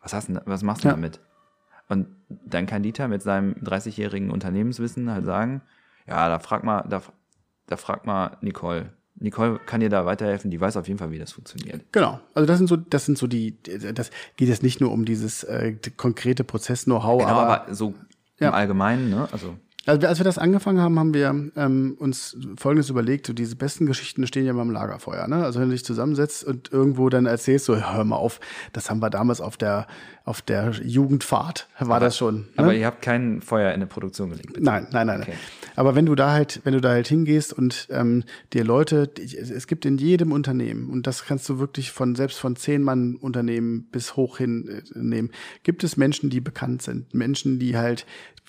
Was 0.00 0.14
hast 0.14 0.30
du, 0.30 0.40
was 0.46 0.62
machst 0.62 0.82
du 0.82 0.88
Ja. 0.88 0.94
damit? 0.94 1.20
Und 1.90 2.06
dann 2.28 2.64
kann 2.66 2.82
Dieter 2.82 3.06
mit 3.06 3.20
seinem 3.22 3.52
30-jährigen 3.56 4.30
Unternehmenswissen 4.30 5.10
halt 5.10 5.26
sagen, 5.26 5.60
ja, 6.06 6.28
da 6.28 6.38
frag 6.38 6.64
mal, 6.64 6.86
da, 6.88 7.02
da 7.66 7.76
frag 7.76 8.06
mal 8.06 8.38
Nicole. 8.40 8.94
Nicole 9.16 9.58
kann 9.66 9.80
dir 9.80 9.90
da 9.90 10.06
weiterhelfen, 10.06 10.50
die 10.50 10.60
weiß 10.60 10.78
auf 10.78 10.86
jeden 10.88 10.98
Fall, 10.98 11.10
wie 11.10 11.18
das 11.18 11.32
funktioniert. 11.32 11.84
Genau. 11.92 12.20
Also 12.32 12.46
das 12.46 12.56
sind 12.56 12.68
so, 12.68 12.76
das 12.76 13.04
sind 13.04 13.18
so 13.18 13.26
die, 13.26 13.60
das 13.92 14.10
geht 14.36 14.48
jetzt 14.48 14.62
nicht 14.62 14.80
nur 14.80 14.90
um 14.92 15.04
dieses 15.04 15.44
äh, 15.44 15.76
konkrete 15.98 16.44
Prozess-Know-how, 16.44 17.18
Genau, 17.20 17.30
aber, 17.30 17.62
aber, 17.64 17.74
so 17.74 17.94
Ja. 18.40 18.48
im 18.48 18.54
Allgemeinen, 18.54 19.10
ne? 19.10 19.28
Also 19.32 19.56
Also 19.86 20.06
als 20.06 20.18
wir 20.18 20.24
das 20.24 20.36
angefangen 20.38 20.80
haben, 20.80 20.98
haben 20.98 21.14
wir 21.14 21.50
ähm, 21.56 21.96
uns 21.98 22.36
Folgendes 22.56 22.90
überlegt: 22.90 23.26
so 23.26 23.32
Diese 23.32 23.56
besten 23.56 23.86
Geschichten 23.86 24.26
stehen 24.26 24.44
ja 24.44 24.50
immer 24.50 24.62
im 24.62 24.70
Lagerfeuer. 24.70 25.26
Ne? 25.28 25.36
Also 25.44 25.60
wenn 25.60 25.68
du 25.68 25.72
dich 25.72 25.84
zusammensetzt 25.84 26.44
und 26.44 26.70
irgendwo 26.70 27.08
dann 27.08 27.26
erzählst, 27.26 27.64
so 27.64 27.76
hör 27.76 28.04
mal 28.04 28.16
auf, 28.16 28.38
das 28.72 28.90
haben 28.90 29.00
wir 29.00 29.08
damals 29.10 29.40
auf 29.40 29.56
der 29.56 29.86
auf 30.28 30.42
der 30.42 30.70
Jugendfahrt 30.82 31.68
war 31.80 32.00
das 32.00 32.16
schon. 32.16 32.40
Ne? 32.40 32.44
Aber 32.56 32.74
ihr 32.74 32.86
habt 32.86 33.02
kein 33.02 33.40
Feuer 33.40 33.72
in 33.72 33.80
der 33.80 33.86
Produktion 33.86 34.30
gelegt. 34.30 34.52
bitte. 34.52 34.62
Nein, 34.64 34.86
nein, 34.92 35.06
nein. 35.06 35.22
Okay. 35.22 35.34
Aber 35.74 35.94
wenn 35.94 36.06
du 36.06 36.14
da 36.14 36.32
halt, 36.32 36.60
wenn 36.64 36.74
du 36.74 36.80
da 36.80 36.90
halt 36.90 37.08
hingehst 37.08 37.52
und 37.52 37.88
ähm, 37.90 38.24
dir 38.52 38.64
Leute, 38.64 39.10
es 39.16 39.66
gibt 39.66 39.86
in 39.86 39.96
jedem 39.96 40.32
Unternehmen 40.32 40.90
und 40.90 41.06
das 41.06 41.24
kannst 41.24 41.48
du 41.48 41.58
wirklich 41.58 41.92
von 41.92 42.14
selbst 42.14 42.38
von 42.38 42.56
zehn 42.56 42.82
Mann 42.82 43.16
Unternehmen 43.16 43.84
bis 43.90 44.16
hoch 44.16 44.38
hin 44.38 44.68
äh, 44.94 44.98
nehmen, 44.98 45.30
gibt 45.62 45.82
es 45.84 45.96
Menschen, 45.96 46.30
die 46.30 46.40
bekannt 46.40 46.82
sind, 46.82 47.14
Menschen, 47.14 47.58
die 47.58 47.76
halt, 47.76 48.04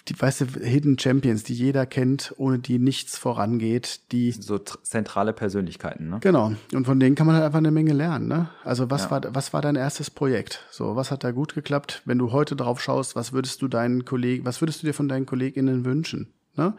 die 0.07 0.19
weißt 0.19 0.41
du, 0.41 0.45
Hidden 0.63 0.97
Champions, 0.97 1.43
die 1.43 1.53
jeder 1.53 1.85
kennt, 1.85 2.33
ohne 2.37 2.57
die 2.57 2.79
nichts 2.79 3.15
vorangeht, 3.17 3.99
die 4.11 4.31
So 4.31 4.55
tr- 4.55 4.81
zentrale 4.81 5.33
Persönlichkeiten, 5.33 6.09
ne? 6.09 6.17
Genau. 6.21 6.53
Und 6.73 6.85
von 6.85 6.99
denen 6.99 7.15
kann 7.15 7.27
man 7.27 7.35
halt 7.35 7.45
einfach 7.45 7.59
eine 7.59 7.69
Menge 7.69 7.93
lernen. 7.93 8.27
Ne? 8.27 8.49
Also 8.63 8.89
was 8.89 9.03
Ja. 9.03 9.11
war 9.11 9.21
was 9.35 9.53
war 9.53 9.61
dein 9.61 9.75
erstes 9.75 10.09
Projekt? 10.09 10.65
So, 10.71 10.95
was 10.95 11.11
hat 11.11 11.23
da 11.23 11.29
gut 11.31 11.53
geklappt? 11.53 11.68
Wenn 12.05 12.17
du 12.17 12.32
heute 12.32 12.55
drauf 12.55 12.82
schaust, 12.82 13.15
was 13.15 13.34
würdest 13.34 13.62
du 13.62 13.67
deinen 13.67 14.05
Kollegen, 14.05 14.45
was 14.45 14.62
würdest 14.62 14.82
du 14.82 14.88
dir 14.88 14.93
von 14.93 15.08
deinen 15.08 15.25
KollegInnen 15.25 15.86
wünschen? 15.86 16.34
Ne? 16.55 16.73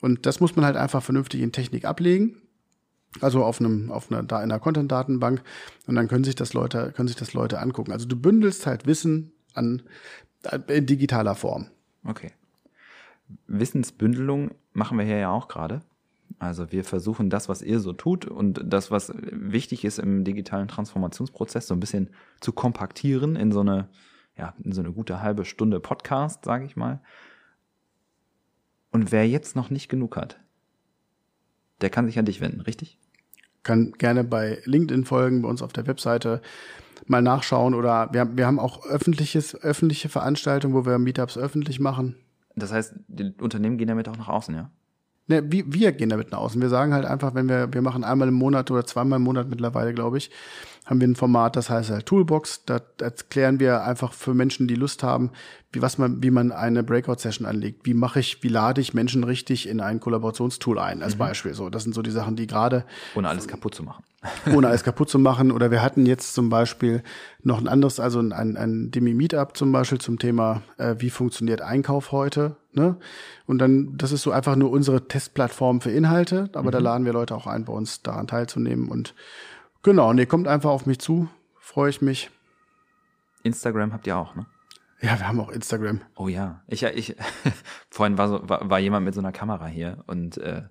Und 0.00 0.26
das 0.26 0.40
muss 0.40 0.56
man 0.56 0.64
halt 0.64 0.76
einfach 0.76 1.02
vernünftig 1.02 1.40
in 1.40 1.52
Technik 1.52 1.84
ablegen. 1.84 2.42
Also 3.20 3.44
auf 3.44 3.60
einem, 3.60 3.90
auf 3.90 4.10
einer, 4.10 4.22
da 4.22 4.42
in 4.42 4.50
einer 4.50 4.60
Content-Datenbank. 4.60 5.42
Und 5.86 5.94
dann 5.94 6.08
können 6.08 6.24
sich 6.24 6.34
das 6.34 6.52
Leute, 6.52 6.92
können 6.92 7.08
sich 7.08 7.16
das 7.16 7.32
Leute 7.32 7.60
angucken. 7.60 7.92
Also 7.92 8.06
du 8.06 8.16
bündelst 8.16 8.66
halt 8.66 8.86
Wissen 8.86 9.32
an, 9.54 9.82
in 10.68 10.86
digitaler 10.86 11.34
Form. 11.34 11.68
Okay. 12.04 12.32
Wissensbündelung 13.46 14.50
machen 14.72 14.98
wir 14.98 15.04
hier 15.04 15.18
ja 15.18 15.30
auch 15.30 15.48
gerade. 15.48 15.80
Also 16.38 16.70
wir 16.70 16.84
versuchen 16.84 17.30
das, 17.30 17.48
was 17.48 17.62
ihr 17.62 17.80
so 17.80 17.92
tut 17.92 18.26
und 18.26 18.60
das, 18.64 18.90
was 18.90 19.12
wichtig 19.16 19.84
ist 19.84 19.98
im 19.98 20.24
digitalen 20.24 20.68
Transformationsprozess, 20.68 21.66
so 21.66 21.74
ein 21.74 21.80
bisschen 21.80 22.10
zu 22.40 22.52
kompaktieren 22.52 23.36
in 23.36 23.52
so 23.52 23.60
eine, 23.60 23.88
ja, 24.36 24.54
so 24.64 24.80
eine 24.80 24.92
gute 24.92 25.22
halbe 25.22 25.44
Stunde 25.44 25.80
Podcast, 25.80 26.44
sage 26.44 26.64
ich 26.64 26.76
mal. 26.76 27.00
Und 28.90 29.12
wer 29.12 29.28
jetzt 29.28 29.56
noch 29.56 29.70
nicht 29.70 29.88
genug 29.88 30.16
hat, 30.16 30.38
der 31.80 31.90
kann 31.90 32.06
sich 32.06 32.18
an 32.18 32.24
dich 32.24 32.40
wenden, 32.40 32.60
richtig? 32.60 32.98
kann 33.62 33.90
gerne 33.98 34.22
bei 34.22 34.62
LinkedIn 34.64 35.04
folgen, 35.04 35.42
bei 35.42 35.48
uns 35.48 35.60
auf 35.60 35.72
der 35.72 35.88
Webseite 35.88 36.40
mal 37.06 37.20
nachschauen 37.20 37.74
oder 37.74 38.12
wir, 38.12 38.20
haben- 38.20 38.38
wir 38.38 38.46
haben 38.46 38.60
auch 38.60 38.86
öffentliches, 38.86 39.56
öffentliche 39.56 40.08
Veranstaltungen, 40.08 40.72
wo 40.72 40.86
wir 40.86 40.98
Meetups 40.98 41.36
öffentlich 41.36 41.80
machen. 41.80 42.14
Das 42.54 42.70
heißt, 42.72 42.94
die 43.08 43.34
Unternehmen 43.40 43.76
gehen 43.76 43.88
damit 43.88 44.08
auch 44.08 44.16
nach 44.16 44.28
außen, 44.28 44.54
ja? 44.54 44.70
Ne, 45.28 45.42
wir, 45.50 45.64
wir 45.66 45.92
gehen 45.92 46.08
damit 46.08 46.30
nach 46.30 46.38
außen. 46.38 46.60
Wir 46.60 46.68
sagen 46.68 46.94
halt 46.94 47.04
einfach, 47.04 47.34
wenn 47.34 47.48
wir, 47.48 47.72
wir 47.72 47.82
machen 47.82 48.04
einmal 48.04 48.28
im 48.28 48.34
Monat 48.34 48.70
oder 48.70 48.84
zweimal 48.84 49.18
im 49.18 49.24
Monat 49.24 49.48
mittlerweile, 49.48 49.92
glaube 49.92 50.18
ich, 50.18 50.30
haben 50.84 51.00
wir 51.00 51.08
ein 51.08 51.16
Format, 51.16 51.56
das 51.56 51.68
heißt 51.68 51.90
halt 51.90 52.06
Toolbox. 52.06 52.64
Da 52.64 52.80
erklären 53.00 53.58
wir 53.58 53.82
einfach 53.82 54.12
für 54.12 54.34
Menschen, 54.34 54.68
die 54.68 54.76
Lust 54.76 55.02
haben, 55.02 55.30
wie, 55.72 55.82
was 55.82 55.98
man, 55.98 56.22
wie 56.22 56.30
man 56.30 56.52
eine 56.52 56.84
Breakout-Session 56.84 57.44
anlegt. 57.44 57.86
Wie 57.86 57.94
mache 57.94 58.20
ich, 58.20 58.42
wie 58.44 58.48
lade 58.48 58.80
ich 58.80 58.94
Menschen 58.94 59.24
richtig 59.24 59.68
in 59.68 59.80
ein 59.80 59.98
Kollaborationstool 59.98 60.78
ein, 60.78 61.02
als 61.02 61.16
Beispiel. 61.16 61.54
So, 61.54 61.70
das 61.70 61.82
sind 61.82 61.94
so 61.94 62.02
die 62.02 62.12
Sachen, 62.12 62.36
die 62.36 62.46
gerade 62.46 62.84
Ohne 63.16 63.28
alles 63.28 63.48
kaputt 63.48 63.74
zu 63.74 63.82
machen. 63.82 64.04
Ohne 64.54 64.68
alles 64.68 64.84
kaputt 64.84 65.08
zu 65.08 65.18
machen. 65.18 65.52
Oder 65.52 65.70
wir 65.70 65.82
hatten 65.82 66.06
jetzt 66.06 66.34
zum 66.34 66.48
Beispiel 66.48 67.02
noch 67.42 67.58
ein 67.58 67.68
anderes, 67.68 68.00
also 68.00 68.20
ein, 68.20 68.32
ein, 68.32 68.56
ein 68.56 68.90
Demi-Meetup 68.90 69.56
zum 69.56 69.72
Beispiel 69.72 69.98
zum 69.98 70.18
Thema, 70.18 70.62
äh, 70.78 70.96
wie 70.98 71.10
funktioniert 71.10 71.60
Einkauf 71.60 72.12
heute. 72.12 72.56
Ne? 72.72 72.96
Und 73.46 73.58
dann, 73.58 73.96
das 73.96 74.12
ist 74.12 74.22
so 74.22 74.30
einfach 74.30 74.56
nur 74.56 74.70
unsere 74.70 75.08
Testplattform 75.08 75.80
für 75.80 75.90
Inhalte, 75.90 76.50
aber 76.52 76.70
da 76.70 76.78
laden 76.78 77.04
wir 77.04 77.12
Leute 77.12 77.34
auch 77.34 77.46
ein, 77.46 77.64
bei 77.64 77.72
uns 77.72 78.02
daran 78.02 78.26
teilzunehmen. 78.26 78.88
Und 78.88 79.14
genau, 79.82 80.10
und 80.10 80.18
ihr 80.18 80.26
kommt 80.26 80.48
einfach 80.48 80.70
auf 80.70 80.86
mich 80.86 80.98
zu, 80.98 81.28
freue 81.58 81.90
ich 81.90 82.02
mich. 82.02 82.30
Instagram 83.42 83.92
habt 83.92 84.06
ihr 84.06 84.16
auch, 84.16 84.34
ne? 84.34 84.46
Ja, 85.00 85.18
wir 85.18 85.28
haben 85.28 85.40
auch 85.40 85.50
Instagram. 85.50 86.00
Oh 86.16 86.28
ja, 86.28 86.62
ich, 86.68 86.82
ich 86.82 87.16
vorhin 87.90 88.16
war, 88.18 88.28
so, 88.28 88.48
war, 88.48 88.68
war 88.68 88.78
jemand 88.78 89.04
mit 89.04 89.14
so 89.14 89.20
einer 89.20 89.32
Kamera 89.32 89.66
hier 89.66 90.02
und 90.06 90.38
äh, 90.38 90.62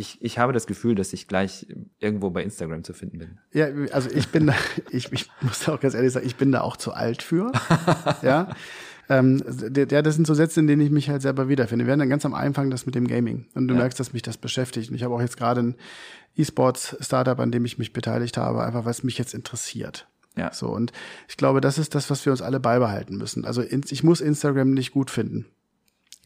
ich, 0.00 0.18
ich 0.22 0.38
habe 0.38 0.52
das 0.52 0.66
Gefühl, 0.66 0.94
dass 0.94 1.12
ich 1.12 1.28
gleich 1.28 1.66
irgendwo 1.98 2.30
bei 2.30 2.42
Instagram 2.42 2.82
zu 2.82 2.92
finden 2.94 3.18
bin. 3.18 3.38
Ja, 3.52 3.66
also 3.92 4.08
ich 4.10 4.28
bin 4.28 4.46
da, 4.46 4.54
ich, 4.90 5.12
ich 5.12 5.30
muss 5.42 5.68
auch 5.68 5.78
ganz 5.78 5.94
ehrlich 5.94 6.12
sagen, 6.12 6.26
ich 6.26 6.36
bin 6.36 6.50
da 6.50 6.62
auch 6.62 6.76
zu 6.76 6.92
alt 6.92 7.22
für. 7.22 7.52
ja. 8.22 8.48
Ähm, 9.08 9.42
das 9.44 10.14
sind 10.14 10.26
so 10.26 10.34
Sätze, 10.34 10.60
in 10.60 10.66
denen 10.66 10.82
ich 10.82 10.90
mich 10.90 11.10
halt 11.10 11.20
selber 11.20 11.48
wiederfinde. 11.48 11.84
Wir 11.84 11.92
hatten 11.92 12.00
dann 12.00 12.08
ganz 12.08 12.24
am 12.24 12.34
Anfang 12.34 12.70
das 12.70 12.86
mit 12.86 12.94
dem 12.94 13.06
Gaming. 13.06 13.46
Und 13.54 13.68
du 13.68 13.74
Ja. 13.74 13.80
merkst, 13.80 13.98
dass 14.00 14.12
mich 14.12 14.22
das 14.22 14.36
beschäftigt. 14.38 14.88
Und 14.90 14.96
ich 14.96 15.02
habe 15.02 15.14
auch 15.14 15.20
jetzt 15.20 15.36
gerade 15.36 15.62
ein 15.62 15.74
E-Sports-Startup, 16.36 17.38
an 17.38 17.52
dem 17.52 17.64
ich 17.64 17.76
mich 17.78 17.92
beteiligt 17.92 18.36
habe, 18.36 18.64
einfach 18.64 18.84
weil 18.84 18.92
es 18.92 19.02
mich 19.02 19.18
jetzt 19.18 19.34
interessiert. 19.34 20.08
Ja. 20.36 20.52
So, 20.52 20.68
und 20.68 20.92
ich 21.28 21.36
glaube, 21.36 21.60
das 21.60 21.76
ist 21.76 21.94
das, 21.94 22.08
was 22.08 22.24
wir 22.24 22.32
uns 22.32 22.40
alle 22.40 22.60
beibehalten 22.60 23.16
müssen. 23.16 23.44
Also 23.44 23.62
ich 23.62 24.04
muss 24.04 24.20
Instagram 24.20 24.70
nicht 24.70 24.92
gut 24.92 25.10
finden. 25.10 25.46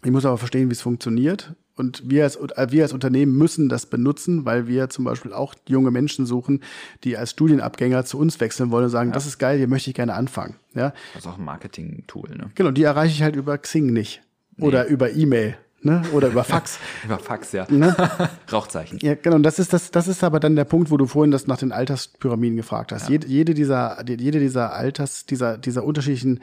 Ich 0.04 0.10
muss 0.10 0.26
aber 0.26 0.36
verstehen, 0.38 0.68
wie 0.68 0.74
es 0.74 0.82
funktioniert. 0.82 1.54
Und 1.76 2.08
wir 2.08 2.22
als, 2.22 2.38
wir 2.38 2.82
als 2.82 2.92
Unternehmen 2.92 3.36
müssen 3.36 3.68
das 3.68 3.86
benutzen, 3.86 4.44
weil 4.44 4.68
wir 4.68 4.90
zum 4.90 5.04
Beispiel 5.04 5.32
auch 5.32 5.54
junge 5.68 5.90
Menschen 5.90 6.24
suchen, 6.24 6.60
die 7.02 7.16
als 7.16 7.30
Studienabgänger 7.32 8.04
zu 8.04 8.18
uns 8.18 8.38
wechseln 8.40 8.70
wollen 8.70 8.84
und 8.84 8.90
sagen, 8.90 9.12
das 9.12 9.26
ist 9.26 9.38
geil, 9.38 9.58
hier 9.58 9.68
möchte 9.68 9.90
ich 9.90 9.96
gerne 9.96 10.14
anfangen. 10.14 10.54
Ja, 10.74 10.92
Das 11.14 11.24
ist 11.24 11.30
auch 11.30 11.38
ein 11.38 11.44
Marketing-Tool, 11.44 12.30
ne? 12.36 12.50
genau, 12.54 12.70
die 12.70 12.82
erreiche 12.84 13.14
ich 13.14 13.22
halt 13.22 13.36
über 13.36 13.58
Xing 13.58 13.86
nicht. 13.86 14.22
Oder 14.60 14.86
über 14.86 15.12
E-Mail, 15.12 15.56
ne? 15.82 16.02
Oder 16.12 16.28
über 16.28 16.44
Fax. 16.44 16.78
Über 17.04 17.18
Fax, 17.18 17.50
ja. 17.50 17.66
ne? 17.68 17.96
Rauchzeichen. 18.52 18.98
Ja, 19.02 19.16
genau. 19.16 19.34
Und 19.34 19.42
das 19.42 19.58
ist 19.58 19.72
das, 19.72 19.90
das 19.90 20.06
ist 20.06 20.22
aber 20.22 20.38
dann 20.38 20.54
der 20.54 20.64
Punkt, 20.64 20.92
wo 20.92 20.96
du 20.96 21.06
vorhin 21.06 21.32
das 21.32 21.48
nach 21.48 21.58
den 21.58 21.72
Alterspyramiden 21.72 22.56
gefragt 22.56 22.92
hast. 22.92 23.08
Jede, 23.08 23.26
jede 23.26 23.52
dieser, 23.54 24.04
jede 24.06 24.38
dieser 24.38 24.74
Alters, 24.74 25.26
dieser, 25.26 25.58
dieser 25.58 25.82
unterschiedlichen 25.84 26.40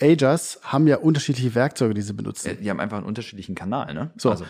Agers 0.00 0.60
haben 0.62 0.86
ja 0.86 0.98
unterschiedliche 0.98 1.54
Werkzeuge, 1.54 1.94
die 1.94 2.02
sie 2.02 2.12
benutzen. 2.12 2.58
Die 2.60 2.70
haben 2.70 2.80
einfach 2.80 2.98
einen 2.98 3.06
unterschiedlichen 3.06 3.54
Kanal, 3.54 3.94
ne? 3.94 4.10
So. 4.16 4.30
Also, 4.30 4.44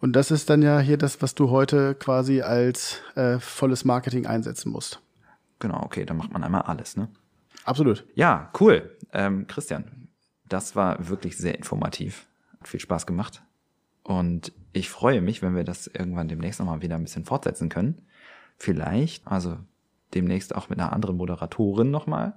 Und 0.00 0.14
das 0.14 0.30
ist 0.30 0.50
dann 0.50 0.62
ja 0.62 0.78
hier 0.80 0.96
das, 0.98 1.22
was 1.22 1.34
du 1.34 1.50
heute 1.50 1.94
quasi 1.94 2.42
als 2.42 3.00
äh, 3.14 3.38
volles 3.38 3.84
Marketing 3.84 4.26
einsetzen 4.26 4.70
musst. 4.70 5.00
genau, 5.58 5.82
okay, 5.82 6.04
dann 6.04 6.16
macht 6.16 6.32
man 6.32 6.42
einmal 6.44 6.62
alles, 6.62 6.96
ne? 6.96 7.08
Absolut. 7.64 8.04
Ja, 8.14 8.50
cool. 8.60 8.96
Ähm, 9.12 9.46
Christian, 9.46 10.08
das 10.48 10.76
war 10.76 11.08
wirklich 11.08 11.36
sehr 11.36 11.56
informativ. 11.56 12.26
Hat 12.60 12.68
viel 12.68 12.80
Spaß 12.80 13.06
gemacht. 13.06 13.42
Und 14.02 14.52
ich 14.72 14.88
freue 14.88 15.20
mich, 15.20 15.42
wenn 15.42 15.56
wir 15.56 15.64
das 15.64 15.88
irgendwann 15.88 16.28
demnächst 16.28 16.60
nochmal 16.60 16.82
wieder 16.82 16.94
ein 16.94 17.02
bisschen 17.02 17.24
fortsetzen 17.24 17.68
können. 17.68 18.02
Vielleicht, 18.56 19.26
also 19.26 19.56
demnächst 20.14 20.54
auch 20.54 20.68
mit 20.68 20.78
einer 20.78 20.92
anderen 20.92 21.16
Moderatorin 21.16 21.90
nochmal. 21.90 22.34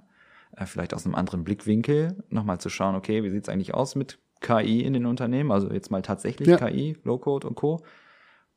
Äh, 0.56 0.66
vielleicht 0.66 0.94
aus 0.94 1.04
einem 1.04 1.14
anderen 1.14 1.44
Blickwinkel 1.44 2.24
nochmal 2.28 2.60
zu 2.60 2.70
schauen, 2.70 2.94
okay, 2.94 3.22
wie 3.22 3.30
sieht's 3.30 3.48
eigentlich 3.48 3.74
aus 3.74 3.94
mit 3.94 4.18
KI 4.40 4.82
in 4.82 4.92
den 4.92 5.06
Unternehmen? 5.06 5.52
Also 5.52 5.70
jetzt 5.70 5.90
mal 5.90 6.02
tatsächlich 6.02 6.48
Ja. 6.48 6.56
KI, 6.56 6.96
Low-Code 7.04 7.46
und 7.46 7.54
Co. 7.54 7.82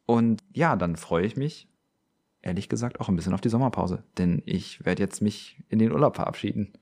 Und 0.05 0.41
ja, 0.53 0.75
dann 0.75 0.95
freue 0.95 1.25
ich 1.25 1.37
mich, 1.37 1.67
ehrlich 2.41 2.69
gesagt, 2.69 2.99
auch 2.99 3.09
ein 3.09 3.15
bisschen 3.15 3.33
auf 3.33 3.41
die 3.41 3.49
Sommerpause. 3.49 4.03
Denn 4.17 4.41
ich 4.45 4.85
werde 4.85 5.01
jetzt 5.01 5.21
mich 5.21 5.63
in 5.69 5.79
den 5.79 5.91
Urlaub 5.91 6.15
verabschieden. 6.15 6.73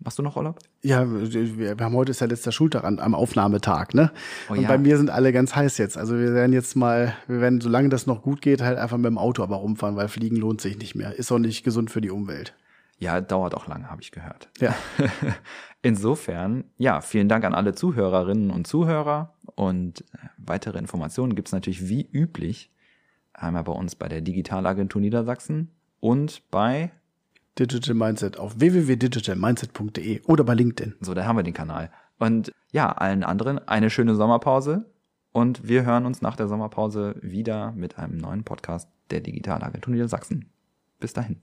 Machst 0.00 0.16
du 0.16 0.22
noch 0.22 0.36
Urlaub? 0.36 0.60
Ja, 0.82 1.04
wir, 1.10 1.76
haben 1.80 1.96
heute 1.96 2.12
ist 2.12 2.20
ja 2.20 2.28
letzter 2.28 2.52
Schultag 2.52 2.84
an, 2.84 3.00
am 3.00 3.16
Aufnahmetag, 3.16 3.94
ne? 3.94 4.12
Oh 4.48 4.52
und 4.52 4.62
ja. 4.62 4.68
bei 4.68 4.78
mir 4.78 4.96
sind 4.96 5.10
alle 5.10 5.32
ganz 5.32 5.56
heiß 5.56 5.76
jetzt. 5.78 5.98
Also 5.98 6.16
wir 6.16 6.34
werden 6.34 6.52
jetzt 6.52 6.76
mal, 6.76 7.14
wir 7.26 7.40
werden, 7.40 7.60
solange 7.60 7.88
das 7.88 8.06
noch 8.06 8.22
gut 8.22 8.40
geht, 8.40 8.62
halt 8.62 8.78
einfach 8.78 8.96
mit 8.96 9.06
dem 9.06 9.18
Auto 9.18 9.42
aber 9.42 9.56
rumfahren, 9.56 9.96
weil 9.96 10.06
Fliegen 10.06 10.36
lohnt 10.36 10.60
sich 10.60 10.78
nicht 10.78 10.94
mehr. 10.94 11.18
Ist 11.18 11.32
auch 11.32 11.40
nicht 11.40 11.64
gesund 11.64 11.90
für 11.90 12.00
die 12.00 12.10
Umwelt. 12.10 12.54
Ja, 12.98 13.20
dauert 13.20 13.54
auch 13.54 13.68
lange, 13.68 13.90
habe 13.90 14.02
ich 14.02 14.10
gehört. 14.10 14.48
Ja. 14.58 14.74
Insofern, 15.82 16.64
ja, 16.76 17.00
vielen 17.00 17.28
Dank 17.28 17.44
an 17.44 17.54
alle 17.54 17.74
Zuhörerinnen 17.74 18.50
und 18.50 18.66
Zuhörer. 18.66 19.34
Und 19.54 20.00
äh, 20.00 20.28
weitere 20.36 20.78
Informationen 20.78 21.36
gibt's 21.36 21.52
natürlich 21.52 21.88
wie 21.88 22.08
üblich 22.10 22.72
einmal 23.32 23.64
bei 23.64 23.72
uns 23.72 23.94
bei 23.94 24.08
der 24.08 24.20
Digitalagentur 24.20 25.00
Niedersachsen 25.00 25.70
und 26.00 26.50
bei, 26.50 26.90
Digital 27.58 27.94
Mindset 27.94 28.38
auf 28.38 28.60
www.digitalmindset.de 28.60 30.22
oder 30.22 30.44
bei 30.44 30.54
LinkedIn. 30.54 30.94
so, 31.00 31.14
da 31.14 31.24
haben 31.24 31.36
wir 31.36 31.42
den 31.42 31.54
Kanal. 31.54 31.90
Und 32.18 32.52
ja, 32.72 32.90
allen 32.90 33.24
anderen 33.24 33.58
eine 33.66 33.90
schöne 33.90 34.14
Sommerpause 34.14 34.86
Und 35.32 35.66
wir 35.66 35.84
hören 35.84 36.06
uns 36.06 36.22
nach 36.22 36.36
der 36.36 36.48
Sommerpause 36.48 37.16
wieder 37.20 37.72
mit 37.72 37.98
einem 37.98 38.16
neuen 38.16 38.44
Podcast 38.44 38.88
der 39.10 39.20
Digitalagentur 39.20 39.92
Niedersachsen. 39.92 40.50
Bis 41.00 41.12
dahin. 41.12 41.40